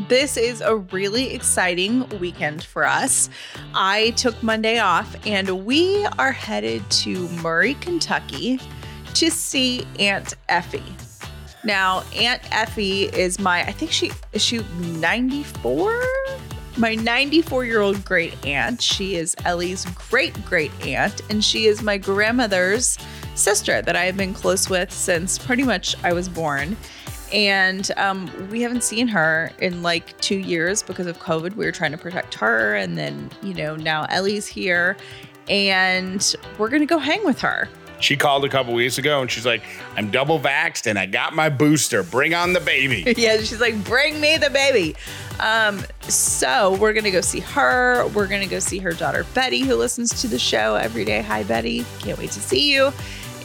This 0.08 0.38
is 0.38 0.62
a 0.62 0.78
really 0.78 1.34
exciting 1.34 2.08
weekend 2.20 2.64
for 2.64 2.86
us. 2.86 3.30
I 3.74 4.12
took 4.12 4.42
Monday 4.42 4.80
off 4.80 5.14
and 5.28 5.66
we 5.66 6.06
are 6.18 6.32
headed 6.32 6.90
to 6.92 7.28
Murray, 7.44 7.74
Kentucky 7.74 8.58
to 9.16 9.30
see 9.30 9.86
Aunt 10.00 10.36
Effie. 10.48 10.82
Now, 11.66 12.04
Aunt 12.16 12.42
Effie 12.54 13.04
is 13.04 13.38
my, 13.38 13.64
I 13.64 13.74
think 13.74 13.92
she 13.92 14.12
is 14.32 14.42
she 14.42 14.60
94? 14.80 16.02
My 16.78 16.96
94 16.96 17.66
year 17.66 17.82
old 17.82 18.06
great 18.06 18.46
aunt. 18.46 18.82
She 18.82 19.16
is 19.16 19.36
Ellie's 19.44 19.84
great 20.10 20.46
great 20.46 20.72
aunt, 20.86 21.20
and 21.30 21.44
she 21.44 21.66
is 21.66 21.82
my 21.82 21.98
grandmother's 21.98 22.98
sister 23.36 23.82
that 23.82 23.98
I 23.98 24.06
have 24.06 24.16
been 24.16 24.34
close 24.34 24.70
with 24.70 24.90
since 24.90 25.38
pretty 25.38 25.64
much 25.64 26.02
I 26.02 26.14
was 26.14 26.30
born. 26.30 26.78
And 27.34 27.90
um, 27.98 28.30
we 28.50 28.62
haven't 28.62 28.84
seen 28.84 29.08
her 29.08 29.52
in 29.60 29.82
like 29.82 30.20
two 30.20 30.38
years 30.38 30.84
because 30.84 31.08
of 31.08 31.20
COVID. 31.20 31.56
We 31.56 31.66
were 31.66 31.72
trying 31.72 31.92
to 31.92 31.98
protect 31.98 32.34
her. 32.36 32.76
And 32.76 32.98
then, 32.98 33.30
you 33.42 33.54
know, 33.54 33.76
now 33.76 34.06
Ellie's 34.10 34.48
here 34.48 34.98
and 35.50 36.36
we're 36.58 36.70
going 36.70 36.82
to 36.82 36.88
go 36.88 36.98
hang 36.98 37.24
with 37.26 37.40
her. 37.42 37.68
She 38.00 38.18
called 38.18 38.44
a 38.46 38.50
couple 38.50 38.74
weeks 38.74 38.98
ago 38.98 39.22
and 39.22 39.30
she's 39.30 39.46
like, 39.46 39.62
I'm 39.96 40.10
double 40.10 40.40
vaxxed 40.40 40.88
and 40.88 40.98
I 40.98 41.06
got 41.06 41.36
my 41.36 41.50
booster. 41.50 42.02
Bring 42.02 42.34
on 42.34 42.54
the 42.54 42.60
baby. 42.60 43.14
yeah, 43.18 43.38
she's 43.38 43.62
like, 43.62 43.82
bring 43.84 44.20
me 44.20 44.38
the 44.38 44.50
baby. 44.50 44.96
Um, 45.40 45.84
so 46.02 46.76
we're 46.78 46.94
gonna 46.94 47.12
go 47.12 47.22
see 47.22 47.42
her. 47.42 48.08
We're 48.08 48.28
gonna 48.28 48.48
go 48.48 48.60
see 48.60 48.80
her 48.80 48.92
daughter 48.92 49.26
Betty, 49.36 49.62
who 49.62 49.76
listens 49.76 50.20
to 50.22 50.28
the 50.28 50.40
show 50.40 50.76
every 50.76 51.06
day. 51.06 51.22
Hi, 51.22 51.44
Betty. 51.44 51.86
Can't 52.00 52.18
wait 52.18 52.32
to 52.32 52.40
see 52.40 52.74
you. 52.74 52.92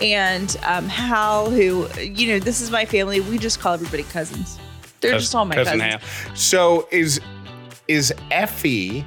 And 0.00 0.56
um, 0.64 0.88
Hal, 0.88 1.50
who 1.50 1.88
you 2.00 2.28
know, 2.28 2.38
this 2.38 2.60
is 2.60 2.70
my 2.70 2.84
family. 2.84 3.20
We 3.20 3.38
just 3.38 3.60
call 3.60 3.74
everybody 3.74 4.02
cousins. 4.04 4.58
They're 5.00 5.12
Cous- 5.12 5.22
just 5.24 5.34
all 5.34 5.44
my 5.44 5.54
cousin 5.54 5.80
cousins. 5.80 6.02
Hal. 6.02 6.34
So 6.36 6.88
is 6.90 7.20
is 7.88 8.12
Effie 8.30 9.04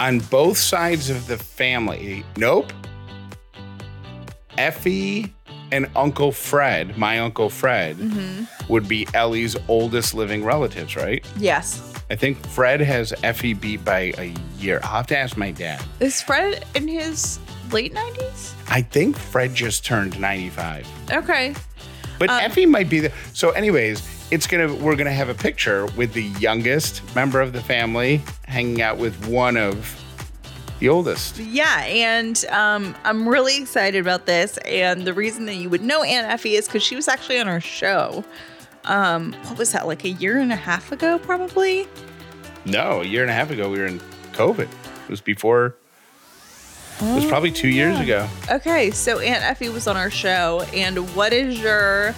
on 0.00 0.20
both 0.20 0.58
sides 0.58 1.10
of 1.10 1.26
the 1.26 1.38
family? 1.38 2.24
Nope. 2.36 2.72
Effie 4.58 5.32
and 5.72 5.88
Uncle 5.96 6.32
Fred, 6.32 6.96
my 6.96 7.18
Uncle 7.18 7.50
Fred, 7.50 7.96
Mm-hmm. 7.96 8.72
would 8.72 8.88
be 8.88 9.06
Ellie's 9.14 9.56
oldest 9.68 10.14
living 10.14 10.44
relatives, 10.44 10.96
right? 10.96 11.24
Yes. 11.36 11.92
I 12.08 12.14
think 12.16 12.38
Fred 12.46 12.80
has 12.80 13.12
Effie 13.24 13.52
beat 13.52 13.84
by 13.84 14.12
a 14.16 14.32
year. 14.58 14.80
I'll 14.84 14.90
have 14.98 15.06
to 15.08 15.18
ask 15.18 15.36
my 15.36 15.50
dad. 15.50 15.82
Is 16.00 16.22
Fred 16.22 16.64
in 16.76 16.86
his 16.88 17.38
late 17.72 17.92
nineties? 17.92 18.54
I 18.68 18.82
think 18.82 19.16
Fred 19.16 19.54
just 19.54 19.84
turned 19.84 20.18
95. 20.18 20.86
Okay. 21.12 21.54
But 22.18 22.30
Um, 22.30 22.40
Effie 22.40 22.66
might 22.66 22.88
be 22.88 23.00
the 23.00 23.12
so 23.32 23.50
anyways, 23.50 24.02
it's 24.30 24.46
gonna 24.46 24.72
we're 24.74 24.96
gonna 24.96 25.12
have 25.12 25.28
a 25.28 25.34
picture 25.34 25.86
with 25.96 26.12
the 26.12 26.24
youngest 26.40 27.02
member 27.14 27.40
of 27.40 27.52
the 27.52 27.60
family 27.60 28.22
hanging 28.46 28.82
out 28.82 28.96
with 28.98 29.26
one 29.26 29.56
of 29.56 30.02
the 30.78 30.88
oldest. 30.88 31.38
Yeah, 31.38 31.82
and 31.84 32.44
um, 32.50 32.94
I'm 33.04 33.28
really 33.28 33.56
excited 33.58 34.00
about 34.00 34.26
this. 34.26 34.58
And 34.58 35.06
the 35.06 35.14
reason 35.14 35.46
that 35.46 35.54
you 35.54 35.70
would 35.70 35.82
know 35.82 36.02
Aunt 36.02 36.26
Effie 36.26 36.54
is 36.56 36.66
because 36.66 36.82
she 36.82 36.96
was 36.96 37.08
actually 37.08 37.38
on 37.40 37.48
our 37.48 37.60
show. 37.60 38.24
Um, 38.84 39.32
what 39.44 39.58
was 39.58 39.72
that, 39.72 39.86
like 39.86 40.04
a 40.04 40.10
year 40.10 40.38
and 40.38 40.52
a 40.52 40.56
half 40.56 40.92
ago, 40.92 41.18
probably? 41.18 41.88
No, 42.66 43.00
a 43.00 43.04
year 43.04 43.22
and 43.22 43.30
a 43.30 43.34
half 43.34 43.50
ago 43.50 43.70
we 43.70 43.78
were 43.78 43.86
in 43.86 44.00
COVID. 44.32 44.68
It 44.68 45.08
was 45.10 45.20
before 45.20 45.76
it 47.00 47.14
was 47.14 47.26
probably 47.26 47.50
two 47.50 47.68
years 47.68 47.98
ago. 48.00 48.28
Okay, 48.50 48.90
so 48.90 49.18
Aunt 49.18 49.44
Effie 49.44 49.68
was 49.68 49.86
on 49.86 49.96
our 49.96 50.10
show. 50.10 50.64
And 50.72 51.14
what 51.14 51.32
is 51.32 51.58
your 51.60 52.14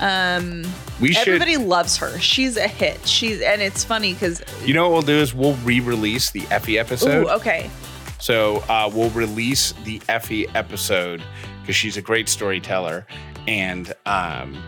um 0.00 0.64
We 1.00 1.12
should 1.12 1.28
everybody 1.28 1.56
loves 1.56 1.96
her. 1.98 2.18
She's 2.18 2.56
a 2.56 2.68
hit. 2.68 3.06
She's 3.06 3.40
and 3.40 3.62
it's 3.62 3.84
funny 3.84 4.12
because 4.12 4.42
you 4.64 4.74
know 4.74 4.82
what 4.84 4.92
we'll 4.92 5.02
do 5.02 5.18
is 5.18 5.34
we'll 5.34 5.56
re-release 5.56 6.30
the 6.30 6.42
Effie 6.50 6.78
episode. 6.78 7.26
Ooh, 7.26 7.30
okay. 7.30 7.70
So 8.18 8.58
uh, 8.68 8.88
we'll 8.92 9.10
release 9.10 9.72
the 9.84 10.00
Effie 10.08 10.48
episode 10.50 11.22
because 11.60 11.74
she's 11.74 11.96
a 11.96 12.02
great 12.02 12.28
storyteller, 12.28 13.04
and 13.48 13.92
um, 14.06 14.62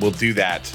we'll 0.00 0.10
do 0.10 0.32
that 0.34 0.74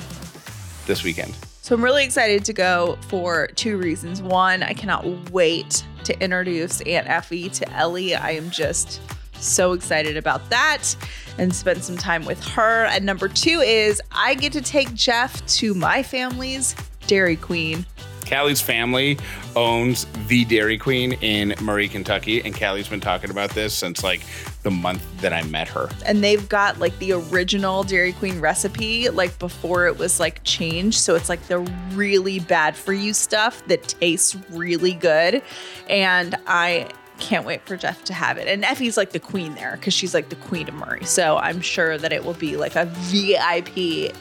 this 0.85 1.03
weekend. 1.03 1.35
So 1.61 1.75
I'm 1.75 1.83
really 1.83 2.05
excited 2.05 2.45
to 2.45 2.53
go 2.53 2.97
for 3.07 3.47
two 3.55 3.77
reasons. 3.77 4.21
One, 4.21 4.61
I 4.63 4.73
cannot 4.73 5.31
wait 5.31 5.83
to 6.07 6.19
introduce 6.21 6.79
Aunt 6.81 7.07
Effie 7.07 7.49
to 7.49 7.69
Ellie. 7.73 8.15
I 8.15 8.31
am 8.31 8.49
just 8.49 9.01
so 9.33 9.73
excited 9.73 10.15
about 10.15 10.49
that 10.49 10.95
and 11.37 11.53
spend 11.53 11.83
some 11.83 11.97
time 11.97 12.25
with 12.25 12.41
her. 12.45 12.85
And 12.85 13.05
number 13.05 13.27
two 13.27 13.59
is 13.59 14.01
I 14.11 14.33
get 14.33 14.53
to 14.53 14.61
take 14.61 14.93
Jeff 14.93 15.45
to 15.57 15.73
my 15.73 16.01
family's 16.01 16.75
Dairy 17.07 17.35
Queen. 17.35 17.85
Callie's 18.27 18.61
family 18.61 19.17
owns 19.55 20.05
the 20.27 20.45
Dairy 20.45 20.77
Queen 20.77 21.13
in 21.13 21.55
Murray, 21.61 21.87
Kentucky, 21.87 22.41
and 22.43 22.55
Callie's 22.55 22.87
been 22.87 22.99
talking 22.99 23.29
about 23.29 23.51
this 23.51 23.73
since 23.73 24.03
like 24.03 24.21
the 24.63 24.71
month 24.71 25.05
that 25.21 25.33
I 25.33 25.43
met 25.43 25.67
her. 25.69 25.89
And 26.05 26.23
they've 26.23 26.47
got 26.49 26.79
like 26.79 26.97
the 26.99 27.13
original 27.13 27.83
Dairy 27.83 28.11
Queen 28.13 28.39
recipe, 28.39 29.09
like 29.09 29.37
before 29.39 29.87
it 29.87 29.97
was 29.97 30.19
like 30.19 30.43
changed. 30.43 30.99
So 30.99 31.15
it's 31.15 31.29
like 31.29 31.41
the 31.47 31.59
really 31.93 32.39
bad 32.39 32.75
for 32.75 32.93
you 32.93 33.13
stuff 33.13 33.65
that 33.67 33.87
tastes 33.87 34.35
really 34.49 34.93
good. 34.93 35.41
And 35.89 36.35
I 36.47 36.89
can't 37.19 37.45
wait 37.45 37.61
for 37.65 37.77
Jeff 37.77 38.03
to 38.05 38.13
have 38.13 38.37
it. 38.37 38.47
And 38.47 38.63
Effie's 38.63 38.97
like 38.97 39.11
the 39.11 39.19
queen 39.19 39.55
there 39.55 39.77
because 39.77 39.93
she's 39.93 40.13
like 40.13 40.29
the 40.29 40.35
queen 40.35 40.67
of 40.67 40.75
Murray. 40.75 41.05
So 41.05 41.37
I'm 41.37 41.61
sure 41.61 41.97
that 41.97 42.11
it 42.11 42.23
will 42.23 42.33
be 42.33 42.57
like 42.57 42.75
a 42.75 42.85
VIP 42.85 44.13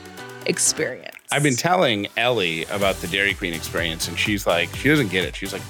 experience. 0.47 1.16
I've 1.33 1.43
been 1.43 1.57
telling 1.57 2.07
Ellie 2.17 2.65
about 2.67 2.97
the 2.97 3.09
Dairy 3.09 3.35
Queen 3.35 3.53
experience, 3.53 4.07
and 4.09 4.19
she's 4.19 4.47
like, 4.47 4.69
she 4.77 4.89
doesn't 4.89 5.09
get 5.09 5.25
it. 5.25 5.35
She's 5.35 5.53
like, 5.53 5.63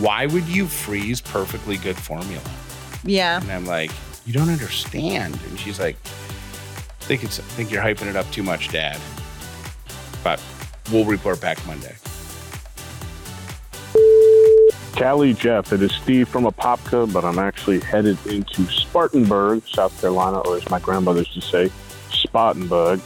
why 0.00 0.26
would 0.26 0.44
you 0.48 0.66
freeze 0.66 1.20
perfectly 1.20 1.76
good 1.76 1.96
formula? 1.96 2.42
yeah. 3.04 3.40
And 3.40 3.52
I'm 3.52 3.66
like, 3.66 3.92
you 4.26 4.32
don't 4.32 4.48
understand. 4.48 5.38
And 5.48 5.58
she's 5.58 5.78
like, 5.78 5.96
I 6.04 7.06
think 7.06 7.22
it's 7.22 7.38
I 7.38 7.42
think 7.42 7.70
you're 7.70 7.82
hyping 7.82 8.06
it 8.08 8.16
up 8.16 8.28
too 8.32 8.42
much, 8.42 8.70
Dad. 8.70 8.98
But 10.24 10.42
we'll 10.90 11.04
report 11.04 11.40
back 11.40 11.64
Monday. 11.66 11.94
Callie 14.96 15.34
Jeff, 15.34 15.72
it 15.72 15.82
is 15.82 15.92
Steve 15.92 16.28
from 16.28 16.44
Apopka, 16.44 17.12
but 17.12 17.24
I'm 17.24 17.38
actually 17.38 17.80
headed 17.80 18.16
into 18.26 18.64
Spartanburg, 18.66 19.66
South 19.66 19.98
Carolina, 20.00 20.38
or 20.38 20.56
as 20.56 20.68
my 20.70 20.78
grandmother 20.78 21.20
used 21.20 21.34
to 21.34 21.40
say, 21.40 21.70
Spartanburg. 22.10 23.00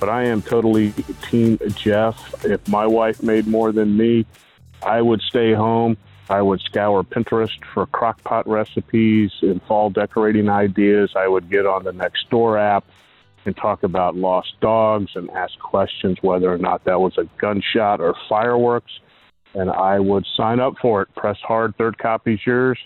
But 0.00 0.08
I 0.08 0.24
am 0.24 0.42
totally 0.42 0.92
Team 1.30 1.58
Jeff. 1.74 2.44
If 2.44 2.66
my 2.68 2.86
wife 2.86 3.22
made 3.22 3.46
more 3.46 3.72
than 3.72 3.96
me, 3.96 4.26
I 4.82 5.02
would 5.02 5.20
stay 5.22 5.54
home. 5.54 5.96
I 6.30 6.42
would 6.42 6.60
scour 6.60 7.02
Pinterest 7.04 7.58
for 7.72 7.86
crockpot 7.86 8.44
recipes 8.46 9.32
and 9.40 9.62
fall 9.62 9.90
decorating 9.90 10.48
ideas. 10.48 11.12
I 11.16 11.26
would 11.26 11.50
get 11.50 11.66
on 11.66 11.84
the 11.84 11.92
next 11.92 12.28
door 12.30 12.58
app 12.58 12.84
and 13.46 13.56
talk 13.56 13.82
about 13.82 14.14
lost 14.14 14.60
dogs 14.60 15.12
and 15.14 15.30
ask 15.30 15.58
questions 15.58 16.18
whether 16.20 16.52
or 16.52 16.58
not 16.58 16.84
that 16.84 17.00
was 17.00 17.16
a 17.16 17.24
gunshot 17.38 18.00
or 18.00 18.14
fireworks. 18.28 18.92
And 19.54 19.70
I 19.70 19.98
would 19.98 20.26
sign 20.36 20.60
up 20.60 20.74
for 20.80 21.02
it. 21.02 21.14
Press 21.16 21.38
hard, 21.42 21.76
third 21.76 21.96
copy's 21.98 22.40
yours. 22.46 22.78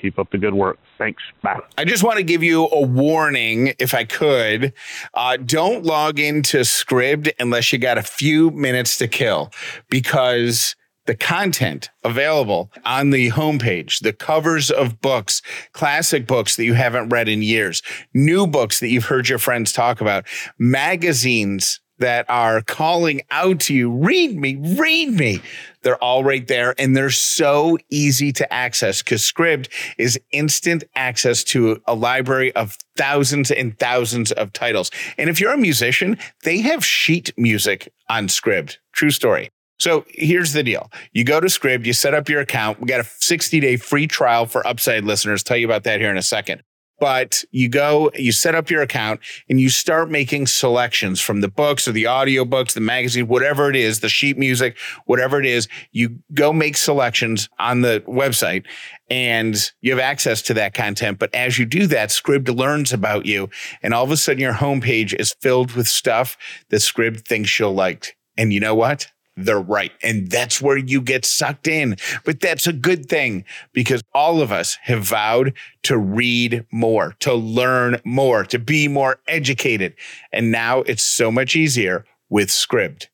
Keep 0.00 0.18
up 0.18 0.30
the 0.30 0.38
good 0.38 0.54
work. 0.54 0.78
Thanks. 0.98 1.22
Bye. 1.42 1.60
I 1.76 1.84
just 1.84 2.02
want 2.02 2.16
to 2.18 2.22
give 2.22 2.42
you 2.42 2.68
a 2.68 2.80
warning, 2.80 3.74
if 3.78 3.94
I 3.94 4.04
could. 4.04 4.72
Uh, 5.14 5.36
don't 5.36 5.84
log 5.84 6.18
into 6.18 6.58
Scribd 6.58 7.32
unless 7.38 7.72
you 7.72 7.78
got 7.78 7.98
a 7.98 8.02
few 8.02 8.50
minutes 8.50 8.96
to 8.98 9.08
kill 9.08 9.50
because 9.88 10.74
the 11.06 11.14
content 11.16 11.90
available 12.04 12.70
on 12.84 13.10
the 13.10 13.30
homepage, 13.30 14.00
the 14.00 14.12
covers 14.12 14.70
of 14.70 15.00
books, 15.00 15.42
classic 15.72 16.26
books 16.26 16.56
that 16.56 16.64
you 16.64 16.74
haven't 16.74 17.08
read 17.08 17.28
in 17.28 17.42
years, 17.42 17.82
new 18.14 18.46
books 18.46 18.80
that 18.80 18.88
you've 18.88 19.06
heard 19.06 19.28
your 19.28 19.38
friends 19.38 19.72
talk 19.72 20.00
about, 20.00 20.24
magazines 20.58 21.80
that 21.98 22.24
are 22.28 22.62
calling 22.62 23.20
out 23.30 23.60
to 23.60 23.74
you, 23.74 23.90
read 23.90 24.36
me, 24.36 24.56
read 24.78 25.10
me. 25.10 25.40
They're 25.82 26.02
all 26.02 26.24
right 26.24 26.46
there 26.46 26.74
and 26.78 26.96
they're 26.96 27.10
so 27.10 27.78
easy 27.90 28.32
to 28.32 28.52
access 28.52 29.02
because 29.02 29.22
Scribd 29.22 29.68
is 29.98 30.18
instant 30.32 30.84
access 30.94 31.42
to 31.44 31.80
a 31.86 31.94
library 31.94 32.54
of 32.54 32.76
thousands 32.96 33.50
and 33.50 33.78
thousands 33.78 34.32
of 34.32 34.52
titles. 34.52 34.90
And 35.16 35.30
if 35.30 35.40
you're 35.40 35.52
a 35.52 35.58
musician, 35.58 36.18
they 36.44 36.58
have 36.58 36.84
sheet 36.84 37.32
music 37.36 37.92
on 38.08 38.28
Scribd. 38.28 38.76
True 38.92 39.10
story. 39.10 39.50
So 39.78 40.04
here's 40.08 40.52
the 40.52 40.62
deal. 40.62 40.90
You 41.12 41.24
go 41.24 41.40
to 41.40 41.46
Scribd, 41.46 41.86
you 41.86 41.94
set 41.94 42.12
up 42.12 42.28
your 42.28 42.40
account. 42.40 42.80
We 42.80 42.86
got 42.86 43.00
a 43.00 43.04
60 43.04 43.60
day 43.60 43.76
free 43.76 44.06
trial 44.06 44.44
for 44.44 44.66
upside 44.66 45.04
listeners. 45.04 45.42
Tell 45.42 45.56
you 45.56 45.66
about 45.66 45.84
that 45.84 46.00
here 46.00 46.10
in 46.10 46.18
a 46.18 46.22
second. 46.22 46.62
But 47.00 47.42
you 47.50 47.68
go, 47.68 48.10
you 48.14 48.30
set 48.30 48.54
up 48.54 48.70
your 48.70 48.82
account 48.82 49.20
and 49.48 49.58
you 49.58 49.70
start 49.70 50.10
making 50.10 50.46
selections 50.46 51.20
from 51.20 51.40
the 51.40 51.48
books 51.48 51.88
or 51.88 51.92
the 51.92 52.06
audio 52.06 52.44
books, 52.44 52.74
the 52.74 52.80
magazine, 52.80 53.26
whatever 53.26 53.70
it 53.70 53.76
is, 53.76 54.00
the 54.00 54.08
sheet 54.08 54.38
music, 54.38 54.76
whatever 55.06 55.40
it 55.40 55.46
is. 55.46 55.66
You 55.92 56.18
go 56.34 56.52
make 56.52 56.76
selections 56.76 57.48
on 57.58 57.80
the 57.80 58.04
website 58.06 58.66
and 59.08 59.72
you 59.80 59.90
have 59.90 60.00
access 60.00 60.42
to 60.42 60.54
that 60.54 60.74
content. 60.74 61.18
But 61.18 61.34
as 61.34 61.58
you 61.58 61.66
do 61.66 61.86
that, 61.88 62.10
Scribd 62.10 62.54
learns 62.54 62.92
about 62.92 63.26
you. 63.26 63.48
And 63.82 63.94
all 63.94 64.04
of 64.04 64.10
a 64.10 64.16
sudden 64.16 64.40
your 64.40 64.54
homepage 64.54 65.18
is 65.18 65.34
filled 65.40 65.72
with 65.72 65.88
stuff 65.88 66.36
that 66.68 66.76
Scribd 66.76 67.26
thinks 67.26 67.58
you'll 67.58 67.74
like. 67.74 68.16
And 68.36 68.52
you 68.52 68.60
know 68.60 68.74
what? 68.74 69.10
They're 69.44 69.60
right. 69.60 69.92
And 70.02 70.30
that's 70.30 70.60
where 70.60 70.76
you 70.76 71.00
get 71.00 71.24
sucked 71.24 71.66
in. 71.66 71.96
But 72.24 72.40
that's 72.40 72.66
a 72.66 72.72
good 72.72 73.06
thing 73.06 73.44
because 73.72 74.02
all 74.14 74.42
of 74.42 74.52
us 74.52 74.76
have 74.82 75.02
vowed 75.02 75.54
to 75.84 75.96
read 75.98 76.66
more, 76.70 77.14
to 77.20 77.32
learn 77.34 77.98
more, 78.04 78.44
to 78.44 78.58
be 78.58 78.88
more 78.88 79.18
educated. 79.26 79.94
And 80.32 80.50
now 80.50 80.80
it's 80.80 81.02
so 81.02 81.30
much 81.30 81.56
easier 81.56 82.04
with 82.28 82.48
Scribd. 82.48 83.06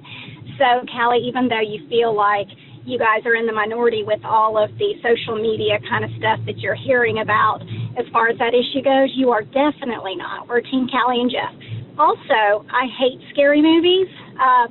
So, 0.58 0.86
Callie, 0.86 1.18
even 1.26 1.48
though 1.48 1.60
you 1.60 1.82
feel 1.88 2.14
like 2.14 2.46
you 2.84 2.98
guys 2.98 3.26
are 3.26 3.34
in 3.34 3.46
the 3.46 3.52
minority 3.52 4.02
with 4.06 4.22
all 4.24 4.54
of 4.58 4.70
the 4.78 4.94
social 5.02 5.34
media 5.34 5.78
kind 5.88 6.04
of 6.04 6.10
stuff 6.18 6.38
that 6.46 6.58
you're 6.58 6.78
hearing 6.78 7.18
about 7.18 7.62
as 7.98 8.06
far 8.12 8.28
as 8.28 8.38
that 8.38 8.54
issue 8.54 8.82
goes. 8.82 9.10
You 9.14 9.30
are 9.30 9.42
definitely 9.42 10.16
not. 10.16 10.48
We're 10.48 10.60
Team 10.60 10.88
Callie 10.88 11.20
and 11.20 11.30
Jeff. 11.30 11.52
Also, 11.98 12.64
I 12.72 12.88
hate 12.98 13.20
scary 13.32 13.60
movies. 13.60 14.08
Uh, 14.40 14.66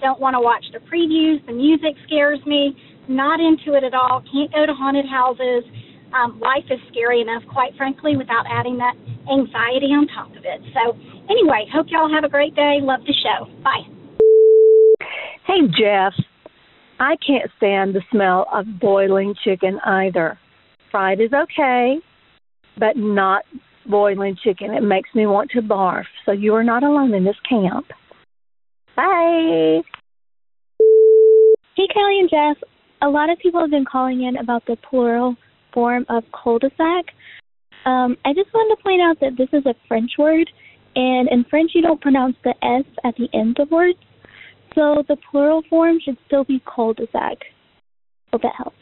don't 0.00 0.20
want 0.20 0.34
to 0.34 0.40
watch 0.40 0.64
the 0.72 0.80
previews. 0.80 1.44
The 1.46 1.52
music 1.52 1.96
scares 2.06 2.40
me. 2.46 2.76
Not 3.08 3.40
into 3.40 3.76
it 3.76 3.84
at 3.84 3.94
all. 3.94 4.22
Can't 4.32 4.52
go 4.52 4.66
to 4.66 4.74
haunted 4.74 5.06
houses. 5.06 5.64
Um, 6.12 6.40
life 6.40 6.64
is 6.70 6.80
scary 6.90 7.20
enough, 7.20 7.42
quite 7.52 7.76
frankly, 7.76 8.16
without 8.16 8.44
adding 8.50 8.78
that 8.78 8.94
anxiety 9.30 9.92
on 9.92 10.06
top 10.08 10.30
of 10.30 10.44
it. 10.44 10.60
So, 10.72 10.96
anyway, 11.28 11.66
hope 11.72 11.86
y'all 11.90 12.12
have 12.12 12.24
a 12.24 12.28
great 12.28 12.54
day. 12.54 12.78
Love 12.80 13.00
the 13.06 13.14
show. 13.14 13.46
Bye. 13.62 13.84
Hey, 15.46 15.66
Jeff. 15.78 16.14
I 16.98 17.16
can't 17.26 17.50
stand 17.58 17.94
the 17.94 18.02
smell 18.10 18.46
of 18.52 18.64
boiling 18.80 19.34
chicken 19.44 19.78
either. 19.84 20.38
Fried 20.90 21.20
is 21.20 21.32
okay, 21.32 21.98
but 22.78 22.96
not 22.96 23.44
boiling 23.88 24.36
chicken. 24.42 24.74
It 24.74 24.82
makes 24.82 25.10
me 25.14 25.26
want 25.26 25.50
to 25.52 25.60
barf. 25.60 26.04
So 26.24 26.32
you 26.32 26.54
are 26.54 26.64
not 26.64 26.82
alone 26.82 27.14
in 27.14 27.24
this 27.24 27.36
camp. 27.48 27.86
Bye. 28.96 29.82
Hey, 31.76 31.86
Kelly 31.92 32.20
and 32.20 32.30
Jeff. 32.30 32.56
A 33.02 33.08
lot 33.08 33.30
of 33.30 33.38
people 33.38 33.60
have 33.60 33.70
been 33.70 33.84
calling 33.84 34.22
in 34.22 34.38
about 34.38 34.64
the 34.66 34.76
plural 34.88 35.36
form 35.74 36.06
of 36.08 36.24
cul-de-sac. 36.32 37.04
Um, 37.84 38.16
I 38.24 38.32
just 38.32 38.52
wanted 38.54 38.74
to 38.76 38.82
point 38.82 39.02
out 39.02 39.20
that 39.20 39.36
this 39.36 39.48
is 39.52 39.66
a 39.66 39.74
French 39.86 40.12
word, 40.18 40.50
and 40.96 41.28
in 41.28 41.44
French 41.50 41.72
you 41.74 41.82
don't 41.82 42.00
pronounce 42.00 42.36
the 42.42 42.54
S 42.64 42.84
at 43.04 43.14
the 43.16 43.28
end 43.38 43.58
of 43.60 43.70
words. 43.70 43.98
So 44.74 45.04
the 45.06 45.16
plural 45.30 45.62
form 45.68 45.98
should 46.02 46.16
still 46.26 46.44
be 46.44 46.62
cul-de-sac. 46.64 47.38
Hope 48.32 48.42
that 48.42 48.54
helps. 48.56 48.76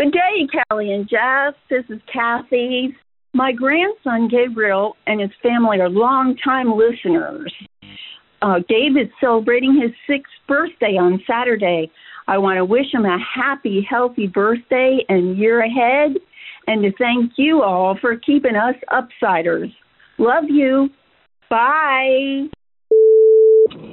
Good 0.00 0.12
day, 0.12 0.62
Kelly 0.70 0.92
and 0.92 1.06
Jeff. 1.06 1.54
This 1.68 1.84
is 1.90 2.00
Kathy. 2.10 2.96
My 3.34 3.52
grandson 3.52 4.28
Gabriel 4.30 4.96
and 5.06 5.20
his 5.20 5.28
family 5.42 5.78
are 5.78 5.90
longtime 5.90 6.72
listeners. 6.72 7.52
Uh, 8.40 8.60
Gabe 8.66 8.96
is 8.96 9.12
celebrating 9.20 9.78
his 9.78 9.90
sixth 10.06 10.32
birthday 10.48 10.96
on 10.96 11.20
Saturday. 11.30 11.90
I 12.26 12.38
want 12.38 12.56
to 12.56 12.64
wish 12.64 12.86
him 12.94 13.04
a 13.04 13.18
happy, 13.18 13.86
healthy 13.86 14.26
birthday 14.26 15.00
and 15.10 15.36
year 15.36 15.60
ahead, 15.60 16.16
and 16.66 16.82
to 16.82 16.92
thank 16.96 17.32
you 17.36 17.62
all 17.62 17.98
for 18.00 18.16
keeping 18.16 18.56
us 18.56 18.76
upsiders. 18.88 19.70
Love 20.16 20.44
you. 20.48 20.88
Bye. 21.50 22.46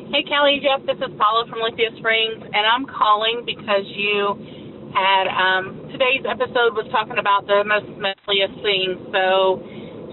Hey, 0.07 0.23
Kelly, 0.23 0.61
Jeff, 0.63 0.87
this 0.87 0.95
is 1.05 1.13
Paula 1.19 1.47
from 1.49 1.59
Lithia 1.59 1.89
Springs, 1.99 2.41
and 2.41 2.65
I'm 2.65 2.85
calling 2.85 3.43
because 3.45 3.83
you 3.87 4.56
had 4.97 5.25
um, 5.29 5.63
today's 5.93 6.25
episode 6.25 6.73
was 6.73 6.89
talking 6.89 7.21
about 7.21 7.45
the 7.45 7.61
most 7.65 7.85
smelliest 7.97 8.57
things. 8.65 8.97
So, 9.13 9.61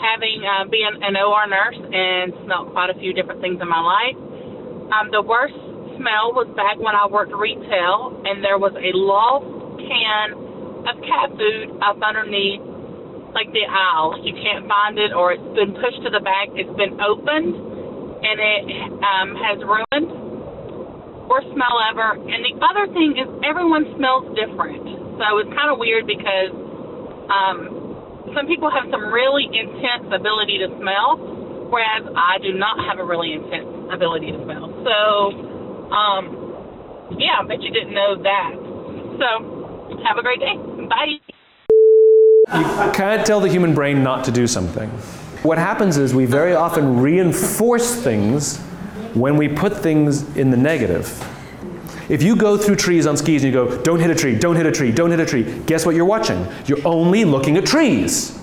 having 0.01 0.45
uh, 0.45 0.68
been 0.68 1.01
an 1.01 1.16
OR 1.16 1.49
nurse 1.49 1.80
and 1.80 2.37
smelled 2.45 2.76
quite 2.76 2.93
a 2.93 2.97
few 3.01 3.16
different 3.16 3.41
things 3.41 3.61
in 3.61 3.68
my 3.68 3.80
life, 3.80 4.18
um, 4.93 5.09
the 5.09 5.24
worst 5.24 5.57
smell 5.97 6.37
was 6.37 6.49
back 6.53 6.76
when 6.76 6.93
I 6.93 7.09
worked 7.09 7.32
retail, 7.32 8.12
and 8.28 8.45
there 8.45 8.61
was 8.61 8.76
a 8.76 8.93
lost 8.93 9.49
can 9.80 10.37
of 10.85 11.01
cat 11.01 11.32
food 11.32 11.80
up 11.80 11.97
underneath 12.05 12.61
like 13.32 13.51
the 13.57 13.64
aisle. 13.66 14.20
You 14.20 14.37
can't 14.37 14.68
find 14.68 15.01
it, 15.01 15.16
or 15.16 15.32
it's 15.32 15.51
been 15.57 15.74
pushed 15.74 16.05
to 16.05 16.11
the 16.12 16.20
back. 16.20 16.53
It's 16.55 16.70
been 16.76 17.01
opened 17.01 17.74
and 18.24 18.41
it 18.41 18.62
um, 19.05 19.28
has 19.37 19.59
ruined 19.61 20.24
worst 21.29 21.49
smell 21.53 21.77
ever. 21.91 22.20
And 22.20 22.41
the 22.45 22.55
other 22.61 22.87
thing 22.93 23.16
is 23.16 23.27
everyone 23.45 23.89
smells 23.97 24.29
different. 24.37 24.85
So 25.20 25.39
it's 25.39 25.53
kind 25.55 25.70
of 25.70 25.79
weird 25.79 26.07
because 26.07 26.53
um, 27.31 27.85
some 28.35 28.47
people 28.47 28.70
have 28.70 28.91
some 28.91 29.12
really 29.12 29.47
intense 29.47 30.11
ability 30.12 30.59
to 30.59 30.68
smell, 30.81 31.16
whereas 31.70 32.05
I 32.16 32.39
do 32.43 32.53
not 32.53 32.79
have 32.87 32.99
a 32.99 33.05
really 33.05 33.33
intense 33.33 33.68
ability 33.93 34.33
to 34.33 34.39
smell. 34.45 34.68
So, 34.85 34.97
um, 35.93 36.25
yeah, 37.18 37.41
I 37.41 37.47
bet 37.47 37.62
you 37.62 37.70
didn't 37.70 37.95
know 37.95 38.16
that. 38.22 38.53
So, 39.18 40.01
have 40.05 40.18
a 40.18 40.22
great 40.22 40.41
day. 40.41 40.57
Bye. 40.89 41.20
You 42.55 42.93
can't 42.93 43.25
tell 43.27 43.41
the 43.41 43.49
human 43.49 43.75
brain 43.75 44.03
not 44.03 44.25
to 44.25 44.31
do 44.31 44.47
something. 44.47 44.91
What 45.43 45.59
happens 45.59 45.97
is 45.97 46.14
we 46.14 46.27
very 46.27 46.55
often 46.55 47.01
reinforce 47.01 47.95
things 48.03 48.59
when 49.15 49.37
we 49.37 49.49
put 49.49 49.77
things 49.77 50.37
in 50.37 50.51
the 50.51 50.57
negative. 50.57 51.07
If 52.09 52.23
you 52.23 52.37
go 52.37 52.59
through 52.59 52.77
trees 52.77 53.07
on 53.07 53.17
skis 53.17 53.45
and 53.45 53.53
you 53.53 53.67
go, 53.67 53.83
don't 53.83 54.01
hit 54.01 54.11
a 54.11 54.15
tree, 54.15 54.37
don't 54.37 54.57
hit 54.57 54.67
a 54.67 54.73
tree, 54.73 54.93
don't 54.93 55.11
hit 55.11 55.21
a 55.21 55.27
tree, 55.27 55.61
guess 55.67 55.87
what 55.87 55.95
you're 55.95 56.05
watching? 56.05 56.47
You're 56.67 56.87
only 56.87 57.25
looking 57.25 57.57
at 57.57 57.65
trees. 57.65 58.39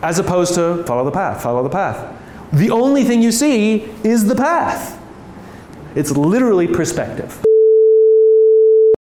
As 0.00 0.18
opposed 0.18 0.54
to 0.54 0.84
follow 0.84 1.04
the 1.04 1.10
path, 1.10 1.42
follow 1.42 1.62
the 1.64 1.70
path. 1.70 2.14
The 2.52 2.70
only 2.70 3.02
thing 3.02 3.20
you 3.20 3.32
see 3.32 3.82
is 4.04 4.26
the 4.26 4.36
path. 4.36 5.00
It's 5.96 6.12
literally 6.12 6.68
perspective. 6.68 7.44